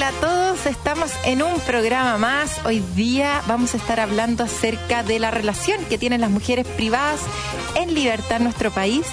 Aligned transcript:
Hola 0.00 0.08
a 0.08 0.12
todos, 0.12 0.64
estamos 0.64 1.12
en 1.26 1.42
un 1.42 1.60
programa 1.60 2.16
más. 2.16 2.64
Hoy 2.64 2.82
día 2.96 3.42
vamos 3.46 3.74
a 3.74 3.76
estar 3.76 4.00
hablando 4.00 4.42
acerca 4.42 5.02
de 5.02 5.18
la 5.18 5.30
relación 5.30 5.84
que 5.90 5.98
tienen 5.98 6.22
las 6.22 6.30
mujeres 6.30 6.66
privadas 6.66 7.20
en 7.74 7.92
libertad 7.92 8.38
en 8.38 8.44
nuestro 8.44 8.70
país 8.70 9.04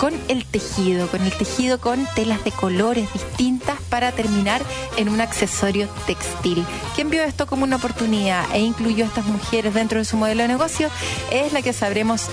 con 0.00 0.12
el 0.26 0.44
tejido, 0.44 1.06
con 1.06 1.22
el 1.22 1.30
tejido 1.30 1.78
con 1.78 2.08
telas 2.16 2.42
de 2.42 2.50
colores 2.50 3.08
distintas 3.12 3.78
para 3.88 4.10
terminar 4.10 4.62
en 4.96 5.10
un 5.10 5.20
accesorio 5.20 5.88
textil. 6.08 6.66
Quien 6.96 7.08
vio 7.08 7.22
esto 7.22 7.46
como 7.46 7.62
una 7.62 7.76
oportunidad 7.76 8.44
e 8.52 8.58
incluyó 8.58 9.04
a 9.04 9.08
estas 9.08 9.26
mujeres 9.26 9.74
dentro 9.74 10.00
de 10.00 10.04
su 10.04 10.16
modelo 10.16 10.42
de 10.42 10.48
negocio 10.48 10.90
es 11.30 11.52
la 11.52 11.62
que 11.62 11.72
sabremos 11.72 12.26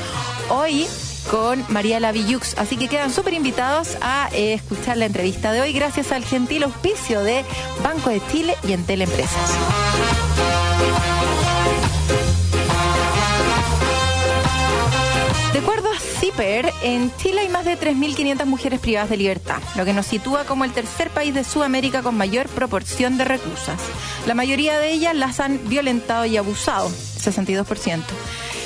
hoy 0.50 0.88
con 1.30 1.64
María 1.70 2.00
Lavillux. 2.00 2.58
Así 2.58 2.78
que 2.78 2.88
quedan 2.88 3.12
súper 3.12 3.34
invitados 3.34 3.98
a 4.02 4.30
eh, 4.34 4.54
escuchar 4.54 4.98
la 4.98 5.06
entrevista 5.06 5.52
de 5.52 5.62
hoy 5.62 5.74
gracias 5.74 6.12
al 6.12 6.24
gentil 6.24 6.64
auspicio 6.64 7.24
de 7.24 7.46
Banco 7.84 8.10
de 8.10 8.22
Chile 8.32 8.56
y 8.68 8.74
Entel 8.74 9.02
Empresas. 9.04 9.52
De 15.54 15.60
acuerdo 15.60 15.90
a 15.92 16.00
CIPER, 16.00 16.72
en 16.84 17.16
Chile 17.18 17.42
hay 17.42 17.50
más 17.50 17.66
de 17.66 17.78
3.500 17.78 18.46
mujeres 18.46 18.80
privadas 18.80 19.10
de 19.10 19.18
libertad, 19.18 19.62
lo 19.76 19.86
que 19.86 19.94
nos 19.94 20.06
sitúa 20.06 20.46
como 20.46 20.64
el 20.64 20.72
tercer 20.72 21.10
país 21.10 21.34
de 21.34 21.44
Sudamérica 21.44 22.02
con 22.02 22.16
mayor 22.16 22.48
proporción 22.48 23.18
de 23.18 23.26
reclusas. 23.26 23.82
La 24.26 24.36
mayoría 24.36 24.80
de 24.80 24.92
ellas 24.92 25.16
las 25.16 25.40
han 25.40 25.60
violentado 25.68 26.26
y 26.26 26.38
abusado, 26.38 26.90
62%. 26.90 28.04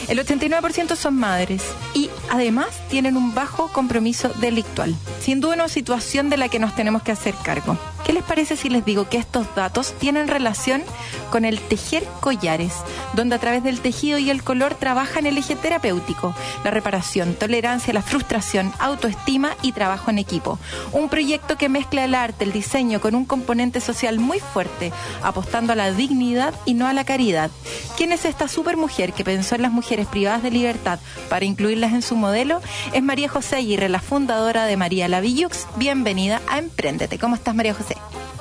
El 0.07 0.19
89% 0.19 0.95
son 0.95 1.15
madres 1.15 1.63
y 1.93 2.09
además 2.29 2.67
tienen 2.89 3.15
un 3.15 3.33
bajo 3.33 3.69
compromiso 3.69 4.29
delictual. 4.41 4.95
Sin 5.21 5.39
duda 5.39 5.55
una 5.55 5.69
situación 5.69 6.29
de 6.29 6.37
la 6.37 6.49
que 6.49 6.59
nos 6.59 6.75
tenemos 6.75 7.03
que 7.03 7.11
hacer 7.11 7.33
cargo. 7.43 7.77
¿Qué 8.05 8.11
les 8.11 8.23
parece 8.23 8.57
si 8.57 8.69
les 8.69 8.83
digo 8.83 9.07
que 9.07 9.17
estos 9.17 9.47
datos 9.55 9.93
tienen 9.97 10.27
relación 10.27 10.83
con 11.29 11.45
el 11.45 11.59
tejer 11.59 12.03
collares, 12.19 12.73
donde 13.13 13.35
a 13.35 13.39
través 13.39 13.63
del 13.63 13.79
tejido 13.79 14.17
y 14.17 14.29
el 14.29 14.43
color 14.43 14.75
trabajan 14.75 15.25
el 15.25 15.37
eje 15.37 15.55
terapéutico, 15.55 16.35
la 16.63 16.71
reparación, 16.71 17.33
tolerancia, 17.33 17.93
la 17.93 18.01
frustración, 18.01 18.73
autoestima 18.79 19.55
y 19.61 19.71
trabajo 19.71 20.11
en 20.11 20.19
equipo? 20.19 20.59
Un 20.91 21.07
proyecto 21.07 21.57
que 21.57 21.69
mezcla 21.69 22.03
el 22.03 22.13
arte, 22.13 22.43
el 22.43 22.51
diseño 22.51 22.99
con 22.99 23.15
un 23.15 23.25
componente 23.25 23.79
social 23.79 24.19
muy 24.19 24.39
fuerte, 24.39 24.91
apostando 25.21 25.73
a 25.73 25.77
la 25.77 25.91
dignidad 25.91 26.53
y 26.65 26.73
no 26.73 26.87
a 26.87 26.93
la 26.93 27.05
caridad. 27.05 27.51
¿Quién 27.95 28.11
es 28.11 28.25
esta 28.25 28.47
supermujer 28.47 29.13
que 29.13 29.23
pensó 29.23 29.55
en 29.55 29.61
las 29.61 29.71
mujeres 29.71 30.07
privadas 30.07 30.43
de 30.43 30.51
libertad 30.51 30.99
para 31.29 31.45
incluirlas 31.45 31.93
en 31.93 32.01
su 32.01 32.15
modelo? 32.15 32.61
Es 32.91 33.01
María 33.01 33.29
José 33.29 33.55
Aguirre, 33.55 33.87
la 33.87 33.99
fundadora 33.99 34.65
de 34.65 34.77
María 34.77 35.07
Lavillux. 35.07 35.67
Bienvenida 35.77 36.41
a 36.49 36.59
Emprendete. 36.59 37.17
¿Cómo 37.17 37.35
estás, 37.35 37.55
María 37.55 37.73
José? 37.73 37.92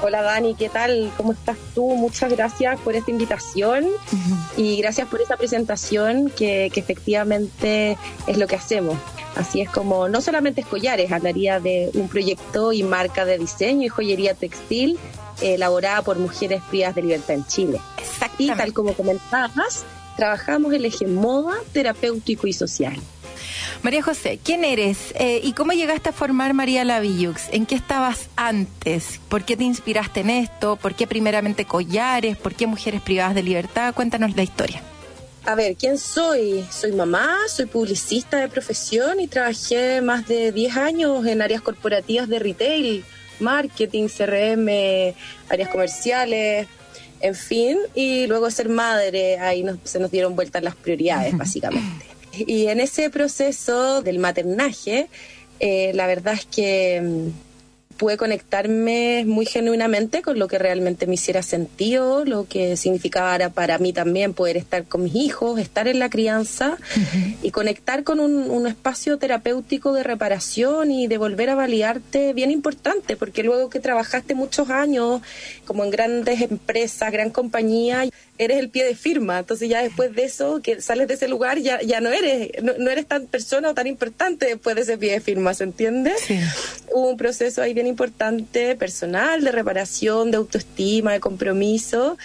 Hola 0.03 0.23
Dani, 0.23 0.57
¿qué 0.57 0.69
tal? 0.69 1.13
¿Cómo 1.17 1.33
estás 1.33 1.57
tú? 1.75 1.95
Muchas 1.95 2.33
gracias 2.33 2.81
por 2.81 2.97
esta 2.97 3.11
invitación 3.13 3.87
y 4.57 4.77
gracias 4.79 5.07
por 5.07 5.21
esa 5.21 5.37
presentación 5.37 6.29
que, 6.31 6.71
que, 6.75 6.81
efectivamente 6.81 7.97
es 8.27 8.37
lo 8.37 8.49
que 8.49 8.57
hacemos. 8.57 8.99
Así 9.37 9.61
es 9.61 9.71
como 9.71 10.09
no 10.09 10.21
solamente 10.21 10.62
es 10.62 10.67
collares, 10.67 11.12
hablaría 11.12 11.61
de 11.61 11.91
un 11.95 12.09
proyecto 12.09 12.73
y 12.73 12.83
marca 12.83 13.25
de 13.25 13.39
diseño 13.39 13.87
y 13.87 13.89
joyería 13.89 14.35
textil 14.35 14.99
elaborada 15.41 16.03
por 16.03 16.19
mujeres 16.19 16.62
privadas 16.69 16.97
de 16.97 17.03
libertad 17.03 17.37
en 17.37 17.47
Chile. 17.47 17.81
Y 18.39 18.49
tal 18.49 18.73
como 18.73 18.95
comentabas, 18.95 19.85
trabajamos 20.17 20.73
el 20.73 20.85
eje 20.85 21.07
moda, 21.07 21.55
terapéutico 21.73 22.47
y 22.47 22.53
social. 22.53 22.97
María 23.83 24.03
José, 24.03 24.39
¿quién 24.43 24.65
eres 24.65 25.13
eh, 25.15 25.41
y 25.43 25.53
cómo 25.53 25.73
llegaste 25.73 26.11
a 26.11 26.13
formar 26.13 26.55
María 26.55 26.85
Lavillux? 26.85 27.49
¿En 27.53 27.67
qué 27.67 27.75
estabas 27.75 28.29
antes? 28.37 29.21
¿Por 29.29 29.45
qué 29.45 29.57
te 29.57 29.65
inspiraste 29.65 30.21
en 30.21 30.31
esto? 30.31 30.77
¿Por 30.77 30.95
qué 30.95 31.07
primeramente 31.07 31.65
collares? 31.65 32.37
¿Por 32.37 32.55
qué 32.55 32.67
mujeres 32.67 33.01
privadas 33.01 33.35
de 33.35 33.43
libertad? 33.43 33.95
Cuéntanos 33.95 34.37
la 34.37 34.43
historia. 34.43 34.83
A 35.45 35.57
ver, 35.57 35.75
¿quién 35.75 35.99
soy? 35.99 36.65
Soy 36.71 36.93
mamá, 36.93 37.37
soy 37.49 37.67
publicista 37.67 38.39
de 38.39 38.49
profesión 38.49 39.19
y 39.19 39.27
trabajé 39.27 40.01
más 40.01 40.29
de 40.29 40.53
10 40.53 40.77
años 40.77 41.27
en 41.27 41.43
áreas 41.43 41.62
corporativas 41.62 42.29
de 42.29 42.39
retail, 42.39 43.05
marketing, 43.41 44.07
CRM, 44.07 44.69
áreas 45.49 45.69
comerciales, 45.71 46.69
en 47.21 47.35
fin, 47.35 47.79
y 47.95 48.27
luego 48.27 48.51
ser 48.51 48.69
madre, 48.69 49.39
ahí 49.39 49.65
se 49.85 49.99
nos 49.99 50.11
dieron 50.11 50.37
vueltas 50.37 50.62
las 50.62 50.77
prioridades, 50.77 51.37
básicamente. 51.39 52.12
Y 52.32 52.69
en 52.69 52.81
ese 52.81 53.10
proceso 53.10 54.03
del 54.03 54.19
maternaje, 54.19 55.09
eh, 55.60 55.93
la 55.94 56.06
verdad 56.06 56.34
es 56.34 56.47
que 56.47 57.00
mm, 57.00 57.28
pude 58.03 58.17
conectarme 58.17 59.25
muy 59.25 59.47
genuinamente 59.47 60.23
con 60.23 60.37
lo 60.37 60.49
que 60.49 60.59
realmente 60.59 61.07
me 61.07 61.15
hiciera 61.15 61.41
sentido, 61.41 62.25
lo 62.25 62.49
que 62.49 62.77
significaba 62.77 63.49
para 63.51 63.79
mí 63.79 63.93
también 63.93 64.35
poder 64.35 64.57
estar 64.57 64.83
con 64.87 65.05
mis 65.05 65.15
hijos, 65.15 65.61
estar 65.61 65.87
en 65.87 66.01
la 66.01 66.11
crianza 66.11 66.79
y 67.45 67.53
conectar 67.53 68.03
con 68.03 68.19
un, 68.19 68.51
un, 68.51 68.67
espacio 68.67 69.19
terapéutico 69.19 69.93
de 69.93 70.03
reparación 70.03 70.91
y 70.91 71.07
de 71.07 71.17
volver 71.17 71.51
a 71.51 71.55
validarte 71.55 72.33
bien 72.33 72.51
importante, 72.51 73.15
porque 73.17 73.45
luego 73.45 73.71
que 73.71 73.79
trabajaste 73.79 74.35
muchos 74.35 74.69
años 74.71 75.23
como 75.65 75.85
en 75.85 75.91
grandes 75.93 76.41
empresas, 76.41 77.12
gran 77.12 77.31
compañía, 77.31 78.05
eres 78.39 78.59
el 78.59 78.71
pie 78.71 78.85
de 78.85 78.95
firma, 78.95 79.41
entonces 79.41 79.69
ya 79.69 79.83
después 79.83 80.15
de 80.15 80.25
eso, 80.25 80.61
que 80.62 80.81
sales 80.81 81.07
de 81.09 81.15
ese 81.15 81.29
lugar, 81.29 81.59
ya, 81.59 81.81
ya 81.83 82.01
no 82.01 82.11
eres, 82.11 82.51
no, 82.62 82.91
eres 82.91 83.07
tan 83.07 83.27
persona 83.27 83.71
o 83.71 83.75
tan 83.75 83.87
importante 83.87 84.47
después 84.47 84.75
de 84.75 84.83
ese 84.83 84.99
pie 84.99 85.12
de 85.12 85.21
firma, 85.21 85.55
¿se 85.55 85.65
entiende? 85.65 86.12
Sí. 86.19 86.39
Hubo 86.93 87.11
un 87.11 87.17
proceso 87.17 87.62
ahí 87.62 87.75
bien 87.75 87.87
importante, 87.93 88.75
personal, 88.77 89.37
de 89.45 89.53
reparación, 89.53 90.31
de 90.31 90.39
autoestima, 90.39 91.13
de 91.13 91.21
compromiso, 91.21 92.17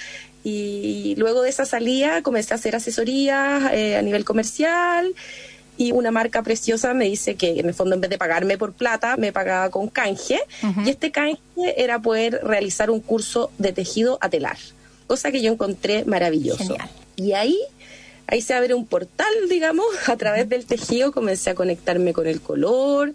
y 0.44 1.14
luego 1.18 1.42
de 1.44 1.50
esa 1.50 1.66
salida 1.66 2.22
comencé 2.24 2.54
a 2.54 2.56
hacer 2.56 2.74
asesorías 2.76 3.72
eh, 3.74 3.98
a 3.98 4.02
nivel 4.02 4.24
comercial, 4.24 5.14
y 5.78 5.92
una 5.92 6.12
marca 6.12 6.42
preciosa 6.42 6.94
me 6.94 7.06
dice 7.06 7.36
que 7.36 7.60
en 7.60 7.68
el 7.68 7.74
fondo 7.74 7.94
en 7.96 8.02
vez 8.02 8.10
de 8.10 8.18
pagarme 8.18 8.58
por 8.58 8.72
plata, 8.74 9.18
me 9.18 9.32
pagaba 9.32 9.70
con 9.70 9.90
canje, 9.90 10.40
uh 10.64 10.68
-huh. 10.68 10.88
y 10.88 10.90
este 10.90 11.12
canje 11.12 11.40
era 11.78 12.02
poder 12.02 12.40
realizar 12.44 12.90
un 12.90 13.02
curso 13.02 13.52
de 13.60 13.72
tejido 13.74 14.18
a 14.22 14.30
telar 14.30 14.58
cosa 15.08 15.32
que 15.32 15.42
yo 15.42 15.52
encontré 15.52 16.06
maravilloso. 16.06 16.60
Genial. 16.60 16.90
Y 17.16 17.32
ahí, 17.34 17.58
ahí 18.28 18.42
se 18.42 18.54
abre 18.54 18.74
un 18.74 18.86
portal, 18.86 19.28
digamos, 19.50 19.86
a 20.08 20.18
través 20.18 20.48
del 20.50 20.66
tejido 20.66 21.12
comencé 21.12 21.50
a 21.50 21.56
conectarme 21.56 22.14
con 22.14 22.28
el 22.28 22.42
color, 22.42 23.14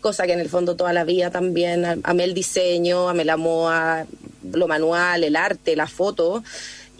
cosa 0.00 0.26
que 0.26 0.32
en 0.32 0.40
el 0.40 0.48
fondo 0.48 0.76
toda 0.76 0.92
la 0.92 1.04
vida 1.04 1.30
también 1.30 2.00
amé 2.02 2.24
el 2.24 2.34
diseño, 2.34 3.08
amé 3.08 3.24
la 3.24 3.36
moda, 3.36 4.06
lo 4.42 4.68
manual, 4.68 5.24
el 5.24 5.36
arte, 5.36 5.76
la 5.76 5.86
foto. 5.86 6.42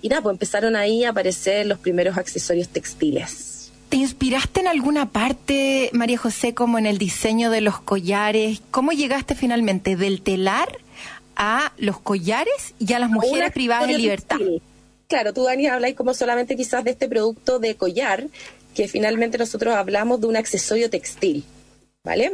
Y 0.03 0.09
nada, 0.09 0.23
pues 0.23 0.35
empezaron 0.35 0.77
ahí 0.77 1.05
a 1.05 1.11
aparecer 1.11 1.67
los 1.67 1.79
primeros 1.79 2.19
accesorios 2.19 2.69
textiles. 2.69 3.73
¿Te 3.89 3.97
inspiraste 3.97 4.61
en 4.61 4.67
alguna 4.67 5.11
parte, 5.11 5.89
María 5.93 6.19
José, 6.19 6.53
como 6.53 6.79
en 6.79 6.87
el 6.87 6.99
diseño 6.99 7.51
de 7.51 7.61
los 7.61 7.81
collares? 7.81 8.61
¿Cómo 8.71 8.93
llegaste 8.93 9.35
finalmente 9.35 9.97
del 9.97 10.21
telar 10.21 10.79
a 11.37 11.73
los 11.79 12.01
collares 12.01 12.75
y 12.79 12.93
a 12.93 12.99
las 12.99 13.11
mujeres 13.11 13.53
privadas 13.53 13.89
de 13.89 13.99
libertad. 13.99 14.39
Textil. 14.39 14.63
Claro, 15.15 15.33
tú, 15.33 15.45
Dani, 15.45 15.69
habláis 15.69 15.95
como 15.95 16.13
solamente 16.13 16.57
quizás 16.57 16.83
de 16.83 16.91
este 16.91 17.09
producto 17.09 17.61
de 17.61 17.77
collar, 17.77 18.27
que 18.75 18.89
finalmente 18.89 19.39
nosotros 19.39 19.73
hablamos 19.73 20.21
de 20.21 20.27
un 20.27 20.37
accesorio 20.37 20.91
textil, 20.91 21.45
¿vale? 22.03 22.33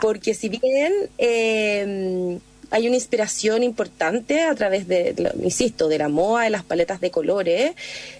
Porque 0.00 0.32
si 0.32 0.48
bien 0.48 0.94
eh, 1.18 2.38
hay 2.70 2.86
una 2.86 2.96
inspiración 2.96 3.62
importante 3.62 4.40
a 4.40 4.54
través 4.54 4.88
de, 4.88 5.12
de, 5.12 5.30
insisto, 5.42 5.88
de 5.88 5.98
la 5.98 6.08
moda, 6.08 6.44
de 6.44 6.50
las 6.50 6.64
paletas 6.64 7.02
de 7.02 7.10
colores, 7.10 7.72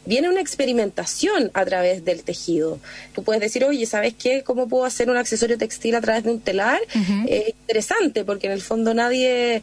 viene 0.04 0.28
una 0.28 0.42
experimentación 0.42 1.50
a 1.54 1.64
través 1.64 2.04
del 2.04 2.22
tejido. 2.22 2.78
Tú 3.14 3.22
puedes 3.22 3.40
decir, 3.40 3.64
oye, 3.64 3.86
¿sabes 3.86 4.12
qué? 4.12 4.42
¿Cómo 4.42 4.68
puedo 4.68 4.84
hacer 4.84 5.08
un 5.08 5.16
accesorio 5.16 5.56
textil 5.56 5.94
a 5.94 6.02
través 6.02 6.24
de 6.24 6.32
un 6.32 6.40
telar? 6.40 6.82
Uh 6.94 6.98
-huh. 6.98 7.24
Es 7.30 7.48
eh, 7.48 7.54
interesante 7.62 8.26
porque 8.26 8.46
en 8.48 8.52
el 8.52 8.60
fondo 8.60 8.92
nadie 8.92 9.62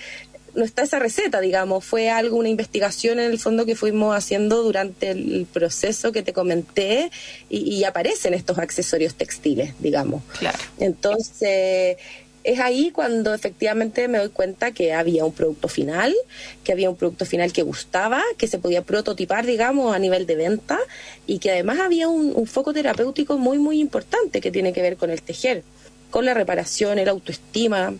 no 0.55 0.63
está 0.63 0.83
esa 0.83 0.99
receta, 0.99 1.41
digamos, 1.41 1.85
fue 1.85 2.09
algo, 2.09 2.37
una 2.37 2.49
investigación 2.49 3.19
en 3.19 3.31
el 3.31 3.39
fondo 3.39 3.65
que 3.65 3.75
fuimos 3.75 4.15
haciendo 4.15 4.63
durante 4.63 5.11
el 5.11 5.47
proceso 5.51 6.11
que 6.11 6.23
te 6.23 6.33
comenté 6.33 7.11
y, 7.49 7.59
y 7.59 7.83
aparecen 7.83 8.33
estos 8.33 8.57
accesorios 8.57 9.15
textiles, 9.15 9.73
digamos. 9.79 10.23
Claro. 10.39 10.57
Entonces, 10.79 11.97
es 12.43 12.59
ahí 12.59 12.91
cuando 12.91 13.33
efectivamente 13.33 14.07
me 14.07 14.17
doy 14.17 14.29
cuenta 14.29 14.71
que 14.71 14.93
había 14.93 15.25
un 15.25 15.33
producto 15.33 15.67
final, 15.67 16.15
que 16.63 16.71
había 16.71 16.89
un 16.89 16.95
producto 16.95 17.25
final 17.25 17.51
que 17.51 17.63
gustaba, 17.63 18.23
que 18.37 18.47
se 18.47 18.59
podía 18.59 18.83
prototipar, 18.83 19.45
digamos, 19.45 19.93
a 19.93 19.99
nivel 19.99 20.25
de 20.25 20.35
venta 20.35 20.79
y 21.27 21.39
que 21.39 21.51
además 21.51 21.79
había 21.79 22.07
un, 22.07 22.47
foco 22.47 22.73
terapéutico 22.73 23.37
muy, 23.37 23.59
muy 23.59 23.79
importante 23.79 24.41
que 24.41 24.51
tiene 24.51 24.73
que 24.73 24.81
ver 24.81 24.97
con 24.97 25.09
el 25.09 25.21
tejer, 25.21 25.63
con 26.09 26.25
la 26.25 26.33
reparación, 26.33 26.97
el 26.97 27.09
autoestima, 27.09 27.93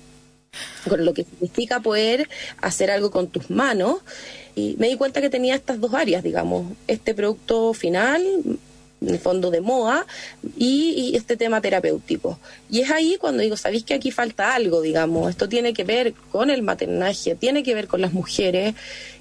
con 0.87 1.05
lo 1.05 1.13
que 1.13 1.23
significa 1.23 1.79
poder 1.79 2.29
hacer 2.61 2.91
algo 2.91 3.11
con 3.11 3.27
tus 3.27 3.49
manos. 3.49 3.99
Y 4.55 4.75
me 4.77 4.87
di 4.87 4.97
cuenta 4.97 5.21
que 5.21 5.29
tenía 5.29 5.55
estas 5.55 5.79
dos 5.79 5.93
áreas, 5.93 6.23
digamos, 6.23 6.65
este 6.87 7.13
producto 7.13 7.73
final 7.73 8.21
en 9.01 9.09
el 9.09 9.19
fondo 9.19 9.49
de 9.51 9.61
moda, 9.61 10.05
y, 10.57 11.15
este 11.15 11.37
tema 11.37 11.61
terapéutico. 11.61 12.39
Y 12.69 12.81
es 12.81 12.91
ahí 12.91 13.17
cuando 13.19 13.41
digo, 13.41 13.57
¿sabéis 13.57 13.83
que 13.83 13.93
aquí 13.93 14.11
falta 14.11 14.53
algo, 14.53 14.81
digamos? 14.81 15.29
Esto 15.29 15.47
tiene 15.47 15.73
que 15.73 15.83
ver 15.83 16.13
con 16.31 16.49
el 16.49 16.61
maternaje, 16.61 17.35
tiene 17.35 17.63
que 17.63 17.73
ver 17.73 17.87
con 17.87 18.01
las 18.01 18.13
mujeres 18.13 18.75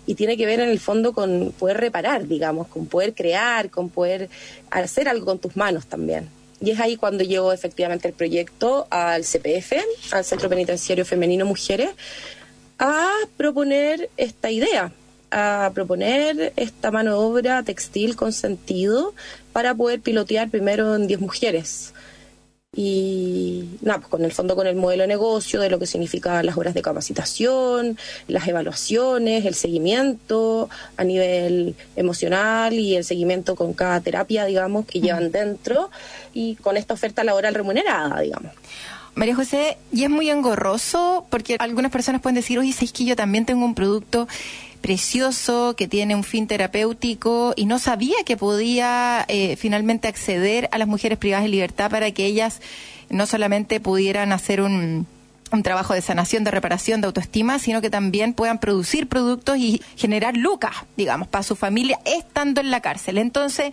y 0.07 0.15
tiene 0.15 0.37
que 0.37 0.47
ver 0.47 0.61
en 0.61 0.69
el 0.69 0.81
fondo 0.81 1.13
con 1.13 1.53
poder 1.59 1.79
reparar, 1.79 2.27
digamos, 2.27 2.69
con 2.69 2.87
poder 2.87 3.15
crear, 3.15 3.71
con 3.71 3.89
poder 3.89 4.29
hacer 4.71 5.09
algo 5.09 5.27
con 5.27 5.39
tus 5.39 5.57
manos 5.57 5.87
también. 5.87 6.29
Y 6.61 6.71
es 6.73 6.81
ahí 6.81 6.97
cuando 6.97 7.23
llevo 7.25 7.53
efectivamente 7.53 8.09
el 8.09 8.15
proyecto 8.15 8.87
al 8.91 9.23
CPF, 9.23 9.75
al 10.13 10.25
Centro 10.25 10.49
Penitenciario 10.49 11.05
Femenino 11.05 11.45
Mujeres, 11.45 11.91
a 12.79 13.11
proponer 13.37 14.11
esta 14.17 14.51
idea, 14.51 14.93
a 15.31 15.71
proponer 15.75 16.53
esta 16.57 16.91
mano 16.91 17.13
de 17.13 17.19
obra 17.19 17.63
textil 17.63 18.17
con 18.17 18.33
sentido 18.33 19.15
para 19.53 19.75
poder 19.75 20.01
pilotear 20.01 20.51
primero 20.51 20.97
en 20.97 21.07
10 21.07 21.21
mujeres. 21.21 21.93
Y 22.81 23.65
nada, 23.81 23.99
pues 23.99 24.09
con 24.09 24.25
el 24.25 24.31
fondo 24.31 24.55
con 24.55 24.69
el 24.69 24.77
modelo 24.77 25.03
de 25.03 25.09
negocio, 25.09 25.61
de 25.61 25.69
lo 25.69 25.81
que 25.81 25.87
significa 25.89 26.45
las 26.45 26.57
horas 26.57 26.75
de 26.75 26.81
capacitación, 26.81 27.99
las 28.29 28.47
evaluaciones, 28.47 29.45
el 29.47 29.57
seguimiento 29.57 30.71
a 30.97 31.03
nivel 31.03 31.75
emocional 31.97 32.75
y 32.75 32.95
el 32.95 33.03
seguimiento 33.03 33.57
con 33.57 33.73
cada 33.73 34.01
terapia, 34.01 34.45
digamos, 34.45 34.87
que 34.87 35.01
llevan 35.01 35.33
dentro 35.33 35.91
y 36.33 36.55
con 36.55 36.77
esta 36.77 36.95
oferta 36.95 37.25
laboral 37.25 37.53
remunerada, 37.53 38.21
digamos. 38.21 38.53
María 39.19 39.35
José, 39.35 39.77
y 39.93 40.05
es 40.05 40.11
muy 40.11 40.31
engorroso 40.31 41.27
porque 41.29 41.57
algunas 41.59 41.91
personas 41.91 42.21
pueden 42.21 42.37
decir, 42.37 42.57
oye, 42.57 42.73
es 42.81 42.93
que 42.93 43.05
yo 43.05 43.17
también 43.17 43.45
tengo 43.45 43.65
un 43.65 43.75
producto 43.75 44.29
precioso, 44.81 45.75
que 45.77 45.89
tiene 45.89 46.15
un 46.15 46.23
fin 46.23 46.47
terapéutico 46.47 47.53
y 47.57 47.67
no 47.67 47.81
sabía 47.81 48.15
que 48.25 48.37
podía 48.37 49.25
eh, 49.27 49.57
finalmente 49.57 50.07
acceder 50.07 50.69
a 50.71 50.79
las 50.79 50.87
mujeres 50.87 51.19
privadas 51.19 51.43
de 51.43 51.49
libertad 51.49 51.91
para 51.91 52.13
que 52.13 52.27
ellas 52.27 52.61
no 53.11 53.27
solamente 53.27 53.81
pudieran 53.81 54.31
hacer 54.31 54.61
un, 54.61 55.05
un 55.51 55.63
trabajo 55.65 55.95
de 55.95 56.01
sanación, 56.01 56.45
de 56.45 56.53
reparación, 56.53 57.01
de 57.01 57.09
autoestima, 57.09 57.59
sino 57.59 57.81
que 57.81 57.91
también 57.91 58.35
puedan 58.35 58.59
producir 58.61 59.09
productos 59.09 59.59
y 59.59 59.83
generar 59.97 60.37
lucas, 60.37 60.77
digamos, 60.97 61.27
para 61.27 61.43
su 61.43 61.57
familia 61.57 61.99
estando 62.05 62.61
en 62.61 62.71
la 62.71 62.81
cárcel. 62.81 63.19
Entonces, 63.19 63.73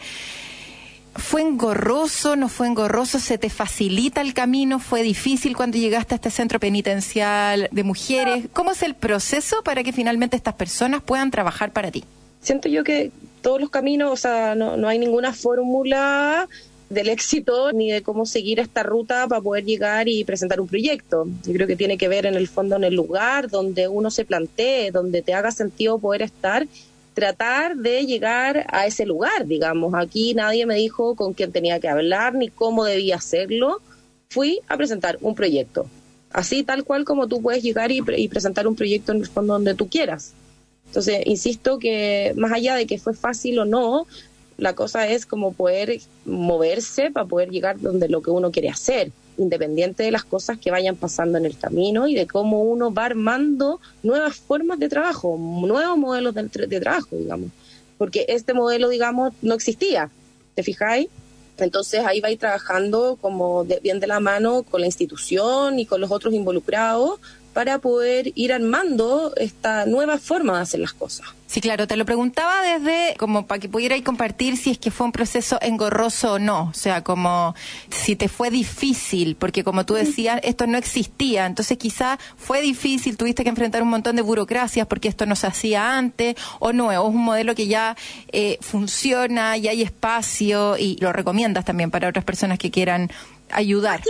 ¿Fue 1.15 1.41
engorroso? 1.41 2.35
¿No 2.35 2.49
fue 2.49 2.67
engorroso? 2.67 3.19
¿Se 3.19 3.37
te 3.37 3.49
facilita 3.49 4.21
el 4.21 4.33
camino? 4.33 4.79
¿Fue 4.79 5.01
difícil 5.01 5.55
cuando 5.55 5.77
llegaste 5.77 6.13
a 6.13 6.17
este 6.17 6.29
centro 6.29 6.59
penitencial 6.59 7.69
de 7.71 7.83
mujeres? 7.83 8.45
¿Cómo 8.51 8.71
es 8.71 8.83
el 8.83 8.95
proceso 8.95 9.63
para 9.63 9.83
que 9.83 9.93
finalmente 9.93 10.35
estas 10.35 10.55
personas 10.55 11.01
puedan 11.01 11.31
trabajar 11.31 11.71
para 11.71 11.89
ti? 11.89 12.03
Siento 12.41 12.67
yo 12.67 12.83
que 12.83 13.11
todos 13.41 13.61
los 13.61 13.69
caminos, 13.69 14.11
o 14.11 14.17
sea, 14.17 14.55
no, 14.55 14.75
no 14.75 14.89
hay 14.89 14.99
ninguna 14.99 15.33
fórmula 15.33 16.49
del 16.89 17.09
éxito 17.09 17.71
ni 17.71 17.91
de 17.91 18.01
cómo 18.03 18.25
seguir 18.25 18.59
esta 18.59 18.83
ruta 18.83 19.27
para 19.27 19.41
poder 19.41 19.63
llegar 19.63 20.07
y 20.07 20.23
presentar 20.23 20.59
un 20.59 20.67
proyecto. 20.67 21.27
Yo 21.45 21.53
creo 21.53 21.67
que 21.67 21.75
tiene 21.75 21.97
que 21.97 22.07
ver 22.07 22.25
en 22.25 22.35
el 22.35 22.47
fondo 22.47 22.75
en 22.75 22.83
el 22.83 22.93
lugar 22.93 23.49
donde 23.49 23.87
uno 23.87 24.11
se 24.11 24.25
plantee, 24.25 24.91
donde 24.91 25.21
te 25.21 25.33
haga 25.33 25.51
sentido 25.51 25.97
poder 25.97 26.21
estar 26.21 26.67
tratar 27.15 27.77
de 27.77 28.05
llegar 28.05 28.67
a 28.69 28.85
ese 28.85 29.05
lugar, 29.05 29.47
digamos. 29.47 29.93
Aquí 29.95 30.35
nadie 30.35 30.65
me 30.67 30.75
dijo 30.75 31.15
con 31.15 31.33
quién 31.33 31.51
tenía 31.51 31.79
que 31.79 31.87
hablar 31.87 32.35
ni 32.35 32.49
cómo 32.49 32.83
debía 32.83 33.15
hacerlo. 33.15 33.81
Fui 34.29 34.59
a 34.67 34.77
presentar 34.77 35.17
un 35.21 35.33
proyecto. 35.33 35.87
Así, 36.31 36.63
tal 36.63 36.83
cual 36.83 37.05
como 37.05 37.27
tú 37.27 37.41
puedes 37.41 37.63
llegar 37.63 37.91
y, 37.91 38.01
presentar 38.27 38.67
un 38.67 38.75
proyecto 38.75 39.13
en 39.13 39.19
el 39.19 39.27
fondo 39.27 39.53
donde 39.53 39.73
tú 39.73 39.87
quieras. 39.87 40.33
Entonces, 40.87 41.21
insisto 41.25 41.79
que 41.79 42.33
más 42.35 42.51
allá 42.51 42.75
de 42.75 42.85
que 42.85 42.99
fue 42.99 43.13
fácil 43.13 43.59
o 43.59 43.65
no, 43.65 44.05
la 44.57 44.75
cosa 44.75 45.07
es 45.07 45.25
como 45.25 45.53
poder 45.53 45.99
moverse 46.25 47.11
para 47.11 47.25
poder 47.25 47.49
llegar 47.49 47.79
donde 47.79 48.09
lo 48.09 48.21
que 48.21 48.31
uno 48.31 48.51
quiere 48.51 48.69
hacer 48.69 49.11
independiente 49.37 50.03
de 50.03 50.11
las 50.11 50.23
cosas 50.23 50.57
que 50.57 50.71
vayan 50.71 50.95
pasando 50.95 51.37
en 51.37 51.45
el 51.45 51.57
camino 51.57 52.07
y 52.07 52.15
de 52.15 52.27
cómo 52.27 52.63
uno 52.63 52.93
va 52.93 53.05
armando 53.05 53.79
nuevas 54.03 54.37
formas 54.37 54.79
de 54.79 54.89
trabajo, 54.89 55.37
nuevos 55.37 55.97
modelos 55.97 56.33
de, 56.33 56.79
trabajo, 56.79 57.15
digamos. 57.15 57.49
Porque 57.97 58.25
este 58.29 58.53
modelo, 58.53 58.89
digamos, 58.89 59.33
no 59.41 59.53
existía. 59.53 60.09
¿Te 60.53 60.63
fijáis? 60.63 61.07
Entonces 61.57 62.01
ahí 62.05 62.19
va 62.19 62.27
a 62.27 62.31
ir 62.31 62.39
trabajando 62.39 63.17
como 63.21 63.63
bien 63.63 63.99
de 63.99 64.07
la 64.07 64.19
mano 64.19 64.63
con 64.63 64.81
la 64.81 64.87
institución 64.87 65.79
y 65.79 65.85
con 65.85 66.01
los 66.01 66.11
otros 66.11 66.33
involucrados 66.33 67.19
para 67.55 67.79
poder 67.79 68.33
ir 68.35 68.51
armando 68.51 69.31
esta 69.37 69.85
nueva 69.85 70.17
forma 70.17 70.57
de 70.57 70.63
hacer 70.63 70.81
las 70.81 70.91
cosas. 70.91 71.25
Sí, 71.47 71.61
claro, 71.61 71.87
te 71.87 71.95
lo 71.95 72.03
preguntaba 72.03 72.61
desde 72.63 73.15
como 73.15 73.47
para 73.47 73.61
que 73.61 73.69
pudierais 73.69 74.03
compartir 74.03 74.57
si 74.57 74.71
es 74.71 74.77
que 74.77 74.91
fue 74.91 75.05
un 75.05 75.13
proceso 75.13 75.57
engorroso 75.61 76.33
o 76.33 76.39
no, 76.39 76.63
o 76.63 76.73
sea, 76.73 77.01
como 77.01 77.55
si 77.89 78.17
te 78.17 78.27
fue 78.27 78.49
difícil, 78.49 79.37
porque 79.37 79.63
como 79.63 79.85
tú 79.85 79.93
decías, 79.93 80.41
esto 80.43 80.67
no 80.67 80.77
existía, 80.77 81.45
entonces 81.45 81.77
quizá 81.77 82.19
fue 82.35 82.61
difícil, 82.61 83.15
tuviste 83.15 83.43
que 83.43 83.49
enfrentar 83.51 83.83
un 83.83 83.89
montón 83.89 84.17
de 84.17 84.21
burocracias 84.21 84.85
porque 84.85 85.07
esto 85.07 85.25
no 85.25 85.37
se 85.37 85.47
hacía 85.47 85.97
antes, 85.97 86.35
o 86.59 86.73
no, 86.73 86.91
es 86.91 86.99
un 86.99 87.23
modelo 87.23 87.55
que 87.55 87.67
ya 87.67 87.95
eh, 88.33 88.57
funciona, 88.59 89.55
y 89.55 89.69
hay 89.69 89.81
espacio 89.81 90.77
y 90.77 90.97
lo 90.99 91.13
recomiendas 91.13 91.63
también 91.63 91.89
para 91.89 92.09
otras 92.09 92.25
personas 92.25 92.59
que 92.59 92.69
quieran 92.69 93.09
ayudar 93.49 94.01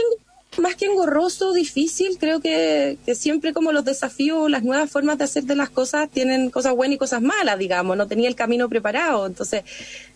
más 0.60 0.76
que 0.76 0.86
engorroso, 0.86 1.54
difícil, 1.54 2.18
creo 2.20 2.40
que, 2.40 2.98
que, 3.06 3.16
siempre 3.16 3.54
como 3.54 3.72
los 3.72 3.86
desafíos, 3.86 4.50
las 4.50 4.64
nuevas 4.64 4.90
formas 4.90 5.18
de 5.18 5.26
hacer 5.26 5.44
de 5.44 5.56
las 5.56 5.70
cosas 5.70 6.10
tienen 6.10 6.50
cosas 6.50 6.76
buenas 6.76 6.96
y 6.96 7.00
cosas 7.00 7.22
malas, 7.22 7.58
digamos, 7.58 7.98
no 7.98 8.08
tenía 8.08 8.28
el 8.28 8.36
camino 8.36 8.70
preparado, 8.70 9.26
entonces 9.26 9.64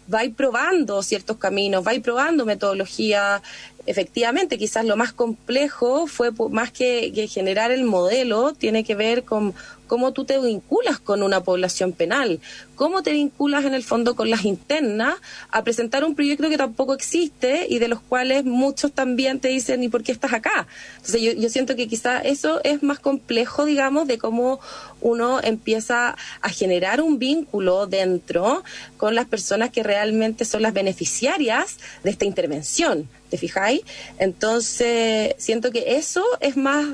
vais 0.10 0.34
probando 0.34 1.04
ciertos 1.04 1.38
caminos, 1.38 1.84
vais 1.84 2.02
probando 2.02 2.46
metodología. 2.46 3.42
Efectivamente, 3.86 4.58
quizás 4.58 4.84
lo 4.86 4.98
más 4.98 5.14
complejo 5.14 6.08
fue 6.08 6.32
más 6.50 6.72
que, 6.72 7.12
que 7.14 7.28
generar 7.28 7.72
el 7.72 7.84
modelo, 7.84 8.54
tiene 8.54 8.84
que 8.84 8.96
ver 8.96 9.24
con 9.24 9.54
cómo 9.90 10.14
tú 10.14 10.24
te 10.24 10.40
vinculas 10.40 11.00
con 11.00 11.24
una 11.24 11.44
población 11.44 11.92
penal, 11.92 12.40
cómo 12.76 13.04
te 13.04 13.12
vinculas 13.12 13.66
en 13.66 13.74
el 13.74 13.84
fondo 13.84 14.16
con 14.16 14.30
las 14.30 14.46
internas 14.46 15.16
a 15.50 15.64
presentar 15.64 16.06
un 16.06 16.16
proyecto 16.16 16.48
que 16.48 16.58
tampoco 16.58 16.94
existe 16.94 17.66
y 17.68 17.80
de 17.80 17.90
los 17.90 18.00
cuales 18.00 18.46
muchos 18.46 18.94
también 18.94 19.40
te 19.40 19.50
dicen, 19.50 19.84
¿y 19.84 19.90
por 19.90 20.04
qué 20.04 20.12
estás 20.12 20.32
acá? 20.32 20.68
Entonces 20.98 21.22
yo, 21.22 21.32
yo 21.34 21.50
siento 21.50 21.76
que 21.76 21.88
quizás 21.88 22.22
eso 22.24 22.62
es 22.64 22.84
más 22.84 23.00
complejo, 23.00 23.66
digamos, 23.66 24.08
de 24.08 24.20
cómo 24.20 24.60
uno 25.02 25.42
empieza 25.42 26.16
a 26.42 26.50
generar 26.50 27.02
un 27.02 27.18
vínculo 27.18 27.88
dentro 27.88 28.64
con 28.98 29.16
las 29.16 29.26
personas 29.26 29.72
que 29.72 29.82
realmente 29.82 30.46
son 30.46 30.62
las 30.62 30.74
beneficiarias 30.74 31.78
de 32.04 32.12
esta 32.12 32.26
intervención. 32.26 33.10
¿Te 33.30 33.38
fijáis? 33.38 33.82
Entonces, 34.18 35.36
siento 35.38 35.72
que 35.72 35.96
eso 35.98 36.24
es 36.40 36.58
más 36.58 36.88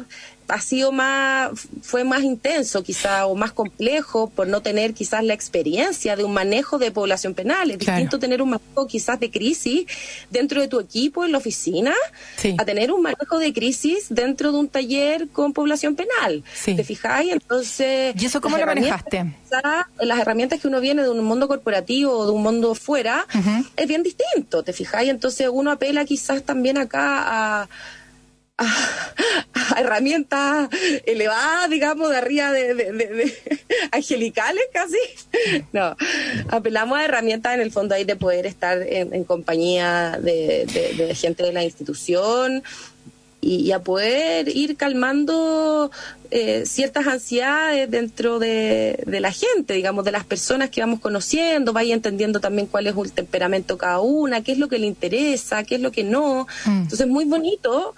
ha 0.48 0.62
sido 0.62 0.92
más, 0.92 1.52
fue 1.82 2.04
más 2.04 2.24
intenso 2.24 2.84
quizá 2.84 3.25
o 3.25 3.36
más 3.36 3.52
complejo 3.52 4.30
por 4.30 4.48
no 4.48 4.62
tener 4.62 4.94
quizás 4.94 5.24
la 5.24 5.34
experiencia 5.34 6.16
de 6.16 6.24
un 6.24 6.34
manejo 6.34 6.78
de 6.78 6.92
población 6.92 7.34
penal. 7.34 7.72
Es 7.72 7.80
distinto 7.80 8.20
tener 8.20 8.42
un 8.42 8.52
manejo 8.52 8.88
quizás 8.88 9.20
de 9.20 9.32
crisis 9.32 9.86
dentro 10.30 10.62
de 10.62 10.68
tu 10.68 10.80
equipo 10.80 11.25
en 11.25 11.32
la 11.32 11.40
oficina 11.40 11.94
a 12.58 12.66
tener 12.66 12.92
un 12.92 13.02
manejo 13.02 13.40
de 13.40 13.54
crisis 13.54 14.08
dentro 14.10 14.52
de 14.52 14.60
un 14.60 14.68
taller 14.68 15.28
con 15.30 15.54
población 15.54 15.96
penal. 15.96 16.44
¿Te 16.64 16.84
fijáis? 16.84 17.32
Entonces... 17.32 18.16
¿Y 18.20 18.25
eso 18.25 18.42
cómo 18.42 18.58
lo 18.58 18.66
manejaste? 18.66 19.34
Las 20.00 20.20
herramientas 20.20 20.60
que 20.60 20.68
uno 20.68 20.80
viene 20.80 21.04
de 21.04 21.10
un 21.10 21.24
mundo 21.24 21.48
corporativo 21.48 22.12
o 22.12 22.25
de 22.25 22.32
un 22.32 22.44
mundo 22.44 22.75
fuera 22.75 23.25
es 23.75 23.88
bien 23.88 24.04
distinto, 24.04 24.64
¿te 24.64 24.74
fijáis? 24.74 25.10
Entonces 25.10 25.50
uno 25.52 25.72
apela 25.72 26.06
quizás 26.06 26.44
también 26.44 26.78
acá 26.78 27.62
a 27.62 27.70
a, 28.58 28.66
herramientas 29.78 30.70
elevadas, 31.06 31.70
digamos, 31.70 32.10
de 32.10 32.18
arriba 32.18 32.52
de, 32.52 33.34
angelicales 33.92 34.64
casi. 34.74 34.98
No, 35.72 35.96
apelamos 36.50 36.98
a 36.98 37.06
herramientas 37.06 37.56
en 37.56 37.62
el 37.62 37.72
fondo 37.72 37.96
ahí 37.96 38.04
de 38.04 38.16
poder 38.16 38.46
estar 38.46 38.82
en, 38.82 39.24
compañía 39.24 40.20
de, 40.22 41.14
gente 41.16 41.44
de 41.44 41.54
la 41.54 41.64
institución 41.64 42.64
y, 43.42 43.72
a 43.72 43.80
poder 43.80 44.50
ir 44.50 44.76
calmando 44.76 45.92
eh, 46.32 46.66
ciertas 46.66 47.06
ansiedades 47.06 47.90
dentro 47.92 48.40
de, 48.40 49.04
la 49.06 49.32
gente, 49.32 49.74
digamos, 49.74 50.04
de 50.04 50.12
las 50.12 50.26
personas 50.26 50.72
que 50.72 50.82
vamos 50.82 51.00
conociendo, 51.00 51.72
vaya 51.72 51.94
entendiendo 51.94 52.40
también 52.40 52.68
cuál 52.68 52.88
es 52.88 52.96
el 52.98 53.12
temperamento 53.12 53.78
cada 53.78 54.00
una, 54.00 54.42
qué 54.42 54.54
es 54.54 54.58
lo 54.58 54.68
que 54.68 54.80
le 54.80 54.88
interesa, 54.88 55.64
qué 55.64 55.76
es 55.76 55.82
lo 55.82 55.92
que 55.92 56.04
no. 56.04 56.48
Mm. 56.66 56.82
Entonces, 56.82 57.08
muy 57.08 57.26
bonito 57.26 57.94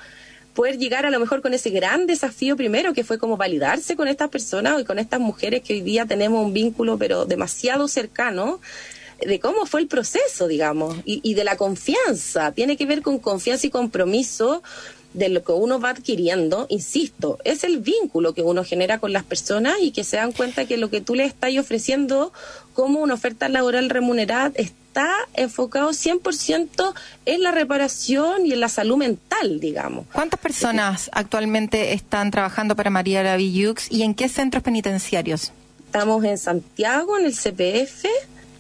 poder 0.58 0.80
llegar 0.80 1.06
a 1.06 1.12
lo 1.12 1.20
mejor 1.20 1.44
con 1.44 1.54
ese 1.54 1.70
gran 1.70 2.08
desafío 2.08 2.58
primero, 2.58 2.92
que 2.96 3.04
fue 3.04 3.20
como 3.20 3.38
validarse 3.38 3.96
con 3.96 4.08
estas 4.08 4.30
personas 4.30 4.82
y 4.82 4.86
con 4.86 4.98
estas 4.98 5.20
mujeres 5.20 5.62
que 5.62 5.74
hoy 5.74 5.82
día 5.82 6.08
tenemos 6.08 6.44
un 6.44 6.52
vínculo 6.52 6.98
pero 6.98 7.26
demasiado 7.26 7.88
cercano 7.88 8.60
de 9.24 9.40
cómo 9.40 9.68
fue 9.68 9.82
el 9.82 9.88
proceso, 9.88 10.48
digamos, 10.48 10.98
y, 11.06 11.20
y 11.22 11.36
de 11.36 11.44
la 11.44 11.58
confianza. 11.58 12.54
Tiene 12.54 12.76
que 12.76 12.88
ver 12.88 13.04
con 13.04 13.20
confianza 13.20 13.68
y 13.68 13.70
compromiso 13.70 14.64
de 15.14 15.30
lo 15.30 15.44
que 15.44 15.52
uno 15.52 15.80
va 15.80 15.92
adquiriendo, 15.92 16.66
insisto, 16.70 17.38
es 17.44 17.64
el 17.64 17.78
vínculo 17.78 18.34
que 18.34 18.42
uno 18.42 18.64
genera 18.64 18.98
con 18.98 19.14
las 19.14 19.24
personas 19.24 19.76
y 19.80 19.92
que 19.92 20.04
se 20.04 20.18
dan 20.18 20.32
cuenta 20.32 20.66
que 20.66 20.78
lo 20.78 20.90
que 20.90 21.02
tú 21.02 21.14
le 21.14 21.26
estás 21.26 21.56
ofreciendo 21.56 22.34
como 22.74 23.00
una 23.02 23.14
oferta 23.14 23.48
laboral 23.48 23.92
remunerada 23.92 24.52
está 24.98 25.14
enfocado 25.36 25.92
100% 25.92 26.94
en 27.26 27.44
la 27.44 27.52
reparación 27.52 28.48
y 28.48 28.54
en 28.54 28.60
la 28.60 28.68
salud 28.68 28.98
mental, 28.98 29.60
digamos. 29.60 30.08
¿Cuántas 30.12 30.40
personas 30.40 31.12
actualmente 31.14 31.94
están 31.94 32.32
trabajando 32.32 32.76
para 32.76 32.90
María 32.90 33.22
Lavillux 33.22 33.92
y 33.92 34.02
en 34.02 34.16
qué 34.16 34.28
centros 34.28 34.64
penitenciarios? 34.64 35.52
Estamos 35.86 36.24
en 36.24 36.40
Santiago, 36.40 37.16
en 37.16 37.26
el 37.28 37.34
CPF, 37.34 38.06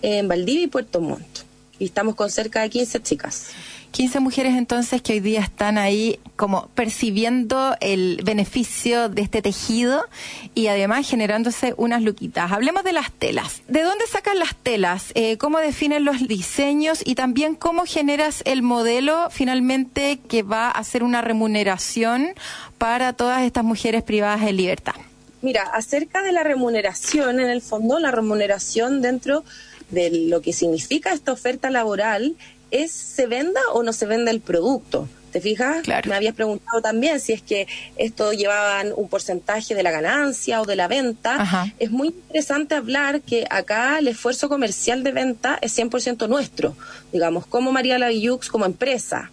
en 0.03 0.27
Valdivia 0.27 0.65
y 0.65 0.67
Puerto 0.67 1.01
Montt. 1.01 1.39
Y 1.79 1.85
estamos 1.85 2.13
con 2.13 2.29
cerca 2.29 2.61
de 2.61 2.69
15 2.69 3.01
chicas. 3.01 3.47
15 3.91 4.19
mujeres 4.19 4.55
entonces 4.55 5.01
que 5.01 5.13
hoy 5.13 5.19
día 5.19 5.41
están 5.41 5.77
ahí 5.77 6.19
como 6.35 6.67
percibiendo 6.75 7.75
el 7.81 8.21
beneficio 8.23 9.09
de 9.09 9.21
este 9.21 9.41
tejido 9.41 10.05
y 10.53 10.67
además 10.67 11.09
generándose 11.09 11.73
unas 11.77 12.01
luquitas. 12.01 12.51
Hablemos 12.51 12.83
de 12.83 12.93
las 12.93 13.11
telas. 13.11 13.61
¿De 13.67 13.81
dónde 13.81 14.05
sacan 14.07 14.39
las 14.39 14.55
telas? 14.55 15.11
Eh, 15.15 15.37
¿Cómo 15.37 15.59
definen 15.59 16.05
los 16.05 16.27
diseños? 16.27 17.01
Y 17.05 17.15
también 17.15 17.55
cómo 17.55 17.85
generas 17.85 18.41
el 18.45 18.61
modelo 18.61 19.29
finalmente 19.31 20.19
que 20.27 20.43
va 20.43 20.67
a 20.67 20.71
hacer 20.71 21.03
una 21.03 21.21
remuneración 21.21 22.29
para 22.77 23.13
todas 23.13 23.43
estas 23.43 23.63
mujeres 23.63 24.03
privadas 24.03 24.41
de 24.41 24.53
libertad. 24.53 24.95
Mira, 25.41 25.63
acerca 25.73 26.23
de 26.23 26.31
la 26.31 26.43
remuneración, 26.43 27.39
en 27.39 27.49
el 27.49 27.61
fondo, 27.61 27.99
la 27.99 28.11
remuneración 28.11 29.01
dentro 29.01 29.43
de 29.89 30.09
lo 30.27 30.41
que 30.41 30.51
significa 30.51 31.13
esta 31.13 31.31
oferta 31.31 31.69
laboral 31.69 32.35
es 32.71 32.91
se 32.91 33.27
venda 33.27 33.61
o 33.73 33.83
no 33.83 33.93
se 33.93 34.05
venda 34.05 34.31
el 34.31 34.41
producto. 34.41 35.07
¿Te 35.31 35.41
fijas? 35.41 35.85
Me 36.09 36.15
habías 36.15 36.35
preguntado 36.35 36.81
también 36.81 37.19
si 37.19 37.33
es 37.33 37.41
que 37.41 37.67
esto 37.97 38.31
llevaban 38.31 38.93
un 38.95 39.09
porcentaje 39.09 39.75
de 39.75 39.83
la 39.83 39.91
ganancia 39.91 40.61
o 40.61 40.65
de 40.65 40.77
la 40.77 40.87
venta. 40.87 41.73
Es 41.79 41.91
muy 41.91 42.07
interesante 42.07 42.75
hablar 42.75 43.21
que 43.21 43.45
acá 43.49 43.99
el 43.99 44.07
esfuerzo 44.07 44.47
comercial 44.47 45.03
de 45.03 45.11
venta 45.11 45.59
es 45.61 45.77
100% 45.77 46.29
nuestro, 46.29 46.75
digamos, 47.11 47.45
como 47.45 47.71
María 47.71 47.99
Lavillux 47.99 48.47
como 48.47 48.65
empresa. 48.65 49.29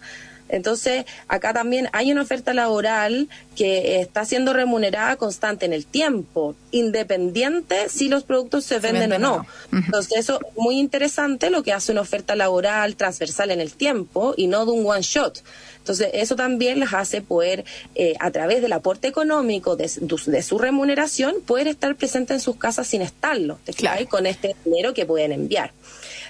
Entonces, 0.49 1.05
acá 1.27 1.53
también 1.53 1.89
hay 1.91 2.11
una 2.11 2.21
oferta 2.21 2.53
laboral 2.53 3.27
que 3.55 4.01
está 4.01 4.25
siendo 4.25 4.53
remunerada 4.53 5.15
constante 5.15 5.65
en 5.65 5.73
el 5.73 5.85
tiempo, 5.85 6.55
independiente 6.71 7.89
si 7.89 8.09
los 8.09 8.23
productos 8.23 8.65
se, 8.65 8.79
venden, 8.79 9.13
o 9.13 9.19
no. 9.19 9.47
Entonces, 9.71 10.17
eso 10.17 10.39
es 10.41 10.57
muy 10.57 10.79
interesante 10.79 11.49
lo 11.49 11.63
que 11.63 11.73
hace 11.73 11.91
una 11.91 12.01
oferta 12.01 12.35
laboral 12.35 12.95
transversal 12.95 13.51
en 13.51 13.59
el 13.59 13.73
tiempo 13.73 14.33
y 14.37 14.47
no 14.47 14.65
de 14.65 14.71
un 14.71 14.85
one 14.85 15.01
shot. 15.01 15.41
Entonces, 15.79 16.09
eso 16.13 16.35
también 16.35 16.79
les 16.79 16.93
hace 16.93 17.21
poder, 17.21 17.63
eh, 17.93 18.15
a 18.19 18.31
través 18.31 18.61
del 18.61 18.73
aporte 18.73 19.07
económico 19.07 19.75
de, 19.75 19.87
su 19.87 20.57
remuneración, 20.57 21.35
poder 21.45 21.67
estar 21.67 21.95
presente 21.95 22.33
en 22.33 22.39
sus 22.39 22.55
casas 22.55 22.87
sin 22.87 23.01
estarlo, 23.01 23.59
claro. 23.75 24.05
con 24.07 24.25
este 24.25 24.55
dinero 24.65 24.93
que 24.93 25.05
pueden 25.05 25.31
enviar. 25.31 25.71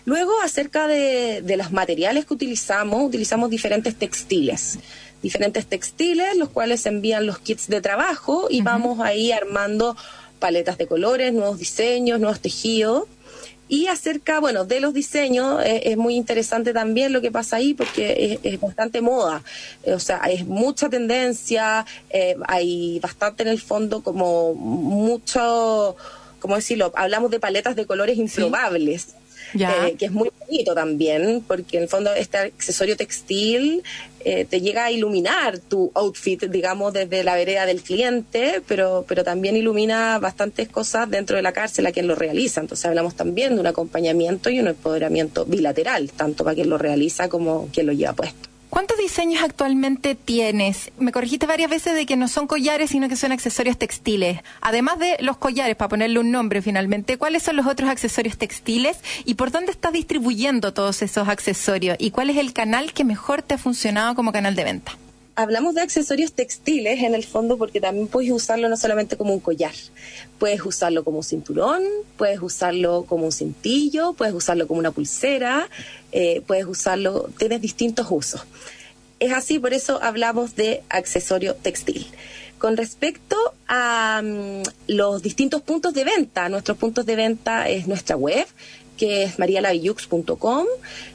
Luego, 0.06 0.40
acerca 0.42 0.88
de, 0.88 1.44
los 1.58 1.72
materiales 1.72 2.26
que 2.26 2.34
utilizamos, 2.34 3.04
utilizamos 3.04 3.50
diferentes 3.50 3.96
textiles 3.96 4.80
diferentes 5.22 5.66
textiles, 5.66 6.38
los 6.38 6.50
cuales 6.50 6.86
envían 6.86 7.26
los 7.26 7.40
kits 7.40 7.68
de 7.68 7.82
trabajo 7.82 8.46
y 8.48 8.62
vamos 8.62 9.00
ahí 9.00 9.32
armando 9.32 9.98
paletas 10.38 10.78
de 10.78 10.86
colores, 10.86 11.34
nuevos 11.34 11.58
diseños, 11.58 12.20
nuevos 12.20 12.42
tejidos. 12.42 13.06
Y 13.68 13.88
acerca, 13.88 14.40
bueno, 14.40 14.64
de 14.66 14.80
los 14.80 14.94
diseños, 14.94 15.64
eh, 15.66 15.82
es 15.86 15.98
muy 15.98 16.16
interesante 16.16 16.72
también 16.72 17.12
lo 17.12 17.22
que 17.22 17.32
pasa 17.32 17.56
ahí 17.56 17.74
porque 17.74 18.40
es, 18.44 18.62
bastante 18.62 19.02
moda. 19.02 19.42
Eh, 19.84 19.94
o 19.94 20.00
sea, 20.00 20.18
es 20.30 20.46
mucha 20.46 20.88
tendencia, 20.90 21.84
eh, 22.12 22.36
hay 22.48 23.00
bastante 23.00 23.42
en 23.42 23.50
el 23.50 23.60
fondo 23.60 24.04
como 24.04 24.54
mucho, 24.54 25.96
¿cómo 26.40 26.56
decirlo? 26.56 26.94
Hablamos 26.96 27.32
de 27.32 27.40
paletas 27.40 27.76
de 27.76 27.88
colores 27.88 28.20
improbables. 28.20 29.16
Eh, 29.58 29.96
que 29.98 30.06
es 30.06 30.12
muy 30.12 30.30
bonito 30.40 30.74
también, 30.74 31.44
porque 31.48 31.78
en 31.78 31.84
el 31.84 31.90
fondo 31.90 32.14
este 32.14 32.38
accesorio 32.38 32.98
textil 32.98 33.84
eh, 34.20 34.46
te 34.46 34.60
llega 34.60 34.86
a 34.86 34.92
iluminar 34.92 35.60
tu 35.60 35.92
outfit, 35.94 36.44
digamos, 36.46 36.92
desde 36.94 37.24
la 37.24 37.36
vereda 37.36 37.66
del 37.66 37.82
cliente, 37.82 38.62
pero, 38.68 39.06
pero 39.08 39.24
también 39.24 39.56
ilumina 39.56 40.20
bastantes 40.20 40.68
cosas 40.68 41.10
dentro 41.10 41.38
de 41.38 41.42
la 41.42 41.54
cárcel 41.54 41.86
a 41.86 41.92
quien 41.92 42.08
lo 42.08 42.16
realiza. 42.16 42.60
Entonces 42.60 42.86
hablamos 42.86 43.16
también 43.16 43.56
de 43.56 43.62
un 43.62 43.68
acompañamiento 43.68 44.50
y 44.50 44.60
un 44.60 44.68
empoderamiento 44.68 45.46
bilateral, 45.46 46.12
tanto 46.12 46.44
para 46.44 46.56
quien 46.56 46.70
lo 46.70 46.78
realiza 46.78 47.30
como 47.30 47.70
quien 47.72 47.88
lo 47.88 47.94
lleva 47.94 48.14
puesto. 48.14 48.55
¿Cuántos 48.76 48.98
diseños 48.98 49.42
actualmente 49.42 50.16
tienes? 50.16 50.92
Me 51.00 51.14
corregiste 51.14 51.46
varias 51.46 51.70
veces 51.70 51.96
de 51.96 52.06
que 52.06 52.18
no 52.18 52.28
son 52.28 52.46
collares, 52.46 52.90
sino 52.90 53.08
que 53.08 53.16
son 53.16 53.32
accesorios 53.32 53.78
textiles. 53.78 54.42
Además 54.60 55.00
de 55.00 55.16
los 55.22 55.38
collares, 55.38 55.78
para 55.78 55.88
ponerle 55.88 56.20
un 56.20 56.30
nombre 56.30 56.62
finalmente, 56.62 57.18
¿cuáles 57.18 57.42
son 57.42 57.56
los 57.56 57.68
otros 57.68 57.90
accesorios 57.90 58.38
textiles 58.38 58.98
y 59.24 59.36
por 59.36 59.52
dónde 59.52 59.72
estás 59.72 59.94
distribuyendo 59.94 60.74
todos 60.74 61.02
esos 61.04 61.30
accesorios? 61.30 61.96
¿Y 62.02 62.12
cuál 62.12 62.30
es 62.30 62.36
el 62.36 62.52
canal 62.52 62.92
que 62.92 63.06
mejor 63.06 63.44
te 63.44 63.54
ha 63.54 63.58
funcionado 63.58 64.14
como 64.14 64.34
canal 64.34 64.58
de 64.58 64.66
venta? 64.66 64.92
Hablamos 65.36 65.76
de 65.76 65.82
accesorios 65.82 66.34
textiles 66.34 67.04
en 67.04 67.14
el 67.14 67.24
fondo 67.24 67.58
porque 67.58 67.82
también 67.82 68.08
puedes 68.08 68.32
usarlo 68.32 68.70
no 68.70 68.78
solamente 68.78 69.18
como 69.18 69.34
un 69.34 69.40
collar, 69.40 69.74
puedes 70.40 70.66
usarlo 70.66 71.04
como 71.04 71.18
un 71.18 71.24
cinturón, 71.24 71.84
puedes 72.18 72.42
usarlo 72.42 73.04
como 73.04 73.26
un 73.26 73.32
cintillo, 73.32 74.14
puedes 74.14 74.34
usarlo 74.34 74.68
como 74.68 74.80
una 74.80 74.92
pulsera, 74.92 75.70
eh, 76.12 76.42
puedes 76.48 76.66
usarlo, 76.66 77.30
tienes 77.38 77.62
distintos 77.62 78.08
usos. 78.10 78.42
Es 79.20 79.32
así, 79.32 79.60
por 79.60 79.74
eso 79.74 80.02
hablamos 80.02 80.56
de 80.56 80.84
accesorio 80.90 81.56
textil. 81.56 82.08
Con 82.58 82.78
respecto 82.78 83.38
a 83.68 84.22
mm, 84.24 84.64
los 84.88 85.22
distintos 85.22 85.62
puntos 85.62 85.94
de 85.94 86.04
venta, 86.04 86.50
nuestros 86.50 86.78
puntos 86.78 87.06
de 87.06 87.16
venta 87.16 87.70
es 87.70 87.88
nuestra 87.88 88.16
web, 88.16 88.46
que 88.98 89.24
es 89.24 89.40
marialavillux.com. 89.40 90.66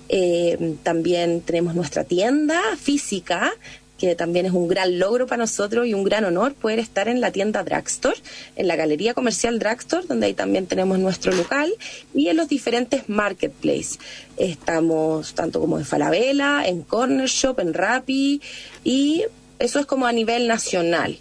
Eh, 0.08 0.76
también 0.82 1.40
tenemos 1.40 1.74
nuestra 1.74 2.04
tienda 2.04 2.60
física 2.76 3.52
que 4.00 4.16
también 4.16 4.46
es 4.46 4.52
un 4.52 4.66
gran 4.66 4.98
logro 4.98 5.26
para 5.26 5.42
nosotros 5.42 5.86
y 5.86 5.92
un 5.92 6.04
gran 6.04 6.24
honor 6.24 6.54
poder 6.54 6.78
estar 6.78 7.06
en 7.06 7.20
la 7.20 7.32
tienda 7.32 7.62
Dragstore, 7.62 8.16
en 8.56 8.66
la 8.66 8.74
Galería 8.74 9.12
Comercial 9.12 9.58
Dragstore, 9.58 10.06
donde 10.06 10.26
ahí 10.26 10.34
también 10.34 10.66
tenemos 10.66 10.98
nuestro 10.98 11.32
local, 11.32 11.70
y 12.14 12.28
en 12.28 12.38
los 12.38 12.48
diferentes 12.48 13.10
marketplaces. 13.10 13.98
Estamos 14.38 15.34
tanto 15.34 15.60
como 15.60 15.78
en 15.78 15.84
Falabella, 15.84 16.64
en 16.64 16.80
Corner 16.80 17.28
Shop, 17.28 17.60
en 17.60 17.74
Rappi, 17.74 18.40
y 18.84 19.24
eso 19.58 19.78
es 19.78 19.84
como 19.84 20.06
a 20.06 20.12
nivel 20.12 20.48
nacional. 20.48 21.18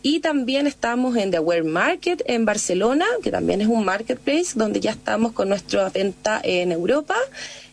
Y 0.00 0.20
también 0.20 0.66
estamos 0.66 1.16
en 1.16 1.30
The 1.30 1.36
Aware 1.36 1.64
Market 1.64 2.22
en 2.24 2.46
Barcelona, 2.46 3.04
que 3.22 3.30
también 3.30 3.60
es 3.60 3.68
un 3.68 3.84
marketplace 3.84 4.54
donde 4.54 4.80
ya 4.80 4.92
estamos 4.92 5.32
con 5.32 5.50
nuestra 5.50 5.90
venta 5.90 6.40
en 6.42 6.72
Europa 6.72 7.14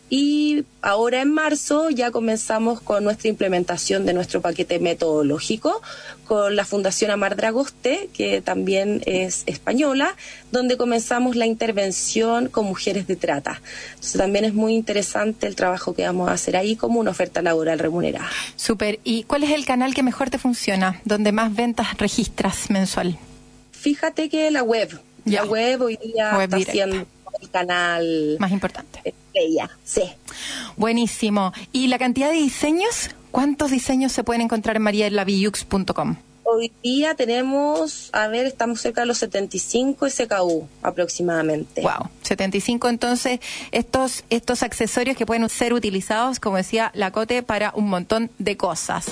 y 0.09 0.65
ahora 0.81 1.21
en 1.21 1.31
marzo 1.31 1.89
ya 1.89 2.09
comenzamos 2.11 2.81
con 2.81 3.03
nuestra 3.03 3.29
implementación 3.29 4.05
de 4.05 4.13
nuestro 4.13 4.41
paquete 4.41 4.79
metodológico 4.79 5.81
con 6.27 6.55
la 6.55 6.65
Fundación 6.65 7.11
Amar 7.11 7.35
Dragoste, 7.35 8.09
que 8.13 8.41
también 8.41 9.01
es 9.05 9.43
española, 9.45 10.15
donde 10.51 10.77
comenzamos 10.77 11.35
la 11.35 11.45
intervención 11.45 12.49
con 12.49 12.65
mujeres 12.65 13.07
de 13.07 13.15
trata. 13.15 13.61
Entonces 13.89 14.17
también 14.17 14.45
es 14.45 14.53
muy 14.53 14.73
interesante 14.73 15.47
el 15.47 15.55
trabajo 15.55 15.93
que 15.93 16.03
vamos 16.03 16.29
a 16.29 16.33
hacer 16.33 16.57
ahí 16.57 16.75
como 16.75 16.99
una 16.99 17.11
oferta 17.11 17.41
laboral 17.41 17.79
remunerada. 17.79 18.29
Súper. 18.55 18.99
¿Y 19.03 19.23
cuál 19.23 19.43
es 19.43 19.51
el 19.51 19.65
canal 19.65 19.93
que 19.93 20.03
mejor 20.03 20.29
te 20.29 20.37
funciona, 20.37 21.01
donde 21.05 21.31
más 21.31 21.55
ventas 21.55 21.97
registras 21.97 22.69
mensual? 22.69 23.17
Fíjate 23.71 24.29
que 24.29 24.49
la 24.51 24.63
web. 24.63 24.99
La 25.25 25.45
web 25.45 25.81
hoy 25.81 25.99
día 26.03 26.43
está 26.43 26.57
haciendo 26.57 27.05
el 27.41 27.50
canal 27.50 28.38
más 28.39 28.51
importante. 28.51 29.13
Ella, 29.34 29.69
sí. 29.84 30.03
Buenísimo. 30.75 31.53
¿Y 31.72 31.88
la 31.88 31.98
cantidad 31.98 32.29
de 32.29 32.36
diseños? 32.36 33.12
¿Cuántos 33.31 33.72
diseños 33.72 34.12
se 34.12 34.24
pueden 34.24 34.41
encontrar 34.41 34.75
en 34.75 34.81
marialavillux.com? 34.84 36.17
Hoy 36.51 36.71
día 36.81 37.13
tenemos, 37.13 38.09
a 38.11 38.27
ver, 38.27 38.47
estamos 38.47 38.81
cerca 38.81 39.01
de 39.01 39.07
los 39.07 39.19
75 39.19 40.09
SKU 40.09 40.67
aproximadamente. 40.81 41.83
Wow, 41.83 42.09
75 42.23 42.89
entonces 42.89 43.39
estos 43.71 44.23
estos 44.31 44.63
accesorios 44.63 45.15
que 45.15 45.27
pueden 45.27 45.47
ser 45.47 45.73
utilizados, 45.73 46.39
como 46.39 46.57
decía 46.57 46.89
la 46.95 47.11
Cote, 47.11 47.43
para 47.43 47.71
un 47.75 47.87
montón 47.87 48.31
de 48.39 48.57
cosas. 48.57 49.11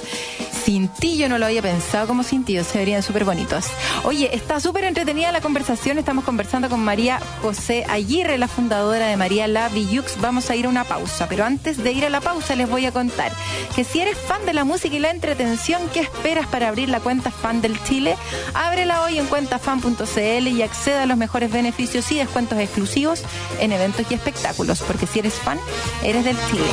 Cintillo 0.64 1.30
no 1.30 1.38
lo 1.38 1.46
había 1.46 1.62
pensado 1.62 2.08
como 2.08 2.24
cintillo, 2.24 2.64
se 2.64 2.80
verían 2.80 3.04
súper 3.04 3.24
bonitos. 3.24 3.68
Oye, 4.04 4.36
está 4.36 4.60
súper 4.60 4.84
entretenida 4.84 5.32
la 5.32 5.40
conversación. 5.40 5.98
Estamos 5.98 6.26
conversando 6.26 6.70
con 6.70 6.82
María 6.82 7.20
José 7.42 7.86
Aguirre, 7.88 8.38
la 8.38 8.48
fundadora 8.48 9.08
de 9.08 9.16
María 9.16 9.48
La 9.48 9.70
Villux. 9.70 10.20
Vamos 10.20 10.50
a 10.50 10.56
ir 10.56 10.66
a 10.66 10.70
una 10.70 10.84
pausa, 10.84 11.30
pero 11.30 11.46
antes 11.46 11.78
de 11.82 11.92
ir 11.94 12.04
a 12.04 12.10
la 12.10 12.20
pausa 12.20 12.56
les 12.56 12.68
voy 12.68 12.86
a 12.86 12.92
contar 12.92 13.32
que 13.76 13.84
si 13.84 14.02
eres 14.02 14.18
fan 14.18 14.46
de 14.46 14.54
la 14.54 14.66
música 14.66 14.96
y 14.96 15.00
la 15.00 15.12
entretención, 15.12 15.82
¿qué 15.94 16.02
esperas 16.02 16.48
para 16.48 16.68
abrir 16.68 16.90
la 16.90 17.00
cuenta 17.00 17.27
fan 17.32 17.62
del 17.62 17.82
Chile? 17.84 18.16
Ábrela 18.54 19.04
hoy 19.04 19.18
en 19.18 19.28
cuentafan.cl 19.28 20.48
y 20.48 20.62
acceda 20.62 21.04
a 21.04 21.06
los 21.06 21.18
mejores 21.18 21.52
beneficios 21.52 22.12
y 22.12 22.18
descuentos 22.18 22.60
exclusivos 22.60 23.24
en 23.60 23.72
eventos 23.72 24.06
y 24.10 24.14
espectáculos, 24.14 24.82
porque 24.86 25.08
si 25.08 25.20
eres 25.20 25.34
fan, 25.36 25.60
eres 26.04 26.26
del 26.26 26.38
Chile. 26.50 26.68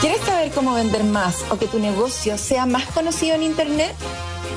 ¿Quieres 0.00 0.20
saber 0.20 0.50
cómo 0.52 0.74
vender 0.74 1.04
más 1.04 1.44
o 1.50 1.58
que 1.58 1.66
tu 1.66 1.78
negocio 1.78 2.38
sea 2.38 2.66
más 2.66 2.84
conocido 2.86 3.34
en 3.34 3.42
Internet? 3.42 3.94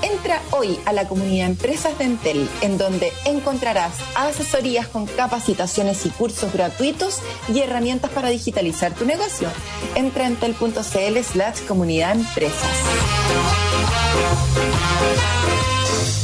Entra 0.01 0.41
hoy 0.51 0.79
a 0.86 0.94
la 0.94 1.08
comunidad 1.08 1.48
Empresas 1.48 1.98
de 1.98 2.06
Entel, 2.06 2.50
en 2.62 2.77
donde 2.77 3.12
encontrarás 3.25 3.94
asesorías 4.15 4.88
con 4.88 5.06
capacitaciones 5.06 6.06
y 6.06 6.10
cursos 6.10 6.53
gratuitos 6.53 7.20
y 7.53 7.60
herramientas 7.60 8.12
para 8.12 8.29
digitalizar 8.29 8.94
tu 8.94 9.06
negocio. 9.06 9.50
Entra 9.96 10.25
en 10.25 10.34
entel.cl 10.34 11.20
slash 11.24 11.65
comunidad 11.68 12.15
empresas. 12.15 12.70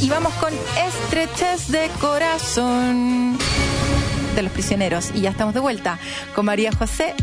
Y 0.00 0.08
vamos 0.08 0.32
con 0.34 0.52
estrechez 0.54 1.68
de 1.68 1.88
corazón 2.00 3.38
de 4.34 4.42
los 4.42 4.52
prisioneros. 4.52 5.10
Y 5.14 5.22
ya 5.22 5.30
estamos 5.30 5.54
de 5.54 5.60
vuelta 5.60 5.98
con 6.34 6.46
María 6.46 6.70
José 6.72 7.14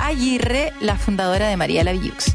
Aguirre, 0.00 0.72
la 0.80 0.96
fundadora 0.96 1.48
de 1.48 1.56
María 1.56 1.82
La 1.84 1.92
Villux. 1.92 2.34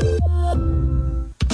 Oh, 0.03 0.70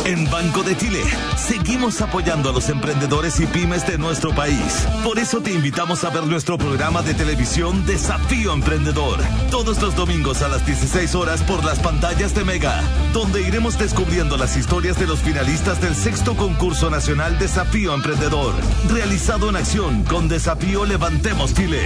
En 0.07 0.23
Banco 0.31 0.63
de 0.63 0.77
Chile 0.77 1.03
seguimos 1.35 1.99
apoyando 1.99 2.49
a 2.49 2.53
los 2.53 2.69
emprendedores 2.69 3.41
y 3.41 3.45
pymes 3.45 3.85
de 3.85 3.97
nuestro 3.97 4.33
país. 4.33 4.87
Por 5.03 5.19
eso 5.19 5.41
te 5.41 5.51
invitamos 5.51 6.05
a 6.05 6.09
ver 6.09 6.23
nuestro 6.23 6.57
programa 6.57 7.01
de 7.01 7.13
televisión 7.13 7.85
Desafío 7.85 8.53
Emprendedor. 8.53 9.19
Todos 9.51 9.81
los 9.81 9.97
domingos 9.97 10.41
a 10.43 10.47
las 10.47 10.65
16 10.65 11.13
horas 11.13 11.43
por 11.43 11.65
las 11.65 11.79
pantallas 11.79 12.33
de 12.33 12.45
Mega, 12.45 12.81
donde 13.11 13.41
iremos 13.41 13.77
descubriendo 13.77 14.37
las 14.37 14.55
historias 14.55 14.97
de 14.97 15.07
los 15.07 15.19
finalistas 15.19 15.81
del 15.81 15.93
sexto 15.93 16.37
concurso 16.37 16.89
nacional 16.89 17.37
Desafío 17.37 17.93
Emprendedor, 17.93 18.53
realizado 18.89 19.49
en 19.49 19.57
acción 19.57 20.05
con 20.05 20.29
Desafío 20.29 20.85
Levantemos 20.85 21.53
Chile. 21.53 21.85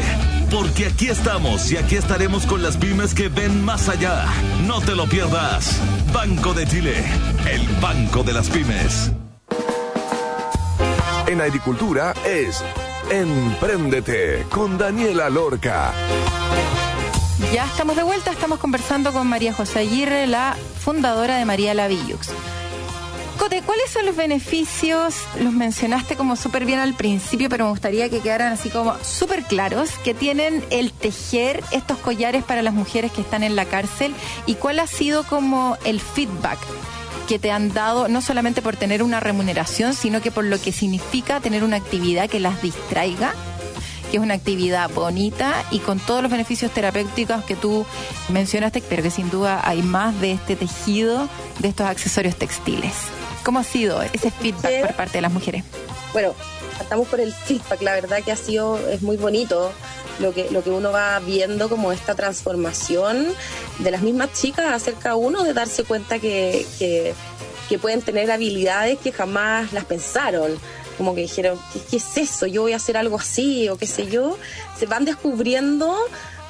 Porque 0.52 0.86
aquí 0.86 1.08
estamos 1.08 1.72
y 1.72 1.78
aquí 1.78 1.96
estaremos 1.96 2.46
con 2.46 2.62
las 2.62 2.78
pymes 2.78 3.16
que 3.16 3.30
ven 3.30 3.64
más 3.66 3.90
allá. 3.90 4.26
No 4.68 4.80
te 4.80 4.96
lo 4.96 5.08
pierdas. 5.08 5.80
Banco 6.14 6.54
de 6.54 6.68
Chile, 6.68 7.04
el 7.50 7.66
banco 7.80 8.11
de 8.12 8.34
las 8.34 8.50
pymes. 8.50 9.10
En 11.28 11.40
agricultura 11.40 12.14
es 12.26 12.62
Empréndete 13.10 14.46
con 14.52 14.78
Daniela 14.78 15.30
Lorca. 15.30 15.94
Ya 17.54 17.66
estamos 17.66 17.96
de 17.96 18.04
vuelta, 18.04 18.32
estamos 18.32 18.60
conversando 18.60 19.14
con 19.14 19.28
María 19.28 19.54
José 19.54 19.80
Aguirre, 19.80 20.28
la 20.28 20.56
fundadora 20.84 21.38
de 21.38 21.46
María 21.46 21.74
Lavillux. 21.74 22.30
Cote, 23.40 23.64
¿cuáles 23.64 23.90
son 23.90 24.06
los 24.06 24.16
beneficios? 24.16 25.16
Los 25.40 25.54
mencionaste 25.54 26.16
como 26.16 26.36
súper 26.36 26.66
bien 26.66 26.80
al 26.80 26.94
principio, 26.94 27.50
pero 27.50 27.64
me 27.64 27.72
gustaría 27.72 28.10
que 28.10 28.20
quedaran 28.20 28.54
así 28.54 28.70
como 28.70 28.94
súper 29.04 29.44
claros, 29.46 29.90
que 30.04 30.14
tienen 30.14 30.64
el 30.70 30.92
tejer 30.92 31.64
estos 31.72 31.98
collares 31.98 32.44
para 32.44 32.62
las 32.62 32.74
mujeres 32.74 33.12
que 33.12 33.22
están 33.22 33.42
en 33.42 33.56
la 33.56 33.66
cárcel 33.66 34.14
y 34.46 34.56
cuál 34.56 34.80
ha 34.80 34.86
sido 34.86 35.24
como 35.24 35.78
el 35.86 36.00
feedback 36.02 36.60
que 37.28 37.40
te 37.40 37.52
han 37.52 37.74
dado, 37.74 38.08
no 38.08 38.22
solamente 38.22 38.62
por 38.62 38.76
tener 38.76 39.04
una 39.04 39.20
remuneración, 39.20 39.94
sino 39.94 40.22
que 40.22 40.32
por 40.32 40.44
lo 40.44 40.60
que 40.60 40.72
significa 40.72 41.40
tener 41.40 41.64
una 41.64 41.78
actividad 41.78 42.30
que 42.30 42.40
las 42.40 42.62
distraiga 42.62 43.34
que 44.12 44.18
es 44.18 44.24
una 44.24 44.34
actividad 44.34 44.90
bonita 44.90 45.64
y 45.72 45.80
con 45.80 45.98
todos 45.98 46.22
los 46.22 46.30
beneficios 46.30 46.70
terapéuticos 46.74 47.46
que 47.46 47.56
tú 47.56 47.86
mencionaste, 48.28 48.84
pero 48.90 49.02
que 49.02 49.10
sin 49.10 49.30
duda 49.30 49.62
hay 49.64 49.82
más 49.82 50.20
de 50.20 50.34
este 50.34 50.58
tejido, 50.58 51.30
de 51.60 51.70
estos 51.70 51.88
accesorios 51.88 52.36
textiles. 52.36 52.92
¿Cómo 53.46 53.60
ha 53.60 53.64
sido 53.64 54.02
ese 54.02 54.30
feedback 54.30 54.82
por 54.82 54.96
parte 54.96 55.18
de 55.20 55.22
las 55.22 55.32
mujeres? 55.32 55.64
Bueno, 56.12 56.36
estamos 56.82 57.08
por 57.08 57.22
el 57.22 57.32
feedback, 57.34 57.82
la 57.82 57.94
verdad 57.94 58.22
que 58.22 58.34
ha 58.34 58.36
sido, 58.36 58.78
es 58.90 59.02
muy 59.02 59.16
bonito 59.16 59.72
lo 60.22 60.34
que, 60.34 60.50
lo 60.52 60.64
que 60.64 60.70
uno 60.70 60.92
va 60.92 61.20
viendo 61.20 61.70
como 61.70 61.92
esta 61.92 62.16
transformación 62.16 63.28
de 63.80 63.92
las 63.92 64.02
mismas 64.02 64.34
chicas 64.34 64.74
acerca 64.74 65.16
uno 65.16 65.44
de 65.44 65.54
darse 65.54 65.84
cuenta 65.84 66.20
que, 66.20 66.66
que, 66.80 67.14
pueden 67.82 68.02
tener 68.02 68.30
habilidades 68.30 69.00
que 69.00 69.14
jamás 69.14 69.72
las 69.72 69.86
pensaron 69.86 70.60
como 70.98 71.16
que 71.16 71.22
dijeron, 71.22 71.58
¿qué, 71.72 71.80
¿qué, 71.90 71.98
es 71.98 72.18
eso? 72.18 72.46
Yo 72.46 72.64
voy 72.64 72.74
a 72.74 72.76
hacer 72.76 72.98
algo 72.98 73.18
así 73.18 73.70
o 73.70 73.78
qué 73.78 73.88
sé 73.88 74.08
yo, 74.08 74.38
se 74.78 74.88
van 74.88 75.06
descubriendo 75.06 75.96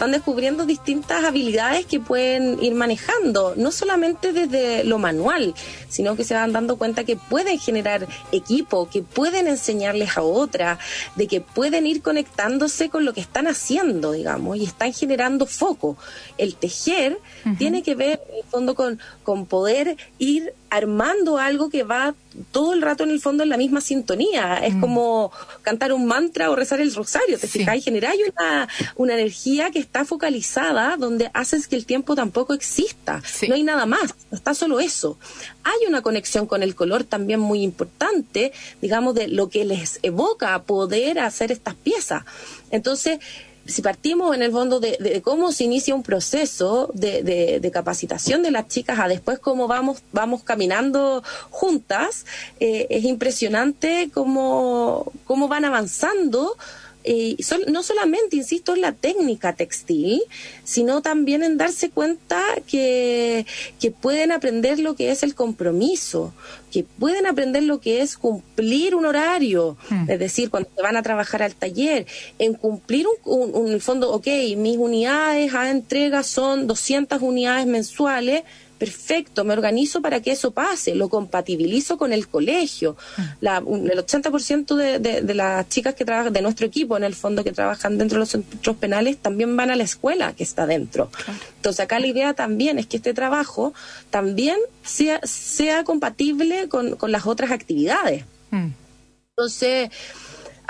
están 0.01 0.13
descubriendo 0.13 0.65
distintas 0.65 1.23
habilidades 1.23 1.85
que 1.85 1.99
pueden 1.99 2.57
ir 2.63 2.73
manejando, 2.73 3.53
no 3.55 3.71
solamente 3.71 4.33
desde 4.33 4.83
lo 4.83 4.97
manual, 4.97 5.53
sino 5.91 6.15
que 6.15 6.23
se 6.23 6.33
van 6.33 6.53
dando 6.53 6.77
cuenta 6.77 7.03
que 7.03 7.15
pueden 7.15 7.59
generar 7.59 8.07
equipo, 8.31 8.89
que 8.89 9.01
pueden 9.03 9.47
enseñarles 9.47 10.17
a 10.17 10.23
otra, 10.23 10.79
de 11.15 11.27
que 11.27 11.41
pueden 11.41 11.85
ir 11.85 12.01
conectándose 12.01 12.89
con 12.89 13.05
lo 13.05 13.13
que 13.13 13.21
están 13.21 13.47
haciendo, 13.47 14.13
digamos, 14.13 14.57
y 14.57 14.63
están 14.63 14.93
generando 14.93 15.45
foco. 15.45 15.97
El 16.37 16.55
tejer 16.55 17.19
uh 17.45 17.49
-huh. 17.49 17.57
tiene 17.57 17.83
que 17.83 17.95
ver, 17.95 18.21
en 18.29 18.37
el 18.37 18.43
fondo, 18.49 18.73
con, 18.73 18.99
con 19.23 19.45
poder 19.45 19.97
ir 20.17 20.53
armando 20.71 21.37
algo 21.37 21.69
que 21.69 21.83
va 21.83 22.15
todo 22.51 22.73
el 22.73 22.81
rato 22.81 23.03
en 23.03 23.09
el 23.11 23.19
fondo 23.19 23.43
en 23.43 23.49
la 23.49 23.57
misma 23.57 23.81
sintonía. 23.81 24.55
Es 24.63 24.73
mm. 24.73 24.79
como 24.79 25.31
cantar 25.63 25.91
un 25.91 26.05
mantra 26.05 26.49
o 26.49 26.55
rezar 26.55 26.79
el 26.79 26.95
rosario, 26.95 27.37
¿te 27.37 27.47
sí. 27.47 27.59
fijas? 27.59 27.75
Y 27.75 27.81
generar 27.81 28.15
una, 28.15 28.69
una 28.95 29.13
energía 29.15 29.69
que 29.69 29.79
está 29.79 30.05
focalizada 30.05 30.95
donde 30.95 31.29
haces 31.33 31.67
que 31.67 31.75
el 31.75 31.85
tiempo 31.85 32.15
tampoco 32.15 32.53
exista. 32.53 33.21
Sí. 33.25 33.49
No 33.49 33.55
hay 33.55 33.63
nada 33.63 33.85
más, 33.85 34.15
está 34.31 34.53
solo 34.53 34.79
eso. 34.79 35.19
Hay 35.63 35.87
una 35.87 36.01
conexión 36.01 36.47
con 36.47 36.63
el 36.63 36.75
color 36.75 37.03
también 37.03 37.39
muy 37.39 37.63
importante, 37.63 38.51
digamos, 38.81 39.15
de 39.15 39.27
lo 39.27 39.49
que 39.49 39.65
les 39.65 39.99
evoca 40.01 40.61
poder 40.63 41.19
hacer 41.19 41.51
estas 41.51 41.75
piezas. 41.75 42.23
Entonces, 42.71 43.19
si 43.65 43.81
partimos 43.81 44.35
en 44.35 44.41
el 44.41 44.51
fondo 44.51 44.79
de, 44.79 45.21
cómo 45.23 45.51
se 45.51 45.63
inicia 45.63 45.93
un 45.93 46.03
proceso 46.03 46.89
de, 46.93 47.23
de, 47.23 47.59
de, 47.59 47.71
capacitación 47.71 48.41
de 48.41 48.51
las 48.51 48.67
chicas 48.67 48.99
a 48.99 49.07
después 49.07 49.39
cómo 49.39 49.67
vamos, 49.67 50.01
vamos 50.11 50.43
caminando 50.43 51.23
juntas, 51.49 52.25
eh, 52.59 52.87
es 52.89 53.03
impresionante 53.03 54.09
cómo, 54.13 55.11
cómo 55.25 55.47
van 55.47 55.65
avanzando. 55.65 56.57
Eh, 57.03 57.37
no 57.67 57.81
solamente, 57.83 58.35
insisto, 58.35 58.75
en 58.75 58.81
la 58.81 58.91
técnica 58.91 59.53
textil, 59.53 60.21
sino 60.63 61.01
también 61.01 61.43
en 61.43 61.57
darse 61.57 61.89
cuenta 61.89 62.41
que, 62.67 63.45
que 63.79 63.91
pueden 63.91 64.31
aprender 64.31 64.79
lo 64.79 64.95
que 64.95 65.11
es 65.11 65.23
el 65.23 65.33
compromiso, 65.33 66.33
que 66.71 66.83
pueden 66.83 67.25
aprender 67.25 67.63
lo 67.63 67.79
que 67.79 68.01
es 68.01 68.17
cumplir 68.17 68.95
un 68.95 69.05
horario, 69.05 69.77
mm. 69.89 70.11
es 70.11 70.19
decir, 70.19 70.49
cuando 70.49 70.69
se 70.75 70.81
van 70.81 70.95
a 70.95 71.01
trabajar 71.01 71.41
al 71.41 71.55
taller, 71.55 72.05
en 72.37 72.53
cumplir 72.53 73.07
un, 73.07 73.51
un, 73.53 73.55
un 73.55 73.79
fondo, 73.79 74.11
ok, 74.11 74.27
mis 74.57 74.77
unidades 74.77 75.53
a 75.53 75.69
entrega 75.71 76.23
son 76.23 76.67
200 76.67 77.21
unidades 77.21 77.65
mensuales, 77.65 78.43
perfecto, 78.81 79.45
me 79.45 79.53
organizo 79.53 80.01
para 80.01 80.21
que 80.21 80.31
eso 80.31 80.49
pase, 80.49 80.95
lo 80.95 81.07
compatibilizo 81.07 81.99
con 81.99 82.13
el 82.13 82.27
colegio. 82.27 82.97
La, 83.39 83.57
el 83.57 83.63
80% 83.63 84.75
de, 84.75 84.97
de, 84.97 85.21
de, 85.21 85.33
las 85.35 85.69
chicas 85.69 85.93
que 85.93 86.03
trabajan, 86.03 86.33
de 86.33 86.41
nuestro 86.41 86.65
equipo 86.65 86.97
en 86.97 87.03
el 87.03 87.13
fondo 87.13 87.43
que 87.43 87.51
trabajan 87.51 87.99
dentro 87.99 88.15
de 88.15 88.21
los 88.21 88.29
centros 88.29 88.75
penales, 88.77 89.17
también 89.17 89.55
van 89.55 89.69
a 89.69 89.75
la 89.75 89.83
escuela 89.83 90.33
que 90.33 90.41
está 90.41 90.65
dentro. 90.65 91.11
Entonces 91.57 91.79
acá 91.79 91.99
la 91.99 92.07
idea 92.07 92.33
también 92.33 92.79
es 92.79 92.87
que 92.87 92.97
este 92.97 93.13
trabajo 93.13 93.75
también 94.09 94.57
sea, 94.81 95.19
sea 95.25 95.83
compatible 95.83 96.67
con, 96.67 96.95
con 96.95 97.11
las 97.11 97.27
otras 97.27 97.51
actividades. 97.51 98.25
Mm. 98.49 98.69
Entonces, 99.37 99.91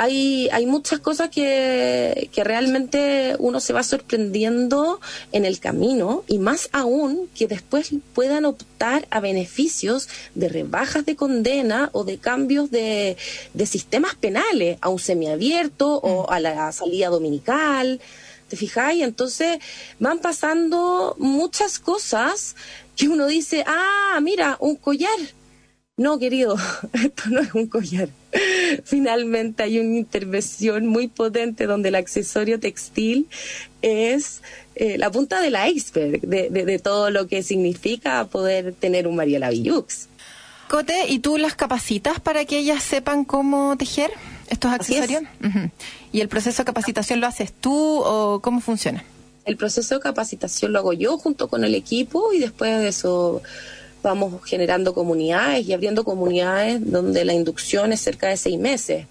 hay, 0.02 0.50
hay 0.52 0.66
muchas 0.66 1.00
cosas 1.00 1.30
que, 1.30 2.32
que 2.34 2.44
realmente 2.44 3.36
uno 3.38 3.60
se 3.60 3.72
va 3.72 3.84
sorprendiendo 3.84 5.00
en 5.32 5.46
el 5.46 5.60
camino 5.60 6.24
y 6.28 6.40
más 6.40 6.70
aún 6.72 7.30
que 7.36 7.46
después 7.48 7.92
puedan 8.16 8.46
optar 8.46 9.08
a 9.12 9.20
beneficios 9.20 10.10
de 10.34 10.50
rebajas 10.50 11.06
de 11.06 11.16
condena 11.16 11.92
o 11.94 12.04
de 12.04 12.18
cambios 12.18 12.72
de, 12.72 13.16
de 13.54 13.66
sistemas 13.68 14.16
penales 14.16 14.80
a 14.82 14.90
un 14.90 14.98
semiabierto 14.98 16.02
mm. 16.02 16.08
o 16.08 16.30
a 16.32 16.40
la 16.40 16.72
salida 16.72 17.10
dominical. 17.10 18.02
¿Te 18.48 18.58
fijáis? 18.58 19.04
Entonces 19.04 19.60
van 20.00 20.18
pasando 20.18 21.16
muchas 21.20 21.78
cosas 21.78 22.56
que 22.96 23.08
uno 23.08 23.28
dice, 23.28 23.64
ah, 23.68 24.18
mira, 24.20 24.58
un 24.62 24.78
collar 24.78 25.20
no, 26.02 26.20
querido, 26.20 26.58
esto 26.94 27.24
no 27.30 27.42
es 27.42 27.54
un 27.54 27.68
collar. 27.68 28.10
Finalmente 28.84 29.64
hay 29.64 29.80
una 29.80 29.98
intervención 29.98 30.88
muy 30.88 31.08
potente 31.08 31.66
donde 31.66 31.90
el 31.90 31.96
accesorio 31.96 32.60
textil 32.60 33.28
es 33.82 34.42
eh, 34.76 34.98
la 34.98 35.12
punta 35.12 35.42
del 35.42 35.56
iceberg 35.74 36.22
de, 36.22 36.50
de, 36.50 36.66
de, 36.66 36.80
todo 36.80 37.10
lo 37.10 37.28
que 37.28 37.44
significa 37.44 38.26
poder 38.26 38.74
tener 38.74 39.08
un 39.08 39.16
María 39.16 39.40
Lavillux. 39.40 40.08
Cote, 40.70 41.08
¿y 41.10 41.20
tú 41.20 41.38
las 41.38 41.56
capacitas 41.56 42.20
para 42.22 42.46
que 42.46 42.58
ellas 42.58 42.82
sepan 42.82 43.26
cómo 43.26 43.76
tejer 43.78 44.12
estos 44.50 44.72
accesorios? 44.72 45.24
Uh 45.44 45.48
-huh. 45.48 45.72
¿Y 46.14 46.22
el 46.22 46.30
proceso 46.30 46.62
de 46.62 46.66
capacitación 46.66 47.20
lo 47.20 47.28
haces 47.28 47.52
tú 47.52 47.74
o 47.76 48.40
cómo 48.42 48.62
funciona? 48.62 49.04
El 49.44 49.58
proceso 49.58 49.96
de 49.96 50.02
capacitación 50.02 50.72
lo 50.72 50.80
hago 50.80 50.94
yo 50.94 51.18
junto 51.18 51.50
con 51.50 51.66
el 51.66 51.76
equipo 51.76 52.32
y 52.32 52.40
después 52.40 52.80
de 52.80 52.88
eso 52.88 53.42
vamos 54.02 54.44
generando 54.44 54.94
comunidades 54.94 55.68
y 55.68 55.74
abriendo 55.74 56.04
comunidades 56.04 56.80
donde 56.92 57.26
la 57.26 57.34
inducción 57.34 57.94
es 57.94 58.02
cerca 58.02 58.28
de 58.28 58.38
seis 58.38 58.60
meses. 58.60 59.08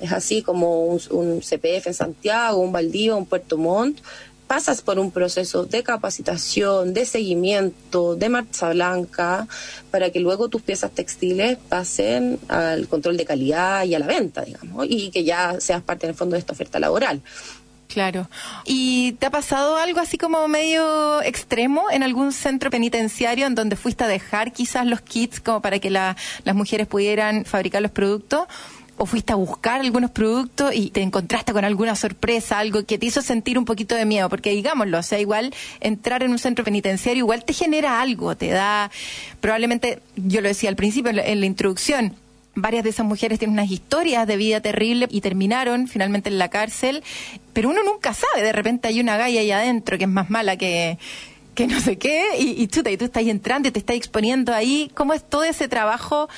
Es 0.00 0.12
así 0.12 0.42
como 0.42 0.84
un, 0.86 1.40
CPF 1.40 1.86
en 1.86 1.94
Santiago, 1.94 2.58
un 2.58 2.72
Baldío, 2.72 3.16
un 3.16 3.26
Puerto 3.26 3.56
Montt, 3.56 4.00
pasas 4.46 4.82
por 4.82 4.98
un 4.98 5.10
proceso 5.10 5.64
de 5.64 5.82
capacitación, 5.82 6.92
de 6.92 7.06
seguimiento, 7.06 8.14
de 8.14 8.28
marcha 8.28 8.70
blanca, 8.70 9.48
para 9.90 10.10
que 10.10 10.20
luego 10.20 10.48
tus 10.48 10.62
piezas 10.62 10.90
textiles 10.90 11.58
pasen 11.68 12.38
al 12.48 12.86
control 12.88 13.16
de 13.16 13.24
calidad 13.24 13.84
y 13.84 13.94
a 13.94 13.98
la 13.98 14.06
venta, 14.06 14.42
digamos, 14.42 14.86
y 14.88 15.10
que 15.10 15.24
ya 15.24 15.60
seas 15.60 15.82
parte 15.82 16.06
en 16.06 16.10
el 16.10 16.16
fondo 16.16 16.34
de 16.34 16.40
esta 16.40 16.52
oferta 16.52 16.78
laboral. 16.78 17.22
Claro. 17.94 18.28
¿Y 18.64 19.12
te 19.20 19.26
ha 19.26 19.30
pasado 19.30 19.76
algo 19.76 20.00
así 20.00 20.18
como 20.18 20.48
medio 20.48 21.22
extremo 21.22 21.92
en 21.92 22.02
algún 22.02 22.32
centro 22.32 22.68
penitenciario 22.68 23.46
en 23.46 23.54
donde 23.54 23.76
fuiste 23.76 24.02
a 24.02 24.08
dejar 24.08 24.52
quizás 24.52 24.84
los 24.84 25.00
kits 25.00 25.38
como 25.38 25.62
para 25.62 25.78
que 25.78 25.90
las 25.90 26.16
mujeres 26.54 26.88
pudieran 26.88 27.44
fabricar 27.44 27.82
los 27.82 27.92
productos? 27.92 28.48
¿O 28.96 29.06
fuiste 29.06 29.32
a 29.32 29.36
buscar 29.36 29.80
algunos 29.80 30.10
productos 30.10 30.74
y 30.74 30.90
te 30.90 31.02
encontraste 31.02 31.52
con 31.52 31.64
alguna 31.64 31.94
sorpresa, 31.94 32.58
algo 32.58 32.84
que 32.84 32.98
te 32.98 33.06
hizo 33.06 33.22
sentir 33.22 33.58
un 33.58 33.64
poquito 33.64 33.94
de 33.94 34.04
miedo? 34.04 34.28
Porque 34.28 34.50
digámoslo, 34.50 34.98
o 34.98 35.02
sea, 35.02 35.20
igual 35.20 35.54
entrar 35.78 36.24
en 36.24 36.32
un 36.32 36.38
centro 36.38 36.64
penitenciario 36.64 37.22
igual 37.22 37.44
te 37.44 37.52
genera 37.52 38.00
algo, 38.00 38.36
te 38.36 38.48
da, 38.48 38.90
probablemente, 39.40 40.00
yo 40.16 40.40
lo 40.40 40.48
decía 40.48 40.68
al 40.68 40.76
principio 40.76 41.12
en 41.12 41.40
la 41.40 41.46
introducción, 41.46 42.16
varias 42.54 42.84
de 42.84 42.90
esas 42.90 43.06
mujeres 43.06 43.38
tienen 43.38 43.54
unas 43.54 43.70
historias 43.70 44.26
de 44.26 44.36
vida 44.36 44.60
terrible 44.60 45.06
y 45.10 45.20
terminaron 45.20 45.88
finalmente 45.88 46.28
en 46.28 46.38
la 46.38 46.48
cárcel, 46.48 47.02
pero 47.52 47.70
uno 47.70 47.82
nunca 47.82 48.14
sabe, 48.14 48.42
de 48.42 48.52
repente 48.52 48.88
hay 48.88 49.00
una 49.00 49.16
galla 49.16 49.40
ahí 49.40 49.50
adentro 49.50 49.98
que 49.98 50.04
es 50.04 50.10
más 50.10 50.30
mala 50.30 50.56
que, 50.56 50.98
que 51.54 51.66
no 51.66 51.80
sé 51.80 51.98
qué, 51.98 52.24
y, 52.38 52.62
y, 52.62 52.66
tú, 52.68 52.82
y 52.88 52.96
tú 52.96 53.04
estás 53.04 53.24
entrando 53.24 53.68
y 53.68 53.70
te 53.70 53.78
estás 53.78 53.96
exponiendo 53.96 54.52
ahí, 54.52 54.90
¿cómo 54.94 55.14
es 55.14 55.22
todo 55.28 55.44
ese 55.44 55.68
trabajo? 55.68 56.28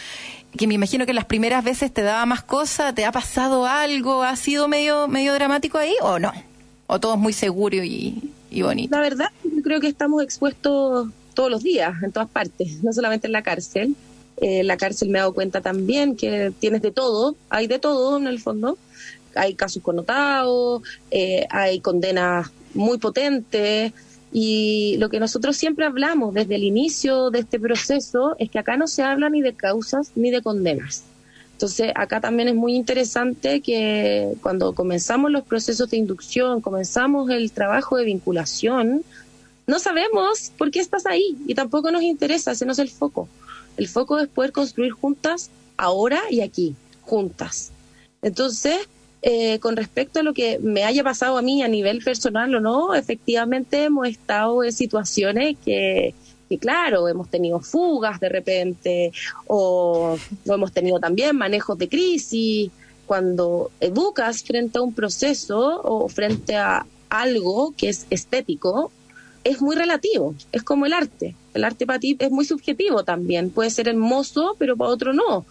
que 0.57 0.67
me 0.67 0.73
imagino 0.73 1.05
que 1.05 1.13
las 1.13 1.27
primeras 1.27 1.63
veces 1.63 1.93
te 1.93 2.01
daba 2.01 2.25
más 2.25 2.43
cosas, 2.43 2.95
¿te 2.95 3.05
ha 3.05 3.13
pasado 3.13 3.67
algo? 3.67 4.23
¿Ha 4.23 4.37
sido 4.37 4.69
medio, 4.69 5.07
medio 5.07 5.35
dramático 5.35 5.77
ahí 5.77 5.95
o 6.01 6.19
no? 6.19 6.33
¿O 6.87 6.99
todo 6.99 7.15
es 7.15 7.21
muy 7.21 7.35
seguro 7.35 7.77
y 7.85 8.33
bonito? 8.63 8.97
La 8.97 9.03
verdad, 9.03 9.31
yo 9.45 9.63
creo 9.63 9.81
que 9.81 9.89
estamos 9.89 10.23
expuestos 10.23 11.09
todos 11.37 11.51
los 11.51 11.63
días, 11.63 12.03
en 12.03 12.11
todas 12.11 12.29
partes, 12.29 12.83
no 12.83 12.93
solamente 12.93 13.29
en 13.29 13.33
la 13.33 13.43
cárcel. 13.43 13.95
Eh, 14.39 14.65
la 14.65 14.77
cárcel 14.77 15.09
me 15.09 15.19
he 15.19 15.21
dado 15.21 15.35
cuenta 15.35 15.61
también 15.61 16.17
que 16.17 16.53
tienes 16.59 16.83
de 16.83 16.91
todo, 16.91 17.37
hay 17.49 17.67
de 17.67 17.79
todo 17.79 18.19
en 18.19 18.27
el 18.27 18.41
fondo. 18.41 18.79
Hay 19.35 19.55
casos 19.55 19.83
connotados, 19.83 20.83
eh, 21.11 21.47
hay 21.51 21.81
condenas 21.81 22.51
muy 22.73 22.99
potentes 22.99 23.93
y 24.33 24.97
lo 24.99 25.09
que 25.09 25.21
nosotros 25.21 25.57
siempre 25.57 25.85
hablamos 25.85 26.35
desde 26.35 26.57
el 26.57 26.65
inicio 26.65 27.31
de 27.31 27.41
este 27.41 27.61
proceso 27.61 28.35
es 28.39 28.51
que 28.51 28.59
acá 28.59 28.77
no 28.77 28.87
se 28.87 29.03
habla 29.03 29.29
ni 29.29 29.43
de 29.43 29.55
causas 29.55 30.13
ni 30.15 30.31
de 30.31 30.43
condenas. 30.43 31.05
Entonces, 31.53 31.91
acá 31.95 32.21
también 32.21 32.49
es 32.49 32.55
muy 32.55 32.75
interesante 32.75 33.63
que 33.63 34.35
cuando 34.43 34.75
comenzamos 34.75 35.31
los 35.31 35.43
procesos 35.45 35.89
de 35.89 35.97
inducción, 35.97 36.61
comenzamos 36.61 37.31
el 37.31 37.51
trabajo 37.51 37.97
de 37.97 38.05
vinculación, 38.05 39.03
no 39.67 39.79
sabemos 39.79 40.53
por 40.59 40.71
qué 40.71 40.81
estás 40.81 41.07
ahí 41.07 41.35
y 41.47 41.55
tampoco 41.55 41.91
nos 41.91 42.03
interesa, 42.03 42.53
ese 42.53 42.67
no 42.67 42.73
es 42.73 42.79
el 42.79 42.91
foco. 42.91 43.27
El 43.77 43.89
foco 43.89 44.19
es 44.19 44.29
poder 44.29 44.53
construir 44.53 44.93
juntas 44.93 45.51
ahora 45.77 46.23
y 46.31 46.41
aquí, 46.41 46.75
juntas. 47.03 47.73
Entonces, 48.23 48.89
eh, 49.23 49.59
con 49.59 49.77
respecto 49.77 50.21
a 50.21 50.23
lo 50.23 50.35
que 50.35 50.59
me 50.61 50.85
haya 50.85 51.03
pasado 51.03 51.39
a 51.39 51.43
mí 51.43 51.63
a 51.63 51.69
nivel 51.69 52.03
personal 52.03 52.55
o 52.55 52.61
no, 52.61 52.95
efectivamente 52.95 53.85
hemos 53.85 54.09
estado 54.09 54.63
en 54.63 54.73
situaciones 54.73 55.57
que, 55.65 56.15
que 56.49 56.59
claro, 56.59 57.09
hemos 57.09 57.29
tenido 57.29 57.61
fugas 57.61 58.21
de 58.21 58.29
repente 58.29 59.13
o, 59.47 60.17
o 60.47 60.55
hemos 60.55 60.73
tenido 60.73 61.01
también 61.01 61.37
manejos 61.37 61.77
de 61.79 61.89
crisis. 61.89 62.71
Cuando 63.07 63.71
educas 63.81 64.43
frente 64.43 64.79
a 64.79 64.83
un 64.83 64.93
proceso 64.93 65.81
o 65.83 66.09
frente 66.09 66.57
a 66.57 66.87
algo 67.09 67.73
que 67.77 67.89
es 67.89 68.07
estético, 68.11 68.91
es 69.45 69.61
muy 69.61 69.77
relativo, 69.77 70.35
es 70.51 70.65
como 70.65 70.87
el 70.87 70.93
arte. 70.93 71.37
El 71.57 71.65
arte 71.65 71.87
para 71.87 71.99
ti 71.99 72.17
es 72.19 72.31
muy 72.31 72.45
subjetivo 72.45 73.05
también, 73.05 73.51
puede 73.51 73.71
ser 73.71 73.89
hermoso, 73.89 74.57
pero 74.59 74.77
para 74.77 74.91
otro 74.91 75.13
no. 75.13 75.45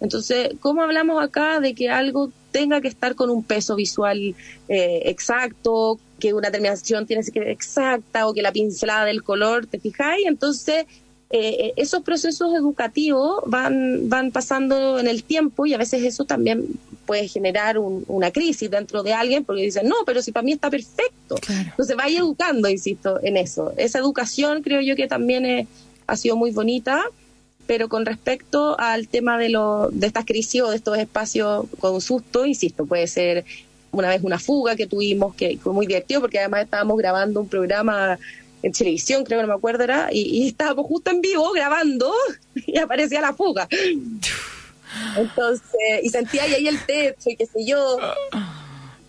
Entonces, 0.00 0.50
¿cómo 0.60 0.82
hablamos 0.82 1.22
acá 1.22 1.60
de 1.60 1.74
que 1.74 1.88
algo 1.88 2.32
tenga 2.50 2.80
que 2.80 2.88
estar 2.88 3.14
con 3.14 3.30
un 3.30 3.44
peso 3.44 3.76
visual 3.76 4.34
eh, 4.68 5.02
exacto, 5.04 5.98
que 6.18 6.34
una 6.34 6.50
terminación 6.50 7.06
tiene 7.06 7.22
que 7.24 7.30
ser 7.30 7.48
exacta 7.48 8.26
o 8.26 8.34
que 8.34 8.42
la 8.42 8.52
pincelada 8.52 9.04
del 9.04 9.22
color, 9.22 9.66
¿te 9.66 9.78
fijáis? 9.78 10.26
Entonces, 10.26 10.86
eh, 11.34 11.72
esos 11.76 12.02
procesos 12.02 12.54
educativos 12.54 13.40
van, 13.46 14.10
van 14.10 14.30
pasando 14.30 14.98
en 14.98 15.08
el 15.08 15.24
tiempo 15.24 15.64
y 15.64 15.72
a 15.72 15.78
veces 15.78 16.02
eso 16.02 16.26
también 16.26 16.66
puede 17.06 17.26
generar 17.26 17.78
una 17.78 18.30
crisis 18.30 18.70
dentro 18.70 19.02
de 19.02 19.14
alguien 19.14 19.42
porque 19.44 19.62
dicen, 19.62 19.88
no, 19.88 19.96
pero 20.04 20.20
si 20.20 20.30
para 20.30 20.44
mí 20.44 20.52
está 20.52 20.68
perfecto. 20.68 21.36
Entonces 21.48 21.96
vaya 21.96 22.18
educando, 22.18 22.68
insisto, 22.68 23.18
en 23.22 23.38
eso. 23.38 23.72
Esa 23.78 23.98
educación 23.98 24.62
creo 24.62 24.82
yo 24.82 24.94
que 24.94 25.08
también 25.08 25.66
ha 26.06 26.16
sido 26.16 26.36
muy 26.36 26.50
bonita, 26.50 27.02
pero 27.66 27.88
con 27.88 28.04
respecto 28.04 28.78
al 28.78 29.08
tema 29.08 29.38
de, 29.38 29.48
lo, 29.48 29.88
de 29.90 30.08
estas 30.08 30.26
crisis 30.26 30.60
o 30.60 30.70
de 30.70 30.76
estos 30.76 30.98
espacios 30.98 31.64
con 31.80 32.00
susto, 32.02 32.44
insisto, 32.44 32.84
puede 32.84 33.06
ser 33.06 33.44
una 33.90 34.08
vez 34.08 34.22
una 34.22 34.38
fuga 34.38 34.76
que 34.76 34.86
tuvimos, 34.86 35.34
que 35.34 35.58
fue 35.62 35.72
muy 35.72 35.86
divertido 35.86 36.20
porque 36.20 36.38
además 36.38 36.64
estábamos 36.64 36.98
grabando 36.98 37.40
un 37.40 37.48
programa 37.48 38.18
en 38.62 38.72
televisión, 38.72 39.24
creo 39.24 39.38
que 39.38 39.42
no 39.42 39.48
me 39.48 39.58
acuerdo 39.58 39.84
era, 39.84 40.08
y, 40.12 40.48
estábamos 40.48 40.86
justo 40.86 41.10
en 41.10 41.20
vivo 41.20 41.50
grabando 41.52 42.12
y 42.54 42.78
aparecía 42.78 43.20
la 43.20 43.34
fuga. 43.34 43.68
Entonces, 45.16 45.70
y 46.02 46.08
sentía 46.10 46.44
ahí 46.44 46.68
el 46.68 46.84
techo 46.84 47.30
y 47.30 47.36
qué 47.36 47.46
sé 47.46 47.64
yo. 47.64 47.98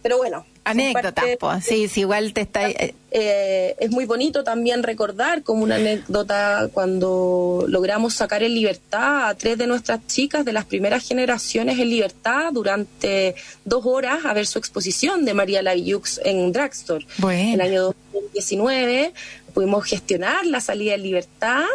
Pero 0.01 0.17
bueno. 0.17 0.45
Anécdotas, 0.65 1.25
pues, 1.39 1.65
sí, 1.65 1.87
sí, 1.89 2.01
igual 2.01 2.33
te 2.33 2.41
está... 2.41 2.69
Eh, 2.69 2.93
eh, 3.11 3.75
es 3.79 3.91
muy 3.91 4.05
bonito 4.05 4.43
también 4.43 4.81
recordar 4.81 5.43
como 5.43 5.63
una 5.63 5.75
anécdota 5.75 6.69
cuando 6.73 7.65
logramos 7.67 8.13
sacar 8.13 8.43
en 8.43 8.53
libertad 8.53 9.29
a 9.29 9.35
tres 9.35 9.57
de 9.57 9.67
nuestras 9.67 10.07
chicas 10.07 10.45
de 10.45 10.53
las 10.53 10.65
primeras 10.65 11.05
generaciones 11.05 11.79
en 11.79 11.89
libertad 11.89 12.51
durante 12.53 13.35
dos 13.65 13.85
horas 13.85 14.25
a 14.25 14.33
ver 14.33 14.47
su 14.47 14.57
exposición 14.57 15.25
de 15.25 15.33
María 15.33 15.61
Lavillux 15.61 16.21
en 16.23 16.51
Dragstore. 16.53 17.05
En 17.21 17.53
el 17.53 17.61
año 17.61 17.83
2019 17.83 19.13
pudimos 19.53 19.85
gestionar 19.85 20.45
la 20.45 20.59
salida 20.59 20.95
en 20.95 21.03
libertad 21.03 21.65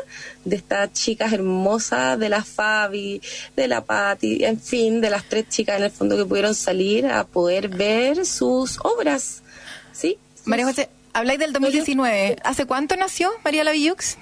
de 0.45 0.57
estas 0.57 0.93
chicas 0.93 1.33
hermosas, 1.33 2.19
de 2.19 2.29
la 2.29 2.45
Fabi, 2.45 3.21
de 3.57 3.69
la 3.69 3.85
Patti, 3.85 4.45
en 4.45 4.61
fin, 4.61 5.01
de 5.01 5.11
las 5.11 5.25
tres 5.25 5.49
chicas 5.49 5.79
en 5.79 5.85
el 5.85 5.91
fondo 5.91 6.17
que 6.17 6.25
pudieron 6.25 6.55
salir 6.55 7.07
a 7.07 7.27
poder 7.27 7.69
ver 7.69 8.27
sus 8.27 8.79
obras. 8.83 9.43
¿Sí? 9.93 10.19
María 10.45 10.67
José, 10.67 10.88
habláis 11.12 11.38
del 11.38 11.53
2019. 11.53 12.37
¿Hace 12.43 12.67
cuánto 12.67 12.97
nació 12.97 13.31
María 13.45 13.64
Lavillux? 13.64 14.17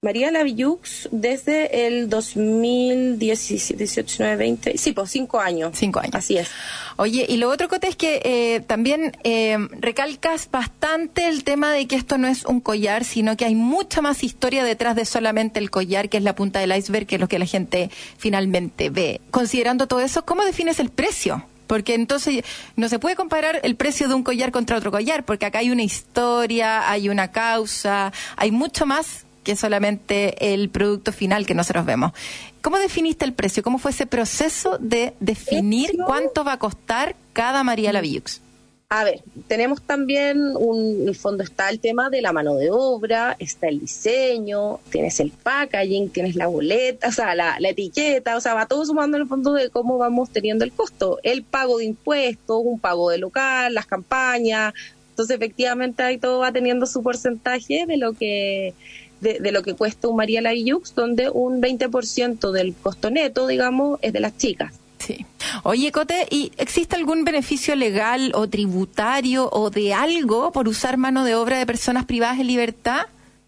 María 0.00 0.30
Lavillux 0.30 1.08
desde 1.10 1.88
el 1.88 2.08
2017, 2.08 3.78
18, 3.78 4.06
19, 4.06 4.36
20, 4.36 4.78
sí, 4.78 4.92
pues 4.92 5.10
cinco 5.10 5.40
años. 5.40 5.72
Cinco 5.74 5.98
años. 5.98 6.14
Así 6.14 6.36
es. 6.36 6.48
Oye, 6.94 7.26
y 7.28 7.36
lo 7.36 7.50
otro, 7.50 7.68
Cote, 7.68 7.88
es 7.88 7.96
que 7.96 8.22
eh, 8.24 8.60
también 8.60 9.16
eh, 9.24 9.58
recalcas 9.80 10.48
bastante 10.52 11.26
el 11.26 11.42
tema 11.42 11.72
de 11.72 11.88
que 11.88 11.96
esto 11.96 12.16
no 12.16 12.28
es 12.28 12.44
un 12.44 12.60
collar, 12.60 13.02
sino 13.04 13.36
que 13.36 13.44
hay 13.44 13.56
mucha 13.56 14.00
más 14.00 14.22
historia 14.22 14.62
detrás 14.62 14.94
de 14.94 15.04
solamente 15.04 15.58
el 15.58 15.68
collar, 15.68 16.08
que 16.08 16.18
es 16.18 16.22
la 16.22 16.36
punta 16.36 16.60
del 16.60 16.76
iceberg, 16.76 17.08
que 17.08 17.16
es 17.16 17.20
lo 17.20 17.26
que 17.26 17.40
la 17.40 17.46
gente 17.46 17.90
finalmente 18.18 18.90
ve. 18.90 19.20
Considerando 19.32 19.88
todo 19.88 19.98
eso, 19.98 20.24
¿cómo 20.24 20.44
defines 20.44 20.78
el 20.78 20.90
precio? 20.90 21.44
porque 21.66 21.92
entonces 21.92 22.44
no 22.76 22.88
se 22.88 22.98
puede 22.98 23.14
comparar 23.14 23.60
el 23.62 23.76
precio 23.76 24.08
de 24.08 24.14
un 24.14 24.22
collar 24.22 24.52
contra 24.52 24.78
otro 24.78 24.90
collar, 24.90 25.26
porque 25.26 25.44
acá 25.44 25.58
hay 25.58 25.70
una 25.70 25.82
historia, 25.82 26.90
hay 26.90 27.10
una 27.10 27.30
causa, 27.30 28.10
hay 28.36 28.50
mucho 28.50 28.86
más 28.86 29.26
que 29.48 29.56
solamente 29.56 30.52
el 30.52 30.68
producto 30.68 31.10
final 31.10 31.46
que 31.46 31.54
nosotros 31.54 31.86
vemos. 31.86 32.12
¿Cómo 32.60 32.78
definiste 32.78 33.24
el 33.24 33.32
precio? 33.32 33.62
¿Cómo 33.62 33.78
fue 33.78 33.92
ese 33.92 34.04
proceso 34.04 34.76
de 34.78 35.14
definir 35.20 35.96
cuánto 36.04 36.44
va 36.44 36.52
a 36.52 36.58
costar 36.58 37.16
cada 37.32 37.64
María 37.64 37.90
Lavillux? 37.94 38.42
A 38.90 39.04
ver, 39.04 39.22
tenemos 39.46 39.80
también 39.80 40.54
un, 40.54 41.00
en 41.00 41.08
el 41.08 41.16
fondo 41.16 41.42
está 41.44 41.70
el 41.70 41.80
tema 41.80 42.10
de 42.10 42.20
la 42.20 42.34
mano 42.34 42.56
de 42.56 42.70
obra, 42.70 43.36
está 43.38 43.68
el 43.68 43.80
diseño, 43.80 44.80
tienes 44.90 45.18
el 45.18 45.30
packaging, 45.30 46.10
tienes 46.10 46.36
la 46.36 46.46
boleta, 46.46 47.08
o 47.08 47.12
sea, 47.12 47.34
la, 47.34 47.56
etiqueta, 47.58 48.36
o 48.36 48.42
sea, 48.42 48.52
va 48.52 48.66
todo 48.66 48.84
sumando 48.84 49.16
en 49.16 49.22
el 49.22 49.28
fondo 49.30 49.54
de 49.54 49.70
cómo 49.70 49.96
vamos 49.96 50.28
teniendo 50.28 50.62
el 50.66 50.72
costo, 50.72 51.20
el 51.22 51.42
pago 51.42 51.78
de 51.78 51.86
impuestos, 51.86 52.60
un 52.62 52.80
pago 52.80 53.08
de 53.08 53.16
local, 53.16 53.72
las 53.72 53.86
campañas, 53.86 54.74
entonces 55.08 55.36
efectivamente 55.36 56.02
ahí 56.02 56.18
todo 56.18 56.38
va 56.38 56.52
teniendo 56.52 56.84
su 56.84 57.02
porcentaje 57.02 57.86
de 57.86 57.96
lo 57.96 58.12
que 58.12 58.72
de, 59.20 59.52
lo 59.52 59.62
que 59.62 59.74
cuesta 59.74 60.08
un 60.08 60.16
María 60.16 60.40
Lavillux, 60.40 60.94
donde 60.94 61.30
un 61.30 61.60
20% 61.60 62.52
del 62.52 62.74
costo 62.74 63.10
neto, 63.10 63.46
digamos, 63.46 63.98
es 64.02 64.12
de 64.12 64.20
las 64.20 64.36
chicas. 64.36 64.72
Sí. 64.98 65.24
Oye, 65.62 65.92
Cote, 65.92 66.26
¿y 66.30 66.52
existe 66.58 66.96
algún 66.96 67.24
beneficio 67.24 67.76
legal 67.76 68.32
o 68.34 68.48
tributario 68.48 69.48
o 69.50 69.70
de 69.70 69.94
algo 69.94 70.52
por 70.52 70.68
usar 70.68 70.96
mano 70.96 71.24
de 71.24 71.34
obra 71.34 71.58
de 71.58 71.66
personas 71.66 72.04
privadas 72.04 72.38
de 72.38 72.44
libertad? 72.44 73.06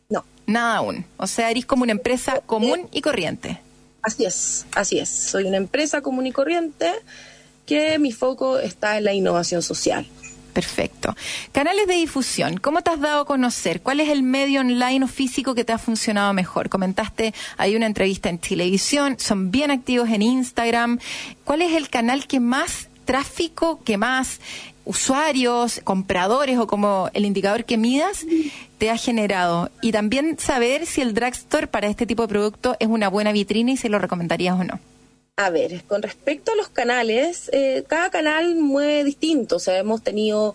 No. 0.09 0.25
Nada 0.47 0.77
aún. 0.77 1.05
O 1.17 1.27
sea, 1.27 1.51
eres 1.51 1.67
como 1.67 1.83
una 1.83 1.93
empresa 1.93 2.41
común 2.47 2.89
y 2.93 3.01
corriente. 3.01 3.61
Así 4.03 4.25
es, 4.25 4.67
así 4.75 4.99
es. 4.99 5.09
Soy 5.09 5.45
una 5.45 5.57
empresa 5.57 6.01
común 6.01 6.27
y 6.27 6.33
corriente 6.33 6.93
que 7.67 7.99
mi 7.99 8.13
foco 8.13 8.59
está 8.59 8.97
en 8.97 9.05
la 9.05 9.13
innovación 9.13 9.63
social. 9.63 10.07
Perfecto. 10.53 11.15
Canales 11.53 11.87
de 11.87 11.95
difusión, 11.95 12.57
¿cómo 12.57 12.83
te 12.83 12.91
has 12.91 13.01
dado 13.01 13.23
a 13.23 13.25
conocer? 13.25 13.83
¿Cuál 13.83 14.01
es 14.01 14.09
el 14.09 14.23
medio 14.23 14.61
online 14.61 15.05
o 15.05 15.09
físico 15.09 15.55
que 15.55 15.65
te 15.65 15.73
ha 15.73 15.79
funcionado 15.79 16.33
mejor? 16.33 16.69
Comentaste, 16.69 17.33
hay 17.57 17.77
una 17.77 17.87
entrevista 17.87 18.29
en 18.29 18.39
televisión, 18.39 19.17
son 19.19 19.51
bien 19.51 19.71
activos 19.71 20.09
en 20.11 20.23
Instagram. 20.23 20.99
¿Cuál 21.45 21.63
es 21.63 21.73
el 21.75 21.89
canal 21.89 22.27
que 22.27 22.41
más 22.41 22.89
tráfico, 23.05 23.81
que 23.85 23.97
más 23.97 24.41
usuarios, 24.85 25.81
compradores 25.85 26.59
o 26.59 26.67
como 26.67 27.11
el 27.15 27.25
indicador 27.25 27.65
que 27.65 27.77
midas 27.77 28.27
te 28.79 28.91
ha 28.91 28.97
generado? 28.97 29.71
Y 29.83 29.93
también 29.93 30.37
saber 30.39 30.85
si 30.85 31.01
el 31.01 31.15
drugstore 31.15 31.69
para 31.69 31.87
este 31.87 32.07
tipo 32.07 32.23
de 32.23 32.29
producto 32.29 32.77
es 32.81 32.89
una 32.89 33.09
buena 33.09 33.31
vitrina 33.31 33.71
y 33.71 33.77
se 33.77 33.89
lo 33.89 34.01
recomendarías 34.01 34.59
o 34.59 34.65
no. 34.65 34.81
A 35.37 35.51
ver, 35.51 35.85
con 35.85 36.03
respecto 36.03 36.53
a 36.53 36.57
los 36.57 36.69
canales, 36.69 37.51
eh, 37.53 37.85
cada 37.89 38.11
canal 38.11 38.57
muy 38.57 39.03
distinto. 39.05 39.57
O 39.57 39.59
sea, 39.59 39.79
hemos 39.79 40.03
tenido, 40.03 40.55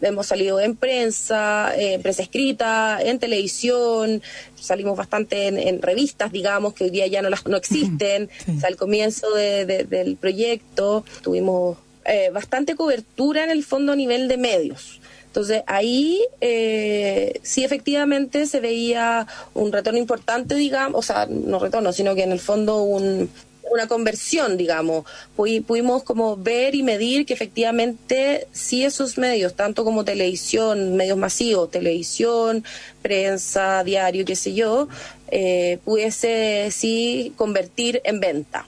hemos 0.00 0.26
salido 0.26 0.58
en 0.60 0.74
prensa, 0.76 1.72
en 1.76 2.02
prensa 2.02 2.22
escrita, 2.22 2.98
en 3.00 3.18
televisión, 3.18 4.22
salimos 4.56 4.96
bastante 4.96 5.46
en, 5.46 5.80
revistas, 5.80 6.32
digamos, 6.32 6.74
que 6.74 6.84
hoy 6.84 6.90
día 6.90 7.06
ya 7.06 7.22
no, 7.22 7.30
las, 7.30 7.46
no 7.46 7.56
existen. 7.56 8.28
O 8.56 8.58
sea, 8.58 8.68
al 8.68 8.76
comienzo 8.76 9.32
del 9.34 10.16
proyecto 10.20 11.04
tuvimos 11.22 11.78
eh, 12.04 12.30
bastante 12.30 12.74
cobertura 12.74 13.44
en 13.44 13.50
el 13.50 13.64
fondo 13.64 13.92
a 13.92 13.96
nivel 13.96 14.28
de 14.28 14.36
medios. 14.36 15.00
Entonces 15.26 15.62
ahí 15.66 16.22
eh, 16.40 17.40
sí 17.42 17.64
efectivamente 17.64 18.46
se 18.46 18.60
veía 18.60 19.26
un 19.54 19.72
retorno 19.72 19.98
importante, 19.98 20.54
digamos, 20.54 20.98
o 20.98 21.02
sea, 21.02 21.26
no 21.26 21.58
retorno, 21.58 21.92
sino 21.92 22.14
que 22.14 22.22
en 22.22 22.30
el 22.30 22.40
fondo 22.40 22.82
un, 22.82 23.30
una 23.70 23.86
conversión, 23.86 24.56
digamos. 24.56 25.04
Pudimos 25.36 26.02
como 26.02 26.36
ver 26.36 26.74
y 26.74 26.82
medir 26.82 27.26
que 27.26 27.34
efectivamente 27.34 28.46
sí 28.52 28.84
esos 28.84 29.18
medios, 29.18 29.54
tanto 29.54 29.84
como 29.84 30.04
televisión, 30.04 30.96
medios 30.96 31.18
masivos, 31.18 31.70
televisión, 31.70 32.64
prensa, 33.02 33.84
diario, 33.84 34.24
qué 34.24 34.36
sé 34.36 34.54
yo, 34.54 34.88
eh, 35.28 35.78
pudiese 35.84 36.68
sí 36.70 37.32
convertir 37.36 38.00
en 38.04 38.20
venta. 38.20 38.66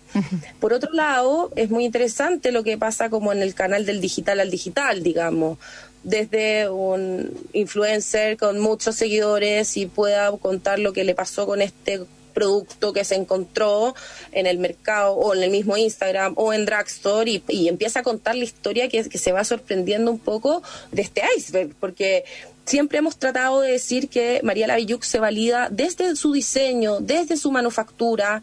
Por 0.60 0.72
otro 0.72 0.92
lado, 0.92 1.52
es 1.56 1.70
muy 1.70 1.84
interesante 1.84 2.50
lo 2.50 2.64
que 2.64 2.78
pasa 2.78 3.10
como 3.10 3.32
en 3.32 3.42
el 3.42 3.54
canal 3.54 3.86
del 3.86 4.00
digital 4.00 4.40
al 4.40 4.50
digital, 4.50 5.02
digamos 5.02 5.58
desde 6.02 6.68
un 6.68 7.32
influencer 7.52 8.36
con 8.36 8.60
muchos 8.60 8.94
seguidores 8.94 9.76
y 9.76 9.86
pueda 9.86 10.30
contar 10.36 10.78
lo 10.78 10.92
que 10.92 11.02
le 11.02 11.16
pasó 11.16 11.46
con 11.46 11.60
este 11.60 12.04
producto 12.36 12.92
que 12.92 13.02
se 13.02 13.14
encontró 13.14 13.94
en 14.30 14.46
el 14.46 14.58
mercado 14.58 15.14
o 15.14 15.34
en 15.34 15.42
el 15.42 15.50
mismo 15.50 15.78
Instagram 15.78 16.34
o 16.36 16.52
en 16.52 16.66
Drugstore 16.66 17.42
y, 17.48 17.68
empieza 17.68 18.00
a 18.00 18.02
contar 18.02 18.34
la 18.34 18.44
historia 18.44 18.90
que, 18.90 19.02
se 19.04 19.32
va 19.32 19.42
sorprendiendo 19.42 20.10
un 20.10 20.18
poco 20.18 20.62
de 20.92 21.00
este 21.00 21.22
iceberg, 21.34 21.70
porque 21.80 22.24
siempre 22.66 22.98
hemos 22.98 23.16
tratado 23.16 23.62
de 23.62 23.72
decir 23.72 24.10
que 24.10 24.40
María 24.42 24.66
Lavilluk 24.66 25.02
se 25.02 25.18
valida 25.18 25.68
desde 25.70 26.14
su 26.14 26.34
diseño, 26.34 27.00
desde 27.00 27.38
su 27.38 27.50
manufactura, 27.50 28.42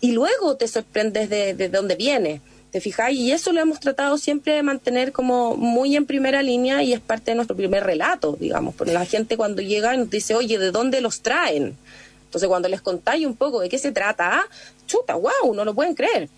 y 0.00 0.12
luego 0.12 0.56
te 0.56 0.68
sorprendes 0.68 1.28
de, 1.28 1.54
de 1.54 1.68
dónde 1.68 1.96
viene. 1.96 2.40
¿Te 2.70 2.80
fijáis? 2.80 3.18
Y 3.18 3.32
eso 3.32 3.52
lo 3.52 3.60
hemos 3.60 3.80
tratado 3.80 4.16
siempre 4.18 4.54
de 4.54 4.62
mantener 4.62 5.10
como 5.10 5.56
muy 5.56 5.96
en 5.96 6.06
primera 6.06 6.42
línea 6.42 6.82
y 6.82 6.92
es 6.92 7.00
parte 7.00 7.32
de 7.32 7.34
nuestro 7.34 7.56
primer 7.56 7.84
relato, 7.84 8.36
digamos, 8.40 8.74
porque 8.76 8.94
la 8.94 9.04
gente 9.04 9.36
cuando 9.36 9.60
llega 9.60 9.94
nos 9.96 10.08
dice, 10.08 10.34
oye, 10.36 10.58
¿de 10.58 10.70
dónde 10.70 11.00
los 11.00 11.20
traen? 11.20 11.76
Entonces, 12.32 12.48
cuando 12.48 12.66
les 12.70 12.80
contáis 12.80 13.26
un 13.26 13.36
poco 13.36 13.60
de 13.60 13.68
qué 13.68 13.76
se 13.76 13.92
trata, 13.92 14.48
chuta, 14.86 15.16
wow, 15.16 15.54
no 15.54 15.66
lo 15.66 15.74
pueden 15.74 15.94
creer. 15.94 16.30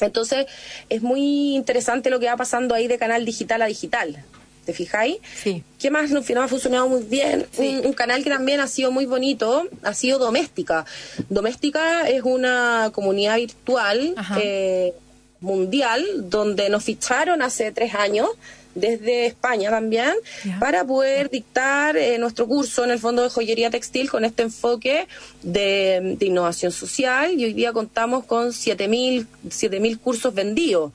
Entonces, 0.00 0.46
es 0.88 1.02
muy 1.02 1.54
interesante 1.54 2.10
lo 2.10 2.18
que 2.18 2.26
va 2.26 2.36
pasando 2.36 2.74
ahí 2.74 2.88
de 2.88 2.98
canal 2.98 3.24
digital 3.24 3.62
a 3.62 3.66
digital. 3.66 4.24
¿Te 4.64 4.72
fijáis? 4.72 5.18
Sí. 5.40 5.62
¿Qué 5.78 5.92
más 5.92 6.10
nos, 6.10 6.28
ha 6.28 6.48
funcionado 6.48 6.88
muy 6.88 7.04
bien? 7.04 7.46
Un, 7.58 7.92
canal 7.92 8.24
que 8.24 8.30
también 8.30 8.58
ha 8.58 8.66
sido 8.66 8.90
muy 8.90 9.06
bonito 9.06 9.68
ha 9.84 9.94
sido 9.94 10.18
Doméstica. 10.18 10.84
Doméstica 11.28 12.08
es 12.08 12.24
una 12.24 12.90
comunidad 12.92 13.36
virtual 13.36 14.16
eh, 14.42 14.94
mundial 15.38 16.04
donde 16.28 16.70
nos 16.70 16.82
ficharon 16.82 17.40
hace 17.40 17.70
tres 17.70 17.94
años 17.94 18.28
desde 18.76 19.26
España 19.26 19.70
también, 19.70 20.12
para 20.60 20.84
poder 20.84 21.30
dictar 21.30 21.96
eh, 21.96 22.18
nuestro 22.18 22.46
curso 22.46 22.84
en 22.84 22.90
el 22.92 22.98
Fondo 22.98 23.22
de 23.22 23.30
Joyería 23.30 23.70
Textil 23.70 24.10
con 24.10 24.24
este 24.24 24.44
enfoque 24.44 25.08
de, 25.42 26.16
innovación 26.20 26.70
social. 26.70 27.32
Y 27.32 27.44
hoy 27.44 27.54
día 27.54 27.72
contamos 27.72 28.24
con 28.24 28.48
7.000 28.48 29.80
mil 29.80 29.98
cursos 29.98 30.32
vendidos. 30.32 30.92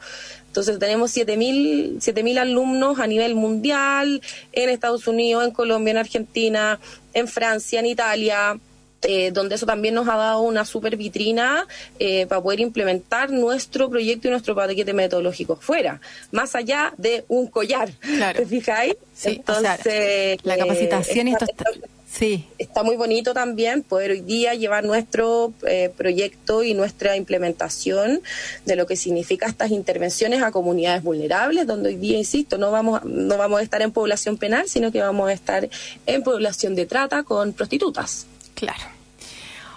Entonces 0.48 0.80
tenemos 0.80 1.16
7.000 1.16 2.24
mil 2.24 2.38
alumnos 2.38 3.00
a 3.00 3.08
nivel 3.08 3.36
mundial 3.36 4.22
en 4.52 4.70
Estados 4.70 5.08
Unidos, 5.08 5.46
en 5.46 5.52
Colombia, 5.52 5.92
en 5.92 5.98
Argentina, 5.98 6.80
en 7.14 7.28
Francia, 7.28 7.80
en 7.80 7.86
Italia, 7.86 8.60
eh, 9.04 9.32
donde 9.32 9.56
eso 9.56 9.66
también 9.66 9.96
nos 9.96 10.08
ha 10.08 10.16
dado 10.16 10.42
una 10.42 10.64
super 10.64 10.96
vitrina 10.96 11.68
eh, 11.98 12.28
para 12.28 12.42
poder 12.42 12.60
implementar 12.60 13.32
nuestro 13.32 13.90
proyecto 13.90 14.28
y 14.28 14.32
nuestro 14.32 14.54
paquete 14.54 14.94
metodológico 14.94 15.56
fuera, 15.56 16.00
más 16.32 16.56
allá 16.56 16.94
de 16.98 17.26
un 17.28 17.48
collar. 17.48 17.92
¿Te 18.36 18.46
fijáis? 18.46 18.96
Entonces, 19.24 20.38
la 20.44 20.58
capacitación 20.58 21.28
y 21.28 21.32
esto 21.32 21.46
está, 21.46 21.66
sí. 22.08 22.46
está 22.60 22.84
muy 22.84 22.96
bonito 22.96 23.34
también 23.34 23.82
poder 23.82 24.12
hoy 24.12 24.22
día 24.22 24.54
llevar 24.54 24.84
nuestro 24.84 25.54
eh, 25.68 25.92
proyecto 25.96 26.64
y 26.64 26.76
nuestra 26.76 27.18
implementación 27.18 28.22
de 28.66 28.76
lo 28.76 28.86
que 28.86 28.96
significa 28.96 29.48
estas 29.48 29.72
intervenciones 29.72 30.44
a 30.44 30.52
comunidades 30.52 31.02
vulnerables, 31.02 31.66
donde 31.66 31.90
hoy 31.90 31.96
día, 31.96 32.20
insisto, 32.20 32.60
no 32.60 32.70
vamos, 32.70 33.04
no 33.04 33.38
vamos 33.38 33.62
a 33.62 33.64
estar 33.64 33.82
en 33.82 33.92
población 33.92 34.38
penal, 34.38 34.68
sino 34.68 34.92
que 34.92 35.02
vamos 35.02 35.28
a 35.30 35.34
estar 35.34 35.68
en 36.06 36.24
población 36.24 36.76
de 36.76 36.86
trata 36.86 37.24
con 37.24 37.54
prostitutas. 37.54 38.28
Claro. 38.56 38.84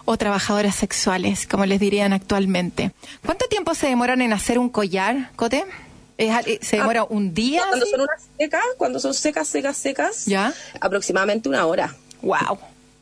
O 0.05 0.17
trabajadoras 0.17 0.75
sexuales, 0.75 1.47
como 1.47 1.65
les 1.65 1.81
dirían 1.81 2.13
actualmente. 2.13 2.93
¿Cuánto 3.25 3.47
tiempo 3.47 3.75
se 3.75 3.87
demoran 3.87 4.21
en 4.21 4.33
hacer 4.33 4.59
un 4.59 4.69
collar, 4.69 5.31
Cote? 5.37 5.65
¿Se 6.17 6.77
demora 6.77 7.01
ah, 7.01 7.07
un 7.09 7.35
día? 7.35 7.63
Cuando 7.69 7.87
son 7.87 8.01
unas 8.03 8.23
secas, 8.39 8.63
cuando 8.77 9.01
son 9.01 9.15
secas, 9.15 9.49
secas, 9.49 9.77
secas, 9.77 10.27
¿Ya? 10.27 10.53
aproximadamente 10.81 11.49
una 11.49 11.67
hora. 11.67 11.97
Wow. 12.23 12.59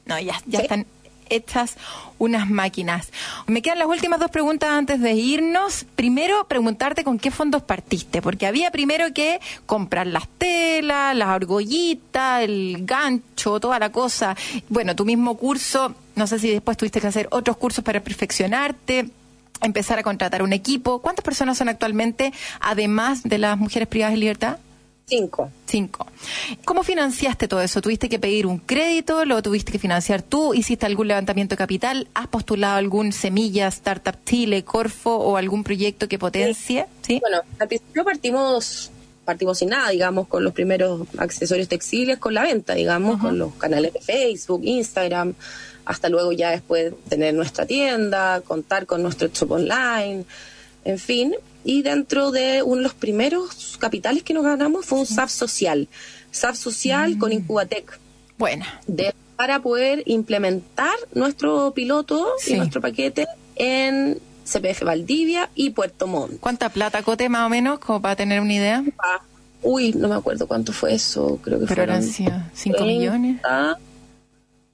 No, 0.07 0.19
ya, 0.19 0.41
ya 0.47 0.61
están 0.61 0.87
hechas 1.29 1.77
unas 2.19 2.49
máquinas. 2.49 3.11
Me 3.47 3.63
quedan 3.63 3.79
las 3.79 3.89
últimas 3.89 4.21
dos 4.21 4.31
preguntas 4.31 4.71
antes 4.71 5.01
de 5.01 5.13
irnos. 5.13 5.85
Primero, 5.97 6.47
preguntarte 6.47 7.05
con 7.05 7.19
qué 7.19 7.31
fondos 7.31 7.63
partiste, 7.63 8.23
porque 8.23 8.47
había 8.47 8.71
primero 8.71 9.13
que 9.13 9.41
comprar 9.67 10.07
las 10.07 10.29
telas, 10.39 11.17
las 11.17 11.29
argollitas, 11.29 12.43
el 12.43 12.79
gancho, 12.81 13.61
toda 13.61 13.79
la 13.79 13.91
cosa. 13.91 14.37
Bueno, 14.69 14.95
tu 14.95 15.05
mismo 15.05 15.37
curso, 15.37 15.95
no 16.15 16.27
sé 16.27 16.39
si 16.39 16.51
después 16.51 16.77
tuviste 16.77 17.01
que 17.01 17.07
hacer 17.09 17.29
otros 17.31 17.57
cursos 17.57 17.85
para 17.85 18.01
perfeccionarte 18.01 19.11
empezar 19.63 19.99
a 19.99 20.03
contratar 20.03 20.43
un 20.43 20.53
equipo. 20.53 21.01
¿Cuántas 21.01 21.25
personas 21.25 21.57
son 21.57 21.69
actualmente, 21.69 22.33
además 22.61 23.23
de 23.23 23.39
las 23.39 23.57
mujeres 23.59 23.89
privadas 23.89 24.15
de 24.15 24.19
libertad? 24.19 24.59
Cinco. 25.13 25.51
Cinco. 25.67 26.07
¿Cómo 26.65 26.83
financiaste 26.83 27.47
todo 27.47 27.61
eso? 27.61 27.83
¿Tuviste 27.83 28.09
que 28.09 28.19
pedir 28.19 28.47
un 28.47 28.57
crédito? 28.57 29.27
¿Lo 29.27 29.43
tuviste 29.43 29.71
que 29.71 29.79
financiar 29.79 30.23
tú? 30.23 30.55
¿Hiciste 30.55 30.87
algún 30.87 31.09
levantamiento 31.09 31.53
de 31.53 31.59
capital? 31.59 32.09
¿Has 32.15 32.29
postulado 32.29 32.77
algún 32.77 33.13
Semilla, 33.13 33.69
Startup 33.69 34.17
Chile, 34.25 34.65
Corfo 34.65 35.15
o 35.15 35.37
algún 35.37 35.65
proyecto 35.65 36.09
que 36.09 36.19
potencie? 36.19 36.87
Sí. 37.03 37.19
Bueno, 37.21 37.43
al 37.59 37.69
principio 37.69 38.05
partimos 38.05 38.91
partimos 39.27 39.59
sin 39.59 39.69
nada, 39.69 39.91
digamos, 39.91 40.29
con 40.29 40.45
los 40.45 40.55
primeros 40.55 41.07
accesorios 41.19 41.69
textiles, 41.69 42.17
con 42.17 42.33
la 42.33 42.43
venta, 42.43 42.75
digamos, 42.75 43.21
con 43.21 43.39
los 43.39 43.53
canales 43.57 43.93
de 43.93 44.01
Facebook, 44.01 44.63
Instagram, 44.65 45.35
hasta 45.85 46.09
luego 46.09 46.33
ya 46.33 46.53
después 46.53 46.95
tener 47.11 47.35
nuestra 47.35 47.67
tienda, 47.67 48.41
contar 48.41 48.87
con 48.87 49.03
nuestro 49.03 49.29
shop 49.29 49.53
online, 49.53 50.25
en 50.85 50.99
fin, 50.99 51.35
y 51.65 51.83
dentro 51.83 52.31
de 52.31 52.63
uno 52.63 52.77
de 52.77 52.83
los 52.83 52.95
primeros 52.95 53.77
capitales 53.79 54.23
que 54.23 54.35
nos 54.35 54.45
ganamos 54.45 54.87
fue 54.87 54.99
un 54.99 55.07
SAF 55.07 55.31
social, 55.31 55.89
SAF 56.31 56.57
social 56.57 57.19
con 57.19 57.31
mm. 57.31 57.35
Incubatec. 57.35 57.99
Buena. 58.39 58.81
para 59.37 59.61
poder 59.61 60.03
implementar 60.07 60.95
nuestro 61.15 61.73
piloto 61.73 62.27
y 62.47 62.55
nuestro 62.55 62.81
paquete 62.81 63.27
en 63.57 64.19
CPF 64.45 64.85
Valdivia 64.85 65.51
y 65.55 65.71
Puerto 65.71 66.07
Montt. 66.07 66.41
¿Cuánta 66.41 66.69
plata, 66.69 67.03
Cote, 67.03 67.29
más 67.29 67.47
o 67.47 67.49
menos, 67.49 67.79
como 67.79 68.03
para 68.03 68.17
tener 68.17 68.41
una 68.41 68.53
idea? 68.53 68.85
Ah, 68.99 69.23
uy, 69.63 69.93
no 69.93 70.09
me 70.09 70.15
acuerdo 70.17 70.47
cuánto 70.47 70.73
fue 70.73 70.95
eso, 70.95 71.39
creo 71.43 71.61
que 71.61 71.67
Pero 71.67 71.85
fueron... 71.85 72.03
5 72.03 72.85
millones. 72.85 73.41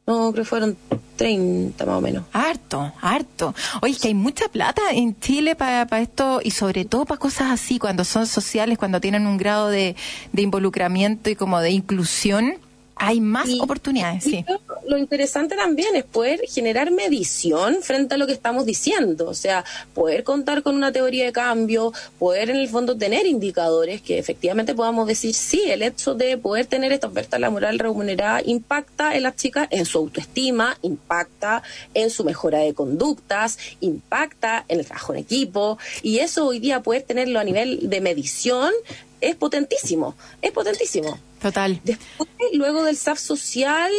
No, 0.09 0.33
creo 0.33 0.43
que 0.43 0.49
fueron 0.49 0.77
30 1.17 1.85
más 1.85 1.99
o 1.99 2.01
menos. 2.01 2.25
Harto, 2.33 2.95
harto. 3.03 3.55
Oye, 3.83 3.95
que 4.01 4.09
hay 4.09 4.15
mucha 4.15 4.49
plata 4.49 4.81
en 4.91 5.21
Chile 5.21 5.55
para, 5.55 5.83
esto 6.01 6.41
y 6.43 6.51
sobre 6.53 6.87
todo 6.87 7.05
para 7.05 7.21
cosas 7.21 7.51
así, 7.51 7.79
cuando 7.79 8.05
son 8.05 8.27
sociales, 8.27 8.79
cuando 8.79 9.03
tienen 9.03 9.27
un 9.27 9.37
grado 9.37 9.69
de, 9.69 9.97
involucramiento 10.35 11.29
y 11.29 11.37
como 11.37 11.61
de 11.61 11.73
inclusión, 11.73 12.55
hay 12.99 13.21
más 13.21 13.49
oportunidades, 13.61 14.25
sí. 14.25 14.45
lo 14.87 14.99
interesante 14.99 15.57
también 15.57 15.95
es 15.97 16.05
poder 16.05 16.41
generar 16.49 16.91
medición 16.91 17.83
frente 17.83 18.15
a 18.15 18.19
lo 18.19 18.27
que 18.27 18.33
estamos 18.33 18.67
diciendo, 18.67 19.29
o 19.29 19.35
sea, 19.35 19.65
poder 19.95 20.25
contar 20.25 20.63
con 20.63 20.75
una 20.75 20.93
teoría 20.93 21.25
de 21.27 21.33
cambio, 21.33 21.93
poder 22.19 22.51
en 22.51 22.57
el 22.57 22.69
fondo 22.69 22.97
tener 22.97 23.27
indicadores 23.27 24.03
que 24.03 24.19
efectivamente 24.19 24.75
podamos 24.75 25.07
decir, 25.07 25.35
sí, 25.35 25.63
el 25.67 25.83
hecho 25.83 26.15
de 26.15 26.39
poder 26.39 26.67
tener 26.67 26.93
esta 26.93 27.07
oferta 27.07 27.39
laboral 27.39 27.79
remunerada 27.79 28.43
impacta 28.45 29.15
en 29.15 29.23
las 29.23 29.37
chicas 29.37 29.69
en 29.71 29.87
su 29.87 29.99
autoestima, 29.99 30.77
impacta 30.83 31.63
en 31.95 32.11
su 32.11 32.25
mejora 32.25 32.59
de 32.59 32.75
conductas, 32.75 33.59
impacta 33.81 34.65
en 34.69 34.81
el 34.81 34.87
trabajo 34.87 35.13
en 35.13 35.21
equipo, 35.21 35.79
y 36.03 36.19
eso 36.19 36.47
hoy 36.47 36.59
día 36.59 36.83
poder 36.83 37.03
tenerlo 37.03 37.39
a 37.39 37.45
nivel 37.45 37.89
de 37.89 38.01
medición 38.01 38.73
es 39.21 39.37
potentísimo, 39.37 40.15
es 40.43 40.53
potentísimo. 40.53 41.19
Total. 41.41 41.81
Después, 41.85 42.29
luego 42.53 42.83
del 42.85 42.97
SAF 42.97 43.19
social, 43.19 43.93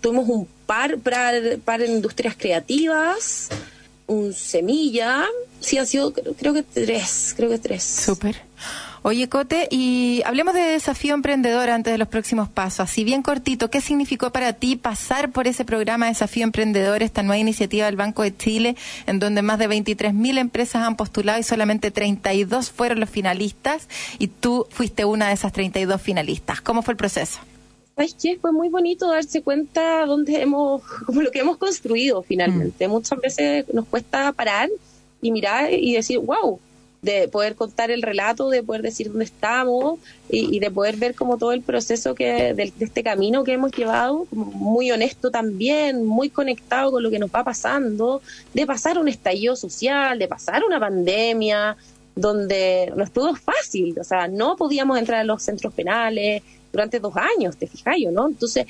tuvimos 0.00 0.28
un 0.28 0.48
par 0.66 0.98
para, 0.98 1.32
para 1.64 1.86
industrias 1.86 2.34
creativas, 2.36 3.48
un 4.06 4.34
semilla, 4.34 5.26
sí 5.60 5.78
han 5.78 5.86
sido 5.86 6.12
creo, 6.12 6.52
que 6.52 6.62
tres, 6.62 7.34
creo 7.36 7.48
que 7.48 7.58
tres. 7.58 7.84
Súper. 7.84 8.36
Oye, 9.02 9.30
Cote, 9.30 9.66
y 9.70 10.20
hablemos 10.26 10.52
de 10.52 10.60
desafío 10.60 11.14
emprendedor 11.14 11.70
antes 11.70 11.90
de 11.90 11.96
los 11.96 12.08
próximos 12.08 12.50
pasos. 12.50 12.80
Así 12.80 13.02
bien 13.02 13.22
cortito, 13.22 13.70
¿qué 13.70 13.80
significó 13.80 14.30
para 14.30 14.52
ti 14.52 14.76
pasar 14.76 15.32
por 15.32 15.48
ese 15.48 15.64
programa 15.64 16.08
Desafío 16.08 16.44
Emprendedor, 16.44 17.02
esta 17.02 17.22
nueva 17.22 17.38
iniciativa 17.38 17.86
del 17.86 17.96
Banco 17.96 18.22
de 18.22 18.36
Chile, 18.36 18.76
en 19.06 19.18
donde 19.18 19.40
más 19.40 19.58
de 19.58 19.70
23.000 19.70 20.38
empresas 20.38 20.82
han 20.86 20.96
postulado 20.96 21.38
y 21.38 21.44
solamente 21.44 21.90
32 21.90 22.70
fueron 22.70 23.00
los 23.00 23.08
finalistas, 23.08 23.88
y 24.18 24.26
tú 24.26 24.66
fuiste 24.68 25.06
una 25.06 25.28
de 25.28 25.32
esas 25.34 25.54
32 25.54 25.98
finalistas? 25.98 26.60
¿Cómo 26.60 26.82
fue 26.82 26.92
el 26.92 26.98
proceso? 26.98 27.40
¿Sabes 27.96 28.14
qué? 28.20 28.38
Fue 28.38 28.52
muy 28.52 28.68
bonito 28.68 29.10
darse 29.10 29.40
cuenta 29.40 30.04
dónde 30.04 30.42
hemos, 30.42 30.82
como 31.06 31.22
lo 31.22 31.30
que 31.30 31.38
hemos 31.38 31.56
construido 31.56 32.22
finalmente. 32.22 32.86
Mm. 32.86 32.90
Muchas 32.90 33.18
veces 33.18 33.64
nos 33.72 33.86
cuesta 33.86 34.30
parar 34.32 34.68
y 35.22 35.32
mirar 35.32 35.72
y 35.72 35.94
decir, 35.94 36.18
wow, 36.18 36.60
de 37.02 37.28
poder 37.28 37.54
contar 37.54 37.90
el 37.90 38.02
relato, 38.02 38.50
de 38.50 38.62
poder 38.62 38.82
decir 38.82 39.08
dónde 39.08 39.24
estamos 39.24 39.98
y, 40.28 40.58
de 40.60 40.70
poder 40.70 40.96
ver 40.96 41.14
como 41.14 41.38
todo 41.38 41.52
el 41.52 41.62
proceso 41.62 42.14
que 42.14 42.52
de, 42.54 42.72
este 42.78 43.02
camino 43.02 43.42
que 43.42 43.52
hemos 43.52 43.72
llevado, 43.72 44.26
muy 44.30 44.90
honesto 44.90 45.30
también, 45.30 46.04
muy 46.04 46.28
conectado 46.28 46.90
con 46.90 47.02
lo 47.02 47.10
que 47.10 47.18
nos 47.18 47.30
va 47.30 47.42
pasando, 47.42 48.20
de 48.52 48.66
pasar 48.66 48.98
un 48.98 49.08
estallido 49.08 49.56
social, 49.56 50.18
de 50.18 50.28
pasar 50.28 50.62
una 50.64 50.78
pandemia, 50.78 51.76
donde 52.14 52.92
no 52.94 53.04
estuvo 53.04 53.34
fácil, 53.34 53.98
o 53.98 54.04
sea, 54.04 54.28
no 54.28 54.56
podíamos 54.56 54.98
entrar 54.98 55.20
a 55.20 55.24
los 55.24 55.42
centros 55.42 55.72
penales 55.72 56.42
durante 56.70 57.00
dos 57.00 57.14
años, 57.16 57.56
te 57.56 57.66
fijáis, 57.66 58.10
¿no? 58.10 58.28
Entonces, 58.28 58.66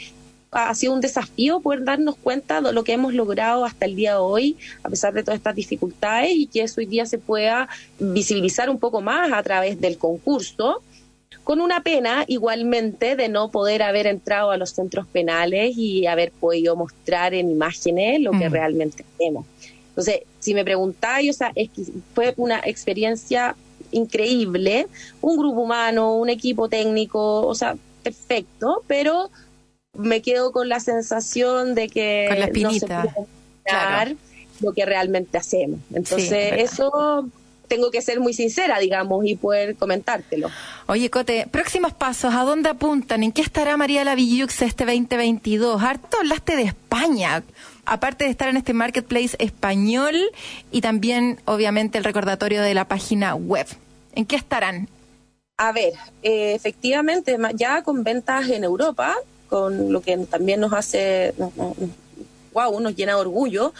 ha 0.50 0.74
sido 0.74 0.94
un 0.94 1.00
desafío 1.00 1.60
poder 1.60 1.84
darnos 1.84 2.16
cuenta 2.16 2.60
de 2.60 2.72
lo 2.72 2.82
que 2.82 2.92
hemos 2.92 3.14
logrado 3.14 3.64
hasta 3.64 3.84
el 3.86 3.94
día 3.94 4.12
de 4.12 4.18
hoy, 4.18 4.56
a 4.82 4.88
pesar 4.88 5.12
de 5.12 5.22
todas 5.22 5.38
estas 5.38 5.54
dificultades, 5.54 6.32
y 6.34 6.46
que 6.46 6.62
eso 6.62 6.80
hoy 6.80 6.86
día 6.86 7.06
se 7.06 7.18
pueda 7.18 7.68
visibilizar 7.98 8.68
un 8.68 8.78
poco 8.78 9.00
más 9.00 9.32
a 9.32 9.42
través 9.42 9.80
del 9.80 9.96
concurso, 9.96 10.82
con 11.44 11.60
una 11.60 11.82
pena 11.82 12.24
igualmente 12.26 13.16
de 13.16 13.28
no 13.28 13.50
poder 13.50 13.82
haber 13.82 14.06
entrado 14.06 14.50
a 14.50 14.56
los 14.56 14.70
centros 14.70 15.06
penales 15.06 15.76
y 15.76 16.06
haber 16.06 16.32
podido 16.32 16.76
mostrar 16.76 17.34
en 17.34 17.50
imágenes 17.50 18.20
lo 18.20 18.32
que 18.32 18.48
mm. 18.48 18.52
realmente 18.52 19.04
hacemos. 19.14 19.46
Entonces, 19.88 20.20
si 20.38 20.54
me 20.54 20.64
preguntáis, 20.64 21.30
o 21.30 21.32
sea, 21.32 21.52
es 21.54 21.70
que 21.70 21.82
fue 22.14 22.34
una 22.36 22.60
experiencia 22.64 23.56
increíble, 23.92 24.86
un 25.20 25.36
grupo 25.36 25.60
humano, 25.60 26.16
un 26.16 26.28
equipo 26.28 26.68
técnico, 26.68 27.46
o 27.46 27.54
sea, 27.54 27.76
perfecto, 28.02 28.82
pero 28.86 29.30
me 29.96 30.22
quedo 30.22 30.52
con 30.52 30.68
la 30.68 30.80
sensación 30.80 31.74
de 31.74 31.88
que 31.88 32.50
no 32.60 32.72
se 32.72 32.86
puede 32.86 34.16
lo 34.60 34.72
que 34.72 34.84
realmente 34.84 35.38
hacemos. 35.38 35.80
Entonces, 35.92 36.52
eso 36.58 37.26
tengo 37.66 37.90
que 37.90 38.02
ser 38.02 38.20
muy 38.20 38.34
sincera, 38.34 38.78
digamos, 38.78 39.24
y 39.24 39.36
poder 39.36 39.76
comentártelo. 39.76 40.50
Oye, 40.86 41.08
Cote, 41.08 41.46
próximos 41.50 41.94
pasos, 41.94 42.34
¿a 42.34 42.42
dónde 42.42 42.68
apuntan? 42.68 43.22
¿En 43.22 43.32
qué 43.32 43.42
estará 43.42 43.76
María 43.76 44.04
Lavillux 44.04 44.60
este 44.62 44.84
2022? 44.84 45.80
Harto 45.80 46.18
hablaste 46.18 46.56
de 46.56 46.64
España, 46.64 47.42
aparte 47.86 48.24
de 48.24 48.30
estar 48.30 48.48
en 48.48 48.56
este 48.56 48.74
marketplace 48.74 49.36
español 49.38 50.16
y 50.72 50.80
también, 50.80 51.40
obviamente, 51.44 51.96
el 51.96 52.04
recordatorio 52.04 52.60
de 52.60 52.74
la 52.74 52.86
página 52.86 53.34
web. 53.34 53.66
¿En 54.14 54.26
qué 54.26 54.36
estarán? 54.36 54.88
A 55.56 55.72
ver, 55.72 55.92
eh, 56.22 56.54
efectivamente, 56.54 57.36
ya 57.54 57.82
con 57.82 58.02
ventas 58.02 58.48
en 58.50 58.64
Europa, 58.64 59.14
con 59.50 59.92
lo 59.92 60.00
que 60.00 60.16
también 60.18 60.60
nos 60.60 60.72
hace, 60.72 61.34
wow, 62.54 62.80
nos 62.80 62.96
llena 62.96 63.16
de 63.16 63.20
orgullo. 63.20 63.74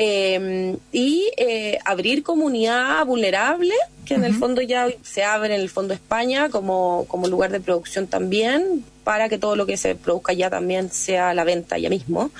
Eh, 0.00 0.76
y 0.92 1.28
eh, 1.36 1.76
abrir 1.84 2.22
comunidad 2.22 3.04
vulnerable, 3.04 3.74
que 4.06 4.14
en 4.14 4.22
el 4.22 4.32
fondo 4.32 4.62
ya 4.62 4.86
se 5.02 5.24
abre 5.24 5.56
en 5.56 5.60
el 5.60 5.68
Fondo 5.68 5.92
España 5.92 6.50
como, 6.50 7.04
como 7.08 7.26
lugar 7.26 7.50
de 7.50 7.58
producción 7.58 8.06
también, 8.06 8.84
para 9.02 9.28
que 9.28 9.38
todo 9.38 9.56
lo 9.56 9.66
que 9.66 9.76
se 9.76 9.96
produzca 9.96 10.32
ya 10.32 10.50
también 10.50 10.92
sea 10.92 11.30
a 11.30 11.34
la 11.34 11.42
venta 11.42 11.78
ya 11.78 11.90
mismo. 11.90 12.30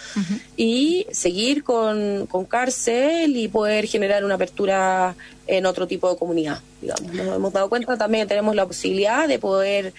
Y 0.57 1.07
seguir 1.11 1.65
con, 1.65 2.27
con 2.27 2.45
cárcel 2.45 3.37
y 3.37 3.49
poder 3.49 3.87
generar 3.87 4.25
una 4.25 4.37
apertura 4.37 5.17
en 5.49 5.67
otro 5.67 5.89
tipo 5.89 6.09
de 6.09 6.17
comunidad, 6.17 6.61
digamos. 6.81 7.13
Nos 7.13 7.37
hemos 7.37 7.53
dado 7.53 7.69
cuenta 7.69 7.99
también 7.99 8.25
que 8.25 8.29
tenemos 8.29 8.55
la 8.55 8.67
posibilidad 8.67 9.27
de 9.27 9.41
poder 9.41 9.93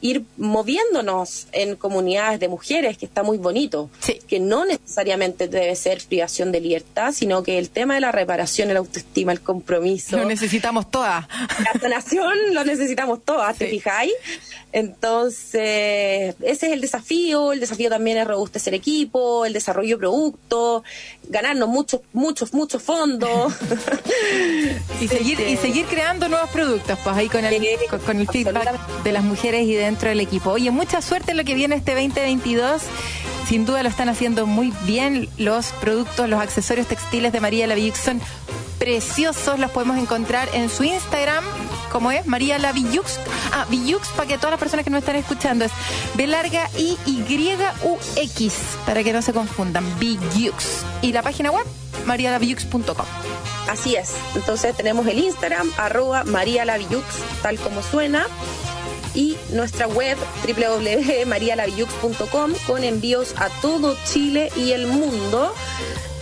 ir 0.00 0.24
moviéndonos 0.36 1.46
en 1.52 1.76
comunidades 1.76 2.40
de 2.40 2.48
mujeres, 2.48 2.96
que 2.96 3.06
está 3.06 3.22
muy 3.22 3.38
bonito, 3.38 3.90
que 4.28 4.40
no 4.40 4.64
necesariamente 4.64 5.48
debe 5.48 5.76
ser 5.76 6.02
privación 6.08 6.52
de 6.52 6.60
libertad, 6.60 7.12
sino 7.12 7.42
que 7.42 7.58
el 7.58 7.70
tema 7.70 7.94
de 7.94 8.00
la 8.00 8.12
reparación, 8.12 8.70
el 8.70 8.78
autoestima, 8.78 9.32
el 9.32 9.40
compromiso. 9.40 10.16
Lo 10.16 10.24
necesitamos 10.24 10.90
todas. 10.90 11.26
La 11.74 11.80
sanación 11.80 12.54
lo 12.54 12.64
necesitamos 12.64 13.24
todas, 13.24 13.56
¿te 13.56 13.68
fijáis? 13.68 14.12
Entonces, 14.72 16.36
ese 16.40 16.66
es 16.66 16.72
el 16.72 16.80
desafío, 16.80 17.52
el 17.52 17.58
desafío 17.58 17.90
también 17.90 18.18
es 18.18 18.26
robustecer 18.26 18.72
equipo, 18.72 19.44
el 19.44 19.52
desarrollo 19.52 19.96
de 19.96 19.98
productos, 19.98 20.82
ganarnos 21.28 21.68
muchos, 21.68 22.02
muchos, 22.12 22.54
muchos 22.54 22.80
fondos. 22.80 23.52
y, 25.00 25.08
seguir, 25.08 25.40
y 25.40 25.56
seguir 25.56 25.86
creando 25.86 26.28
nuevos 26.28 26.50
productos, 26.50 26.98
pues 27.02 27.16
ahí 27.16 27.28
con 27.28 27.44
el, 27.44 27.60
con, 28.06 28.20
el 28.20 28.28
feedback 28.28 29.02
de 29.02 29.12
las 29.12 29.24
mujeres 29.24 29.66
y 29.66 29.74
dentro 29.90 30.08
del 30.08 30.20
equipo. 30.20 30.50
Oye, 30.50 30.70
mucha 30.70 31.02
suerte 31.02 31.32
en 31.32 31.36
lo 31.36 31.44
que 31.44 31.54
viene 31.54 31.76
este 31.76 31.94
2022 31.94 32.82
sin 33.50 33.66
duda 33.66 33.82
lo 33.82 33.88
están 33.88 34.08
haciendo 34.08 34.46
muy 34.46 34.72
bien. 34.84 35.28
Los 35.36 35.72
productos, 35.80 36.28
los 36.28 36.40
accesorios 36.40 36.86
textiles 36.86 37.32
de 37.32 37.40
María 37.40 37.66
Lavillux 37.66 37.98
son 37.98 38.20
preciosos. 38.78 39.58
Los 39.58 39.72
podemos 39.72 39.98
encontrar 39.98 40.48
en 40.52 40.70
su 40.70 40.84
Instagram, 40.84 41.42
como 41.90 42.12
es 42.12 42.24
María 42.28 42.60
Lavillux. 42.60 43.18
Ah, 43.52 43.66
Villux, 43.68 44.06
para 44.10 44.28
que 44.28 44.36
todas 44.36 44.52
las 44.52 44.60
personas 44.60 44.84
que 44.84 44.90
nos 44.90 45.00
están 45.00 45.16
escuchando 45.16 45.64
es 45.64 45.72
B 46.14 46.28
larga 46.28 46.70
I 46.78 46.96
Y 47.06 47.56
U 47.82 47.98
X, 48.14 48.54
para 48.86 49.02
que 49.02 49.12
no 49.12 49.20
se 49.20 49.32
confundan. 49.32 49.84
Villux. 49.98 50.84
Y 51.02 51.10
la 51.10 51.22
página 51.22 51.50
web, 51.50 51.66
marialavillux.com. 52.06 53.06
Así 53.68 53.96
es. 53.96 54.12
Entonces 54.36 54.76
tenemos 54.76 55.08
el 55.08 55.18
Instagram, 55.18 55.72
arroba 55.76 56.22
María 56.22 56.64
tal 57.42 57.58
como 57.58 57.82
suena 57.82 58.28
y 59.14 59.36
nuestra 59.52 59.86
web 59.88 60.16
www.marialavillux.com 60.46 62.52
con 62.66 62.84
envíos 62.84 63.34
a 63.36 63.48
todo 63.60 63.96
Chile 64.04 64.50
y 64.56 64.72
el 64.72 64.86
mundo 64.86 65.52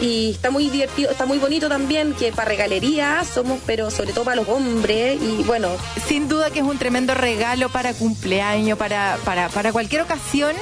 y 0.01 0.31
está 0.31 0.51
muy 0.51 0.71
divertido, 0.71 1.11
está 1.11 1.27
muy 1.27 1.39
bonito 1.39 1.69
también 1.69 2.15
que 2.15 2.33
para 2.33 2.49
regalería 2.49 3.25
somos, 3.25 3.59
pero 3.67 3.91
sobre 3.91 4.13
todo 4.13 4.25
para 4.25 4.37
los 4.37 4.49
hombres 4.49 5.21
y 5.21 5.43
bueno. 5.45 5.69
Sin 6.07 6.29
duda 6.29 6.51
que 6.51 6.61
es 6.61 6.65
un 6.65 6.79
tremendo 6.79 7.15
regalo 7.15 7.69
para 7.69 7.95
cumpleaños, 7.95 8.79
para, 8.79 9.19
para, 9.25 9.49
para 9.49 9.73
cualquier 9.73 10.03
ocasión, 10.03 10.55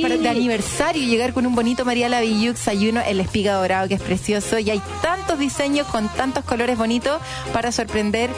para 0.00 0.16
de 0.16 0.28
aniversario, 0.28 1.04
llegar 1.04 1.32
con 1.32 1.46
un 1.46 1.54
bonito 1.54 1.84
María 1.84 2.08
Lavillux, 2.08 2.68
hay 2.68 2.88
uno, 2.88 3.00
el 3.06 3.20
espiga 3.20 3.54
dorado 3.54 3.88
que 3.88 3.94
es 3.94 4.00
precioso 4.00 4.58
y 4.58 4.70
hay 4.70 4.82
tantos 5.00 5.38
diseños 5.38 5.86
con 5.86 6.08
tantos 6.08 6.44
colores 6.44 6.76
bonitos 6.76 7.20
para 7.52 7.72
sorprender 7.72 8.30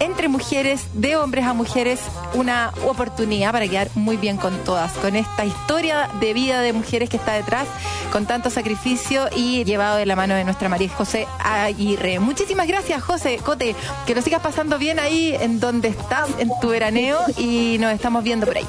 entre 0.00 0.28
mujeres, 0.28 0.86
de 0.94 1.16
hombres 1.16 1.44
a 1.44 1.52
mujeres, 1.52 2.00
una 2.34 2.72
oportunidad 2.86 3.52
para 3.52 3.68
quedar 3.68 3.90
muy 3.94 4.16
bien 4.16 4.38
con 4.38 4.56
todas, 4.64 4.92
con 4.94 5.14
esta 5.14 5.44
historia 5.44 6.08
de 6.20 6.32
vida 6.32 6.62
de 6.62 6.72
mujeres 6.72 7.10
que 7.10 7.18
está 7.18 7.34
detrás, 7.34 7.66
con 8.10 8.26
tanto 8.26 8.50
sacrificio 8.50 9.28
y 9.36 9.62
llevado 9.70 9.96
de 9.96 10.06
la 10.06 10.16
mano 10.16 10.34
de 10.34 10.44
nuestra 10.44 10.68
María 10.68 10.88
José 10.88 11.26
Aguirre. 11.38 12.18
Muchísimas 12.18 12.66
gracias, 12.66 13.02
José 13.02 13.38
Cote, 13.38 13.76
que 14.06 14.14
lo 14.14 14.20
sigas 14.20 14.42
pasando 14.42 14.78
bien 14.78 14.98
ahí 14.98 15.34
en 15.40 15.60
donde 15.60 15.88
estás, 15.88 16.28
en 16.38 16.50
tu 16.60 16.68
veraneo, 16.68 17.20
y 17.38 17.78
nos 17.78 17.92
estamos 17.92 18.24
viendo 18.24 18.46
por 18.46 18.56
ahí. 18.56 18.66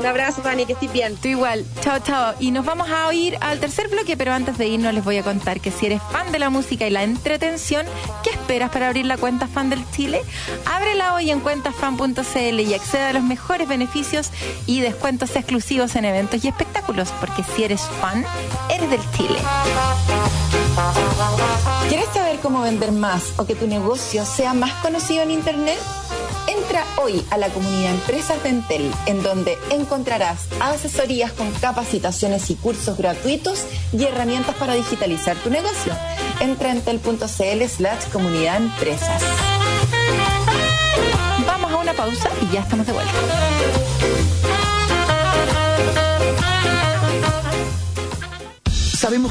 Un 0.00 0.06
abrazo, 0.06 0.40
Fanny, 0.40 0.64
que 0.64 0.72
estés 0.72 0.90
bien. 0.90 1.14
Tú 1.16 1.28
igual. 1.28 1.62
Chao, 1.82 1.98
chao. 1.98 2.32
Y 2.40 2.52
nos 2.52 2.64
vamos 2.64 2.88
a 2.88 3.06
oír 3.08 3.36
al 3.42 3.60
tercer 3.60 3.88
bloque, 3.88 4.16
pero 4.16 4.32
antes 4.32 4.56
de 4.56 4.66
irnos 4.66 4.94
les 4.94 5.04
voy 5.04 5.18
a 5.18 5.22
contar 5.22 5.60
que 5.60 5.70
si 5.70 5.84
eres 5.84 6.00
fan 6.10 6.32
de 6.32 6.38
la 6.38 6.48
música 6.48 6.86
y 6.86 6.90
la 6.90 7.02
entretención, 7.02 7.84
¿qué 8.22 8.30
esperas 8.30 8.70
para 8.70 8.86
abrir 8.86 9.04
la 9.04 9.18
cuenta 9.18 9.46
fan 9.46 9.68
del 9.68 9.84
Chile? 9.90 10.22
Ábrela 10.64 11.12
hoy 11.12 11.30
en 11.30 11.40
cuentafan.cl 11.40 12.60
y 12.60 12.72
accede 12.72 13.02
a 13.02 13.12
los 13.12 13.22
mejores 13.22 13.68
beneficios 13.68 14.30
y 14.64 14.80
descuentos 14.80 15.36
exclusivos 15.36 15.94
en 15.96 16.06
eventos 16.06 16.42
y 16.46 16.48
espectáculos, 16.48 17.12
porque 17.20 17.44
si 17.54 17.64
eres 17.64 17.82
fan, 18.00 18.24
eres 18.70 18.88
del 18.88 19.02
Chile. 19.14 19.38
¿Quieres 21.90 22.08
saber 22.14 22.38
cómo 22.38 22.62
vender 22.62 22.92
más 22.92 23.34
o 23.36 23.44
que 23.44 23.54
tu 23.54 23.66
negocio 23.66 24.24
sea 24.24 24.54
más 24.54 24.72
conocido 24.76 25.24
en 25.24 25.30
Internet? 25.30 25.78
Entra 26.60 26.84
hoy 27.02 27.24
a 27.30 27.38
la 27.38 27.48
comunidad 27.48 27.92
Empresas 27.92 28.42
de 28.42 28.50
Entel, 28.50 28.90
en 29.06 29.22
donde 29.22 29.56
encontrarás 29.70 30.46
asesorías 30.60 31.32
con 31.32 31.50
capacitaciones 31.52 32.50
y 32.50 32.54
cursos 32.54 32.98
gratuitos 32.98 33.64
y 33.92 34.04
herramientas 34.04 34.54
para 34.56 34.74
digitalizar 34.74 35.36
tu 35.38 35.48
negocio. 35.48 35.94
Entra 36.40 36.70
en 36.70 36.76
entel.cl 36.78 37.64
slash 37.66 38.04
comunidad 38.12 38.56
empresas. 38.58 39.22
Vamos 41.46 41.72
a 41.72 41.76
una 41.76 41.94
pausa 41.94 42.28
y 42.42 42.52
ya 42.52 42.60
estamos 42.60 42.86
de 42.86 42.92
vuelta. 42.92 43.12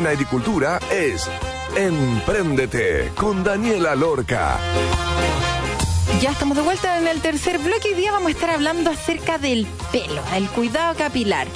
En 0.00 0.06
agricultura 0.06 0.80
es 0.90 1.28
Empréndete 1.76 3.12
con 3.14 3.44
Daniela 3.44 3.94
Lorca. 3.94 4.56
Ya 6.22 6.30
estamos 6.30 6.56
de 6.56 6.62
vuelta 6.62 6.98
en 6.98 7.06
el 7.06 7.20
tercer 7.20 7.58
bloque 7.58 7.90
y 7.90 7.92
hoy 7.92 8.00
día 8.00 8.12
vamos 8.12 8.28
a 8.28 8.30
estar 8.30 8.48
hablando 8.48 8.88
acerca 8.88 9.36
del 9.36 9.66
pelo, 9.92 10.22
el 10.34 10.48
cuidado 10.48 10.96
capilar. 10.96 11.48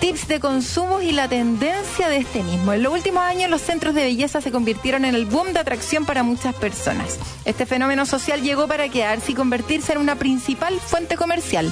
Tips 0.00 0.28
de 0.28 0.40
consumo 0.40 1.02
y 1.02 1.12
la 1.12 1.28
tendencia 1.28 2.08
de 2.08 2.16
este 2.16 2.42
mismo. 2.42 2.72
En 2.72 2.82
los 2.82 2.92
últimos 2.92 3.22
años 3.22 3.50
los 3.50 3.60
centros 3.60 3.94
de 3.94 4.02
belleza 4.02 4.40
se 4.40 4.50
convirtieron 4.50 5.04
en 5.04 5.14
el 5.14 5.26
boom 5.26 5.52
de 5.52 5.60
atracción 5.60 6.06
para 6.06 6.22
muchas 6.22 6.54
personas. 6.54 7.18
Este 7.44 7.66
fenómeno 7.66 8.06
social 8.06 8.40
llegó 8.40 8.66
para 8.66 8.88
quedarse 8.88 9.32
y 9.32 9.34
convertirse 9.34 9.92
en 9.92 9.98
una 9.98 10.16
principal 10.16 10.80
fuente 10.80 11.16
comercial. 11.16 11.70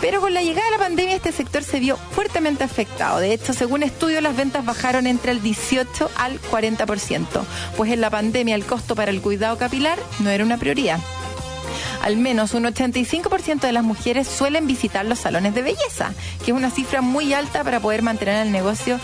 Pero 0.00 0.20
con 0.22 0.32
la 0.32 0.42
llegada 0.42 0.64
de 0.64 0.78
la 0.78 0.84
pandemia 0.84 1.16
este 1.16 1.30
sector 1.30 1.62
se 1.62 1.78
vio 1.78 1.96
fuertemente 1.96 2.64
afectado. 2.64 3.18
De 3.18 3.34
hecho, 3.34 3.52
según 3.52 3.82
estudios, 3.82 4.22
las 4.22 4.36
ventas 4.36 4.64
bajaron 4.64 5.06
entre 5.06 5.32
el 5.32 5.42
18 5.42 6.10
al 6.16 6.40
40%, 6.40 7.26
pues 7.76 7.92
en 7.92 8.00
la 8.00 8.08
pandemia 8.08 8.54
el 8.54 8.64
costo 8.64 8.94
para 8.94 9.10
el 9.10 9.20
cuidado 9.20 9.58
capilar 9.58 9.98
no 10.20 10.30
era 10.30 10.44
una 10.44 10.56
prioridad. 10.56 11.00
Al 12.08 12.16
menos 12.16 12.54
un 12.54 12.64
85% 12.64 13.60
de 13.60 13.72
las 13.72 13.84
mujeres 13.84 14.26
suelen 14.26 14.66
visitar 14.66 15.04
los 15.04 15.18
salones 15.18 15.54
de 15.54 15.60
belleza, 15.60 16.14
que 16.42 16.52
es 16.52 16.56
una 16.56 16.70
cifra 16.70 17.02
muy 17.02 17.34
alta 17.34 17.62
para 17.64 17.80
poder 17.80 18.00
mantener 18.00 18.46
el 18.46 18.50
negocio 18.50 18.98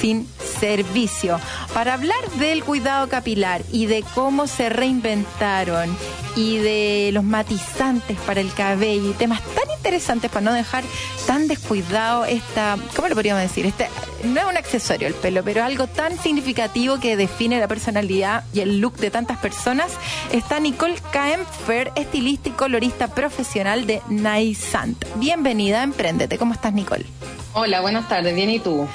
sin 0.00 0.26
servicio. 0.60 1.40
Para 1.74 1.94
hablar 1.94 2.20
del 2.38 2.64
cuidado 2.64 3.08
capilar 3.08 3.62
y 3.72 3.86
de 3.86 4.04
cómo 4.14 4.46
se 4.46 4.68
reinventaron 4.68 5.96
y 6.36 6.58
de 6.58 7.10
los 7.12 7.24
matizantes 7.24 8.18
para 8.20 8.40
el 8.40 8.52
cabello 8.52 9.10
y 9.10 9.14
temas 9.14 9.40
tan 9.42 9.70
interesantes 9.76 10.30
para 10.30 10.42
no 10.42 10.52
dejar 10.52 10.84
tan 11.26 11.48
descuidado 11.48 12.24
esta, 12.24 12.76
¿cómo 12.94 13.08
lo 13.08 13.14
podríamos 13.14 13.42
decir? 13.42 13.66
Este 13.66 13.88
no 14.24 14.40
es 14.40 14.46
un 14.46 14.56
accesorio 14.56 15.08
el 15.08 15.14
pelo, 15.14 15.42
pero 15.42 15.64
algo 15.64 15.86
tan 15.86 16.18
significativo 16.18 17.00
que 17.00 17.16
define 17.16 17.58
la 17.58 17.68
personalidad 17.68 18.44
y 18.52 18.60
el 18.60 18.80
look 18.80 18.96
de 18.96 19.10
tantas 19.10 19.38
personas, 19.38 19.92
está 20.32 20.60
Nicole 20.60 20.96
Kaempfer, 21.10 21.92
estilista 21.96 22.50
y 22.50 22.52
colorista 22.52 23.08
profesional 23.08 23.86
de 23.86 24.02
Naisant. 24.08 25.04
Bienvenida 25.16 25.80
a 25.80 25.84
Emprendete. 25.84 26.38
¿Cómo 26.38 26.52
estás, 26.52 26.72
Nicole? 26.72 27.06
Hola, 27.54 27.80
buenas 27.80 28.08
tardes. 28.08 28.34
Bien, 28.34 28.50
¿y 28.50 28.60
tú? 28.60 28.86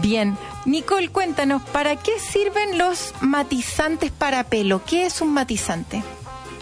Bien. 0.00 0.36
Nicole, 0.64 1.08
cuéntanos, 1.08 1.62
¿para 1.62 1.96
qué 1.96 2.18
sirven 2.18 2.78
los 2.78 3.12
matizantes 3.20 4.10
para 4.10 4.44
pelo? 4.44 4.82
¿Qué 4.84 5.06
es 5.06 5.20
un 5.20 5.32
matizante? 5.32 6.02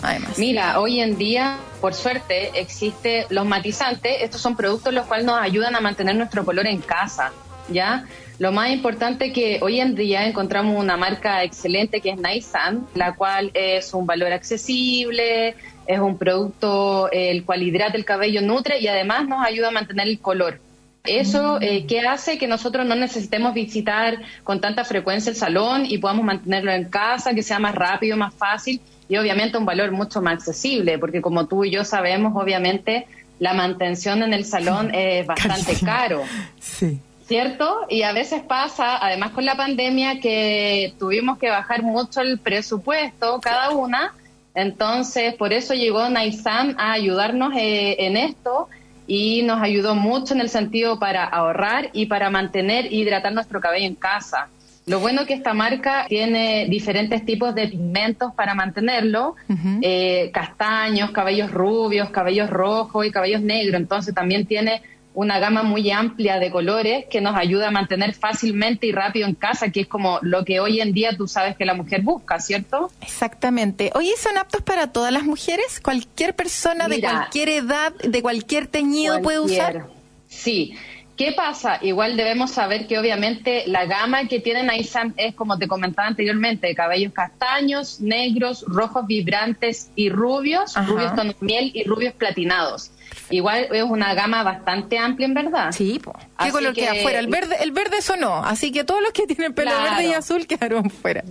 Además. 0.03 0.39
Mira, 0.39 0.81
hoy 0.81 1.01
en 1.01 1.19
día, 1.19 1.59
por 1.81 1.93
suerte, 1.95 2.53
existe 2.55 3.27
los 3.31 3.45
matizantes. 3.45 4.23
Estos 4.23 4.41
son 4.41 4.57
productos 4.57 4.95
los 4.95 5.07
cuales 5.07 5.27
nos 5.27 5.39
ayudan 5.39 5.75
a 5.75 5.81
mantener 5.81 6.17
nuestro 6.17 6.45
color 6.45 6.67
en 6.67 6.81
casa, 6.81 7.33
¿ya? 7.69 8.07
Lo 8.39 8.53
más 8.53 8.71
importante 8.71 9.33
que 9.33 9.59
hoy 9.61 9.81
en 9.81 9.97
día 9.97 10.25
encontramos 10.25 10.81
una 10.81 10.97
marca 10.97 11.43
excelente 11.43 12.01
que 12.01 12.11
es 12.11 12.19
Naisan, 12.19 12.87
la 12.95 13.17
cual 13.17 13.51
es 13.53 13.93
un 13.93 14.07
valor 14.07 14.33
accesible, 14.33 15.57
es 15.89 15.99
un 15.99 16.17
producto 16.17 17.11
el 17.11 17.45
cual 17.45 17.65
hidrata 17.65 17.97
el 17.97 18.05
cabello, 18.05 18.41
nutre 18.41 18.79
y 18.79 18.87
además 18.87 19.27
nos 19.27 19.45
ayuda 19.45 19.69
a 19.69 19.73
mantener 19.73 20.07
el 20.07 20.21
color. 20.21 20.61
Eso 21.09 21.59
eh, 21.61 21.87
que 21.87 22.01
hace 22.01 22.39
que 22.39 22.47
nosotros 22.47 22.87
no 22.87 22.95
necesitemos 22.95 23.55
visitar 23.55 24.19
con 24.45 24.61
tanta 24.61 24.85
frecuencia 24.85 25.31
el 25.31 25.37
salón 25.37 25.87
y 25.87 25.99
podamos 25.99 26.25
mantenerlo 26.25 26.73
en 26.73 26.85
casa, 26.85 27.35
que 27.35 27.43
sea 27.43 27.59
más 27.59 27.75
rápido, 27.75 28.17
más 28.17 28.35
fácil 28.35 28.81
y 29.09 29.17
obviamente 29.17 29.57
un 29.57 29.65
valor 29.65 29.91
mucho 29.91 30.21
más 30.21 30.35
accesible, 30.35 30.99
porque 30.99 31.23
como 31.23 31.47
tú 31.47 31.65
y 31.65 31.71
yo 31.71 31.85
sabemos, 31.85 32.35
obviamente 32.37 33.07
la 33.39 33.55
mantención 33.55 34.23
en 34.23 34.35
el 34.35 34.45
salón 34.45 34.91
es 34.95 35.27
bastante 35.27 35.77
caro. 35.85 36.23
Sí. 36.61 37.01
¿Cierto? 37.27 37.87
Y 37.91 38.03
a 38.03 38.13
veces 38.13 38.43
pasa, 38.43 38.97
además 39.05 39.33
con 39.33 39.45
la 39.45 39.55
pandemia, 39.55 40.19
que 40.21 40.95
tuvimos 40.99 41.39
que 41.39 41.51
bajar 41.51 41.83
mucho 41.83 42.23
el 42.23 42.39
presupuesto 42.39 43.39
cada 43.41 43.71
una. 43.71 44.15
Entonces, 44.55 45.35
por 45.35 45.53
eso 45.53 45.75
llegó 45.75 46.09
Naisam 46.09 46.75
a 46.79 46.93
ayudarnos 46.93 47.53
eh, 47.55 47.97
en 48.07 48.17
esto 48.17 48.69
y 49.09 49.43
nos 49.43 49.61
ayudó 49.61 49.97
mucho 49.97 50.35
en 50.35 50.41
el 50.41 50.51
sentido 50.51 50.99
para 51.01 51.25
ahorrar 51.25 51.89
y 51.95 52.07
para 52.07 52.31
mantener 52.31 52.87
e 52.87 52.95
hidratar 52.95 53.33
nuestro 53.33 53.59
cabello 53.61 53.87
en 53.87 53.95
casa. 53.95 54.49
Lo 54.87 55.01
bueno 55.01 55.27
que 55.27 55.35
esta 55.35 55.55
marca 55.55 56.07
tiene 56.09 56.67
diferentes 56.69 57.25
tipos 57.25 57.55
de 57.55 57.69
pigmentos 57.69 58.33
para 58.35 58.55
mantenerlo, 58.55 59.35
eh, 59.83 60.31
castaños, 60.33 61.11
cabellos 61.11 61.51
rubios, 61.51 62.11
cabellos 62.11 62.49
rojos 62.49 63.05
y 63.05 63.11
cabellos 63.11 63.43
negros. 63.43 63.81
Entonces 63.81 64.15
también 64.15 64.47
tiene 64.47 64.83
una 65.19 65.41
gama 65.41 65.65
muy 65.65 65.91
amplia 65.91 66.39
de 66.39 66.49
colores 66.49 67.07
que 67.11 67.21
nos 67.21 67.35
ayuda 67.35 67.69
a 67.69 67.71
mantener 67.73 68.15
fácilmente 68.15 68.87
y 68.87 68.93
rápido 68.93 69.27
en 69.27 69.35
casa, 69.35 69.71
que 69.71 69.81
es 69.81 69.89
como 69.89 70.21
lo 70.23 70.45
que 70.45 70.61
hoy 70.61 70.81
en 70.81 70.93
día 70.93 71.17
tú 71.17 71.27
sabes 71.27 71.57
que 71.57 71.65
la 71.65 71.75
mujer 71.75 72.03
busca, 72.03 72.39
¿cierto? 72.39 72.93
Exactamente. 73.01 73.91
Oye, 73.97 74.13
¿son 74.17 74.39
aptos 74.39 74.63
para 74.63 74.93
todas 74.93 75.13
las 75.13 75.25
mujeres? 75.25 75.81
¿Cualquier 75.81 76.37
persona 76.37 76.87
de 76.87 77.01
cualquier 77.01 77.49
edad, 77.49 77.93
de 77.97 78.23
cualquier 78.23 78.69
teñido 78.69 79.21
puede 79.21 79.41
usar? 79.41 79.87
Sí. 80.29 80.77
¿Qué 81.17 81.33
pasa? 81.33 81.81
Igual 81.83 82.17
debemos 82.17 82.53
saber 82.53 82.87
que 82.87 82.97
obviamente 82.97 83.65
la 83.67 83.87
gama 83.87 84.29
que 84.29 84.39
tienen 84.39 84.71
ahí 84.71 84.85
Sam 84.85 85.15
es, 85.17 85.35
como 85.35 85.59
te 85.59 85.67
comentaba 85.67 86.07
anteriormente, 86.07 86.73
cabellos 86.77 87.13
castaños, 87.13 88.01
negros, 88.01 88.65
rojos 88.69 89.05
vibrantes 89.09 89.91
y 89.97 90.11
rubios, 90.11 90.77
Ajá. 90.77 90.87
rubios 90.87 91.17
tono 91.17 91.35
miel 91.41 91.73
y 91.75 91.83
rubios 91.83 92.15
platinados. 92.15 92.93
Igual 93.31 93.69
es 93.73 93.83
una 93.83 94.15
gama 94.15 94.43
bastante 94.43 94.99
amplia 94.99 95.27
en 95.27 95.35
verdad. 95.35 95.73
Sí, 95.73 95.99
po. 95.99 96.15
¿qué 96.43 96.51
color 96.51 96.73
que- 96.75 96.83
queda 96.83 96.95
fuera? 97.03 97.19
El 97.19 97.27
verde, 97.29 97.57
el 97.61 97.73
verde 97.73 98.01
sonó, 98.03 98.37
así 98.45 98.73
que 98.73 98.85
todos 98.85 99.03
los 99.03 99.13
que 99.13 99.27
tienen 99.27 99.53
pelo 99.55 99.71
Claro. 99.71 99.85
verde 99.97 100.07
y 100.09 100.13
azul 100.15 100.47
quedaron 100.47 100.91
fuera. 100.91 101.23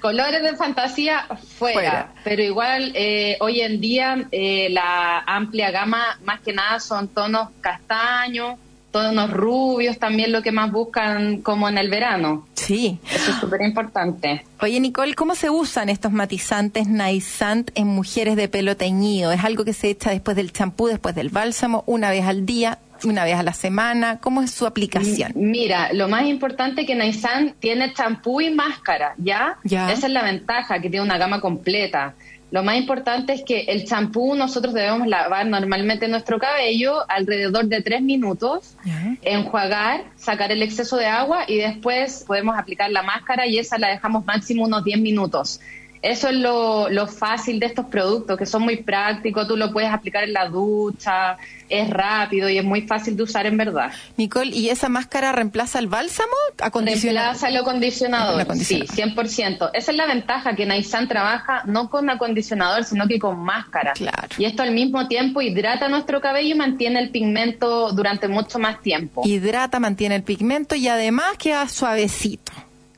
Colores 0.00 0.42
de 0.42 0.56
fantasía 0.56 1.26
fuera, 1.58 1.74
Fuera. 1.74 2.12
pero 2.24 2.42
igual 2.42 2.92
eh, 2.94 3.36
hoy 3.40 3.60
en 3.60 3.80
día 3.80 4.24
eh, 4.32 4.68
la 4.70 5.20
amplia 5.26 5.70
gama 5.70 6.18
más 6.24 6.40
que 6.40 6.52
nada 6.52 6.80
son 6.80 7.08
tonos 7.08 7.48
castaños, 7.60 8.58
tonos 8.94 9.32
rubios, 9.32 9.98
también 9.98 10.30
lo 10.30 10.40
que 10.40 10.52
más 10.52 10.70
buscan 10.70 11.38
como 11.38 11.68
en 11.68 11.78
el 11.78 11.90
verano. 11.90 12.46
Sí. 12.54 13.00
Eso 13.12 13.32
es 13.32 13.38
súper 13.38 13.62
importante. 13.62 14.44
Oye, 14.60 14.78
Nicole, 14.78 15.14
¿cómo 15.14 15.34
se 15.34 15.50
usan 15.50 15.88
estos 15.88 16.12
matizantes 16.12 16.86
Naisant 16.86 17.72
en 17.74 17.88
mujeres 17.88 18.36
de 18.36 18.46
pelo 18.46 18.76
teñido? 18.76 19.32
¿Es 19.32 19.42
algo 19.42 19.64
que 19.64 19.72
se 19.72 19.90
echa 19.90 20.10
después 20.10 20.36
del 20.36 20.52
champú, 20.52 20.86
después 20.86 21.16
del 21.16 21.30
bálsamo, 21.30 21.82
una 21.86 22.10
vez 22.10 22.24
al 22.24 22.46
día, 22.46 22.78
una 23.02 23.24
vez 23.24 23.34
a 23.34 23.42
la 23.42 23.52
semana? 23.52 24.20
¿Cómo 24.20 24.42
es 24.42 24.52
su 24.52 24.64
aplicación? 24.64 25.32
Mira, 25.34 25.92
lo 25.92 26.06
más 26.06 26.26
importante 26.26 26.82
es 26.82 26.86
que 26.86 26.94
Naisan 26.94 27.56
tiene 27.58 27.92
champú 27.94 28.42
y 28.42 28.50
máscara, 28.50 29.14
¿ya? 29.18 29.58
Ya. 29.64 29.90
Esa 29.90 30.06
es 30.06 30.12
la 30.12 30.22
ventaja, 30.22 30.78
que 30.78 30.88
tiene 30.88 31.04
una 31.04 31.18
gama 31.18 31.40
completa. 31.40 32.14
Lo 32.54 32.62
más 32.62 32.76
importante 32.76 33.32
es 33.32 33.42
que 33.42 33.62
el 33.62 33.84
champú 33.84 34.36
nosotros 34.36 34.74
debemos 34.74 35.08
lavar 35.08 35.44
normalmente 35.44 36.06
nuestro 36.06 36.38
cabello 36.38 37.04
alrededor 37.10 37.64
de 37.64 37.82
tres 37.82 38.00
minutos, 38.00 38.76
enjuagar, 39.22 40.04
sacar 40.14 40.52
el 40.52 40.62
exceso 40.62 40.96
de 40.96 41.06
agua 41.06 41.46
y 41.48 41.56
después 41.56 42.22
podemos 42.24 42.56
aplicar 42.56 42.92
la 42.92 43.02
máscara 43.02 43.48
y 43.48 43.58
esa 43.58 43.76
la 43.76 43.88
dejamos 43.88 44.24
máximo 44.24 44.66
unos 44.66 44.84
10 44.84 45.00
minutos. 45.00 45.60
Eso 46.04 46.28
es 46.28 46.34
lo, 46.34 46.90
lo 46.90 47.06
fácil 47.06 47.58
de 47.58 47.64
estos 47.64 47.86
productos, 47.86 48.36
que 48.36 48.44
son 48.44 48.60
muy 48.60 48.82
prácticos, 48.82 49.48
tú 49.48 49.56
lo 49.56 49.72
puedes 49.72 49.90
aplicar 49.90 50.24
en 50.24 50.34
la 50.34 50.48
ducha, 50.50 51.38
es 51.70 51.88
rápido 51.88 52.50
y 52.50 52.58
es 52.58 52.64
muy 52.64 52.82
fácil 52.82 53.16
de 53.16 53.22
usar 53.22 53.46
en 53.46 53.56
verdad. 53.56 53.90
Nicole, 54.18 54.54
¿y 54.54 54.68
esa 54.68 54.90
máscara 54.90 55.32
reemplaza 55.32 55.78
el 55.78 55.86
bálsamo? 55.86 56.34
¿Acondiciona? 56.60 57.22
Reemplaza 57.22 57.48
el 57.48 57.56
acondicionador. 57.56 58.38
Acondicionador. 58.38 58.94
Sí, 58.94 59.02
100%. 59.02 59.70
Esa 59.72 59.90
es 59.92 59.96
la 59.96 60.04
ventaja, 60.04 60.54
que 60.54 60.66
Naisan 60.66 61.08
trabaja 61.08 61.62
no 61.64 61.88
con 61.88 62.10
acondicionador, 62.10 62.84
sino 62.84 63.08
que 63.08 63.18
con 63.18 63.40
máscara. 63.40 63.94
Claro. 63.94 64.28
Y 64.36 64.44
esto 64.44 64.62
al 64.62 64.72
mismo 64.72 65.08
tiempo 65.08 65.40
hidrata 65.40 65.88
nuestro 65.88 66.20
cabello 66.20 66.54
y 66.54 66.58
mantiene 66.58 67.00
el 67.00 67.12
pigmento 67.12 67.92
durante 67.92 68.28
mucho 68.28 68.58
más 68.58 68.82
tiempo. 68.82 69.22
Hidrata, 69.24 69.80
mantiene 69.80 70.16
el 70.16 70.22
pigmento 70.22 70.74
y 70.74 70.86
además 70.88 71.38
queda 71.38 71.66
suavecito, 71.66 72.52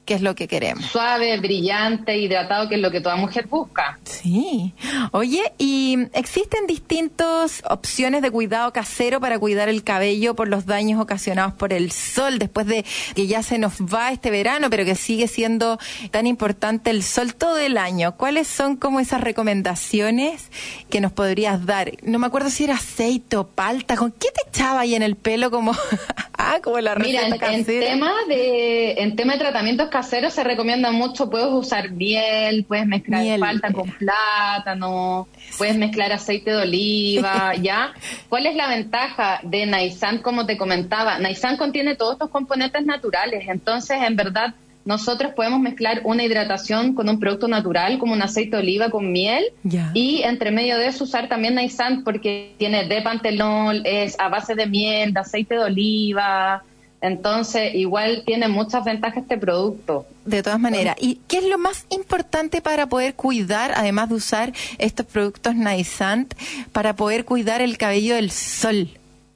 que 0.06 0.14
es 0.14 0.22
lo 0.22 0.34
que 0.34 0.48
queremos. 0.48 0.86
Suave, 0.86 1.38
brillante, 1.40 2.16
hidratado, 2.16 2.68
que 2.68 2.76
es 2.76 2.80
lo 2.80 2.90
que 2.90 3.00
toda 3.00 3.16
mujer 3.16 3.48
busca. 3.48 3.98
Sí. 4.04 4.72
Oye, 5.10 5.52
¿y 5.58 5.98
existen 6.14 6.66
distintas 6.66 7.62
opciones 7.68 8.22
de 8.22 8.30
cuidado 8.30 8.72
casero 8.72 9.20
para 9.20 9.38
cuidar 9.38 9.68
el 9.68 9.82
cabello 9.82 10.34
por 10.34 10.48
los 10.48 10.64
daños 10.64 11.00
ocasionados 11.00 11.54
por 11.54 11.72
el 11.72 11.90
sol 11.90 12.38
después 12.38 12.66
de 12.66 12.84
que 13.14 13.26
ya 13.26 13.42
se 13.42 13.58
nos 13.58 13.74
va 13.82 14.12
este 14.12 14.30
verano, 14.30 14.70
pero 14.70 14.84
que 14.84 14.94
sigue 14.94 15.26
siendo 15.28 15.78
tan 16.12 16.26
importante 16.26 16.90
el 16.90 17.02
sol 17.02 17.34
todo 17.34 17.58
el 17.58 17.76
año? 17.76 18.16
¿Cuáles 18.16 18.46
son 18.46 18.76
como 18.76 19.00
esas 19.00 19.20
recomendaciones 19.20 20.50
que 20.88 21.00
nos 21.00 21.12
podrías 21.12 21.66
dar? 21.66 21.92
No 22.02 22.18
me 22.18 22.26
acuerdo 22.26 22.50
si 22.50 22.64
era 22.64 22.74
aceite 22.74 23.36
o 23.36 23.46
palta. 23.48 23.96
¿Con 23.96 24.12
qué 24.12 24.28
te 24.32 24.48
echaba 24.48 24.80
ahí 24.80 24.94
en 24.94 25.02
el 25.02 25.16
pelo 25.16 25.50
como, 25.50 25.72
ah, 26.38 26.58
como 26.62 26.78
la 26.78 26.94
Mira, 26.94 27.26
en, 27.26 27.32
en 27.32 27.38
casera? 27.38 27.86
tema 27.86 28.12
de 28.28 28.92
en 28.92 29.16
tema 29.16 29.32
de 29.32 29.38
tratamientos 29.40 29.88
caseros 29.96 30.34
se 30.34 30.44
recomienda 30.44 30.90
mucho, 30.92 31.30
puedes 31.30 31.48
usar 31.48 31.90
miel, 31.90 32.66
puedes 32.68 32.86
mezclar 32.86 33.22
Miel. 33.22 33.40
palta 33.40 33.72
con 33.72 33.88
plátano, 33.92 35.26
puedes 35.56 35.74
mezclar 35.78 36.12
aceite 36.12 36.50
de 36.50 36.56
oliva, 36.58 37.54
¿ya? 37.62 37.94
¿Cuál 38.28 38.44
es 38.44 38.54
la 38.56 38.68
ventaja 38.68 39.40
de 39.42 39.64
Naisan 39.64 40.18
como 40.18 40.44
te 40.44 40.58
comentaba? 40.58 41.18
Naisan 41.18 41.56
contiene 41.56 41.94
todos 41.94 42.12
estos 42.12 42.28
componentes 42.28 42.84
naturales, 42.84 43.46
entonces 43.48 43.96
en 44.02 44.16
verdad 44.16 44.52
nosotros 44.84 45.32
podemos 45.34 45.60
mezclar 45.60 46.02
una 46.04 46.24
hidratación 46.24 46.92
con 46.94 47.08
un 47.08 47.18
producto 47.18 47.48
natural 47.48 47.96
como 47.98 48.12
un 48.12 48.20
aceite 48.20 48.56
de 48.56 48.62
oliva 48.62 48.90
con 48.90 49.10
miel 49.10 49.44
Ya. 49.64 49.92
y 49.94 50.20
entre 50.24 50.50
medio 50.50 50.76
de 50.76 50.88
eso 50.88 51.04
usar 51.04 51.26
también 51.26 51.54
Naisan 51.54 52.04
porque 52.04 52.52
tiene 52.58 52.84
de 52.84 53.00
pantenol, 53.00 53.80
es 53.86 54.14
a 54.20 54.28
base 54.28 54.54
de 54.54 54.66
miel, 54.66 55.14
de 55.14 55.20
aceite 55.20 55.54
de 55.54 55.64
oliva. 55.64 56.62
Entonces, 57.00 57.74
igual 57.74 58.22
tiene 58.24 58.48
muchas 58.48 58.84
ventajas 58.84 59.22
este 59.22 59.38
producto. 59.38 60.06
De 60.24 60.42
todas 60.42 60.58
maneras, 60.58 60.96
¿y 60.98 61.20
qué 61.28 61.38
es 61.38 61.44
lo 61.44 61.58
más 61.58 61.86
importante 61.90 62.62
para 62.62 62.88
poder 62.88 63.14
cuidar, 63.14 63.72
además 63.76 64.08
de 64.08 64.14
usar 64.14 64.52
estos 64.78 65.06
productos 65.06 65.54
Naisant, 65.54 66.34
para 66.72 66.96
poder 66.96 67.24
cuidar 67.24 67.60
el 67.60 67.78
cabello 67.78 68.14
del 68.14 68.30
sol? 68.30 68.88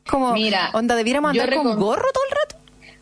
Como, 0.08 0.32
Mira, 0.32 0.70
onda, 0.72 0.96
¿debiéramos 0.96 1.30
andar 1.30 1.54
con 1.54 1.78
gorro 1.78 2.08
todo 2.12 2.24
el 2.28 2.36
rato? 2.36 2.56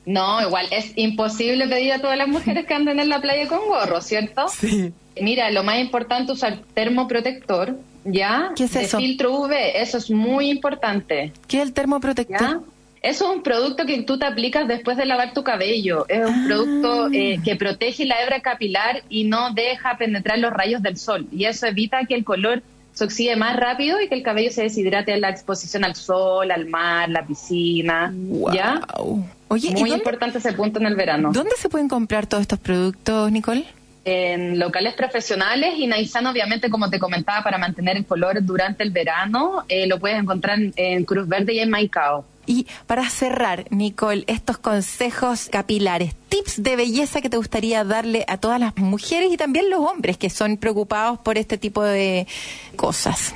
No, 0.05 0.41
igual 0.43 0.67
es 0.71 0.93
imposible 0.97 1.69
pedir 1.69 1.93
a 1.93 2.01
todas 2.01 2.17
las 2.17 2.29
mujeres 2.29 2.67
que 2.67 2.75
anden 2.75 2.99
en 2.99 3.09
la 3.09 3.21
playa 3.21 3.47
con 3.47 3.67
gorro, 3.69 4.01
¿cierto? 4.01 4.49
Sí. 4.49 4.93
Mira, 5.21 5.51
lo 5.51 5.63
más 5.65 5.79
importante 5.79 6.33
es 6.33 6.39
usar 6.39 6.61
termoprotector, 6.75 7.77
¿ya? 8.05 8.53
¿Qué 8.57 8.65
es 8.65 8.73
De 8.73 8.85
eso? 8.85 8.99
filtro 8.99 9.35
UV, 9.41 9.53
eso 9.75 9.99
es 9.99 10.11
muy 10.11 10.51
importante, 10.51 11.33
¿Qué 11.47 11.59
es 11.59 11.63
el 11.65 11.73
termoprotector? 11.73 12.41
¿ya? 12.41 12.61
Eso 13.03 13.31
es 13.31 13.37
un 13.37 13.43
producto 13.43 13.87
que 13.87 14.03
tú 14.03 14.19
te 14.19 14.27
aplicas 14.27 14.67
después 14.67 14.97
de 14.97 15.07
lavar 15.07 15.33
tu 15.33 15.45
cabello. 15.45 16.07
Es 16.09 16.27
un 16.27 16.35
Ah. 16.35 16.45
producto 16.47 17.09
eh, 17.13 17.39
que 17.45 17.57
protege 17.57 18.05
la 18.07 18.21
hebra 18.23 18.41
capilar 18.41 19.03
y 19.09 19.25
no 19.25 19.53
deja 19.53 19.97
penetrar 19.97 20.39
los 20.39 20.53
rayos 20.53 20.83
del 20.83 20.97
sol. 20.97 21.27
Y 21.33 21.45
eso 21.45 21.67
evita 21.67 22.05
que 22.07 22.15
el 22.15 22.25
color 22.25 22.63
se 22.93 23.05
oxide 23.05 23.37
más 23.37 23.57
rápido 23.57 24.01
y 24.01 24.09
que 24.09 24.17
el 24.17 24.23
cabello 24.25 24.51
se 24.51 24.63
deshidrate 24.63 25.13
en 25.15 25.21
la 25.21 25.29
exposición 25.31 25.85
al 25.85 25.95
sol, 25.95 26.51
al 26.51 26.67
mar, 26.67 27.09
la 27.09 27.25
piscina. 27.25 28.13
¿Ya? 28.53 28.81
Guau. 28.97 29.25
Oye, 29.47 29.69
¿y 29.69 29.71
Muy 29.73 29.91
dónde, 29.91 29.97
importante 29.99 30.39
ese 30.39 30.53
punto 30.53 30.81
en 30.81 30.87
el 30.87 30.97
verano. 30.97 31.31
dónde 31.33 31.55
se 31.57 31.69
pueden 31.69 31.89
comprar 31.89 32.27
todos 32.27 32.43
estos 32.43 32.59
productos, 32.59 33.31
Nicole? 33.31 33.65
En 34.05 34.59
locales 34.59 34.95
profesionales 34.95 35.75
y 35.77 35.87
Naisan, 35.87 36.27
obviamente, 36.27 36.69
como 36.71 36.91
te 36.91 36.99
comentaba, 36.99 37.43
para 37.45 37.59
mantener 37.59 37.97
el 37.97 38.05
color 38.07 38.39
durante 38.45 38.83
el 38.83 38.91
verano, 38.91 39.65
eh, 39.69 39.87
lo 39.87 39.99
puedes 39.99 40.19
encontrar 40.19 40.59
en, 40.59 40.73
en 40.77 41.05
Cruz 41.05 41.29
Verde 41.29 41.55
y 41.55 41.61
en 41.61 41.71
Maicao. 41.71 42.25
Y 42.49 42.67
para 42.87 43.09
cerrar, 43.11 43.67
Nicole, 43.71 44.25
estos 44.27 44.57
consejos 44.57 45.49
capilares, 45.53 46.15
tips 46.31 46.63
de 46.63 46.77
belleza 46.77 47.21
que 47.21 47.29
te 47.29 47.37
gustaría 47.37 47.85
darle 47.85 48.25
a 48.27 48.39
todas 48.39 48.59
las 48.59 48.75
mujeres 48.79 49.31
y 49.31 49.37
también 49.37 49.69
los 49.69 49.81
hombres 49.81 50.17
que 50.17 50.31
son 50.31 50.57
preocupados 50.57 51.19
por 51.19 51.37
este 51.37 51.59
tipo 51.59 51.83
de 51.85 52.27
cosas. 52.75 53.35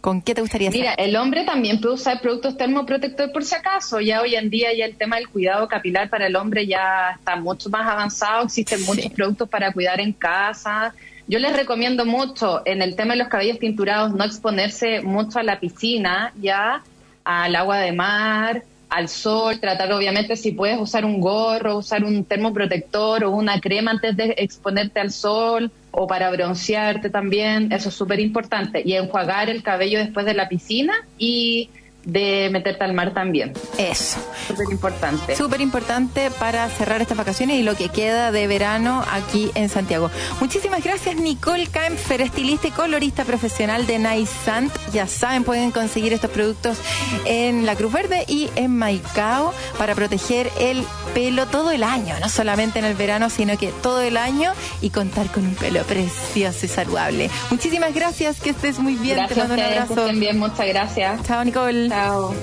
¿Con 0.00 0.22
qué 0.22 0.34
te 0.34 0.40
gustaría 0.40 0.70
Mira, 0.70 0.90
cerrar? 0.92 1.08
el 1.08 1.16
hombre 1.16 1.44
también 1.44 1.80
puede 1.80 1.94
usar 1.94 2.20
productos 2.20 2.56
termoprotector 2.56 3.30
por 3.32 3.44
si 3.44 3.54
acaso. 3.56 4.00
Ya 4.00 4.20
hoy 4.20 4.34
en 4.36 4.48
día 4.48 4.72
ya 4.72 4.84
el 4.84 4.96
tema 4.96 5.16
del 5.16 5.28
cuidado 5.28 5.66
capilar 5.68 6.08
para 6.08 6.26
el 6.28 6.36
hombre 6.36 6.66
ya 6.66 7.16
está 7.18 7.36
mucho 7.36 7.68
más 7.68 7.86
avanzado. 7.88 8.44
Existen 8.44 8.78
Sí. 8.78 8.84
muchos 8.86 9.12
productos 9.12 9.48
para 9.48 9.72
cuidar 9.72 10.00
en 10.00 10.12
casa. 10.12 10.94
Yo 11.28 11.38
les 11.40 11.56
recomiendo 11.56 12.04
mucho 12.04 12.62
en 12.64 12.82
el 12.82 12.94
tema 12.96 13.14
de 13.14 13.18
los 13.20 13.28
cabellos 13.28 13.58
tinturados 13.60 14.12
no 14.12 14.24
exponerse 14.24 15.02
mucho 15.02 15.38
a 15.38 15.44
la 15.44 15.60
piscina, 15.60 16.32
ya 16.40 16.82
al 17.24 17.54
agua 17.56 17.78
de 17.78 17.92
mar, 17.92 18.62
al 18.92 19.08
sol, 19.08 19.58
tratar 19.58 19.90
obviamente 19.92 20.36
si 20.36 20.52
puedes 20.52 20.78
usar 20.78 21.06
un 21.06 21.18
gorro, 21.18 21.78
usar 21.78 22.04
un 22.04 22.24
termoprotector 22.24 23.24
o 23.24 23.30
una 23.30 23.58
crema 23.58 23.90
antes 23.90 24.14
de 24.16 24.34
exponerte 24.36 25.00
al 25.00 25.10
sol 25.10 25.72
o 25.90 26.06
para 26.06 26.30
broncearte 26.30 27.08
también, 27.08 27.72
eso 27.72 27.88
es 27.88 27.94
súper 27.94 28.20
importante. 28.20 28.82
Y 28.84 28.92
enjuagar 28.92 29.48
el 29.48 29.62
cabello 29.62 29.98
después 29.98 30.26
de 30.26 30.34
la 30.34 30.48
piscina 30.48 30.92
y 31.16 31.70
de 32.04 32.48
meterte 32.50 32.82
al 32.84 32.94
mar 32.94 33.14
también, 33.14 33.52
Eso. 33.78 34.18
súper 34.48 34.66
importante. 34.70 35.36
Súper 35.36 35.60
importante 35.60 36.30
para 36.32 36.68
cerrar 36.68 37.00
estas 37.00 37.16
vacaciones 37.16 37.56
y 37.58 37.62
lo 37.62 37.76
que 37.76 37.88
queda 37.90 38.32
de 38.32 38.46
verano 38.48 39.04
aquí 39.12 39.50
en 39.54 39.68
Santiago. 39.68 40.10
Muchísimas 40.40 40.82
gracias, 40.82 41.14
Nicole 41.16 41.66
Kempfer, 41.68 42.20
estilista 42.20 42.66
y 42.68 42.70
colorista 42.72 43.24
profesional 43.24 43.86
de 43.86 43.98
Nice 44.00 44.32
Sant. 44.44 44.72
Ya 44.92 45.06
saben, 45.06 45.44
pueden 45.44 45.70
conseguir 45.70 46.12
estos 46.12 46.30
productos 46.30 46.78
en 47.24 47.66
la 47.66 47.76
Cruz 47.76 47.92
Verde 47.92 48.24
y 48.26 48.50
en 48.56 48.76
Maicao 48.76 49.54
para 49.78 49.94
proteger 49.94 50.50
el 50.58 50.84
pelo 51.14 51.46
todo 51.46 51.70
el 51.70 51.84
año, 51.84 52.14
no 52.20 52.28
solamente 52.28 52.78
en 52.80 52.84
el 52.84 52.94
verano, 52.94 53.30
sino 53.30 53.56
que 53.58 53.68
todo 53.82 54.00
el 54.02 54.16
año 54.16 54.52
y 54.80 54.90
contar 54.90 55.28
con 55.30 55.44
un 55.46 55.54
pelo 55.54 55.82
precioso 55.84 56.66
y 56.66 56.68
saludable. 56.68 57.30
Muchísimas 57.50 57.94
gracias, 57.94 58.40
que 58.40 58.50
estés 58.50 58.78
muy 58.80 58.94
bien. 58.96 59.16
gracias 59.18 59.34
Te 59.36 59.40
a 59.40 59.44
mando 59.48 59.54
un 59.54 59.60
ustedes, 59.60 59.76
que 59.76 59.82
abrazo. 59.92 60.06
estén 60.06 60.20
bien, 60.20 60.38
muchas 60.38 60.66
gracias. 60.66 61.22
Chao, 61.26 61.44
Nicole. 61.44 61.91
Chao. 61.92 62.34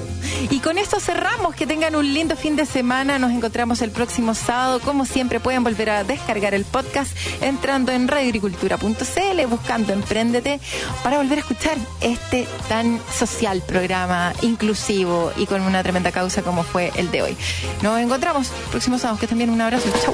Y 0.51 0.59
con 0.59 0.77
esto 0.77 0.99
cerramos. 0.99 1.55
Que 1.55 1.65
tengan 1.65 1.95
un 1.95 2.13
lindo 2.13 2.35
fin 2.35 2.55
de 2.55 2.67
semana. 2.67 3.17
Nos 3.17 3.31
encontramos 3.31 3.81
el 3.81 3.89
próximo 3.89 4.35
sábado. 4.35 4.79
Como 4.79 5.05
siempre, 5.05 5.39
pueden 5.39 5.63
volver 5.63 5.89
a 5.89 6.03
descargar 6.03 6.53
el 6.53 6.65
podcast 6.65 7.17
entrando 7.41 7.91
en 7.91 8.07
radioagricultura.cl, 8.07 9.45
buscando 9.49 9.91
Emprendete, 9.91 10.59
para 11.03 11.17
volver 11.17 11.39
a 11.39 11.41
escuchar 11.41 11.77
este 12.01 12.47
tan 12.67 13.01
social 13.11 13.63
programa, 13.65 14.33
inclusivo 14.43 15.31
y 15.35 15.47
con 15.47 15.61
una 15.61 15.81
tremenda 15.81 16.11
causa 16.11 16.43
como 16.43 16.61
fue 16.61 16.91
el 16.95 17.09
de 17.09 17.23
hoy. 17.23 17.37
Nos 17.81 17.99
encontramos 17.99 18.51
el 18.51 18.69
próximo 18.69 18.99
sábado. 18.99 19.19
Que 19.19 19.33
bien. 19.33 19.49
Un 19.49 19.61
abrazo. 19.61 19.89
Chau. 20.03 20.13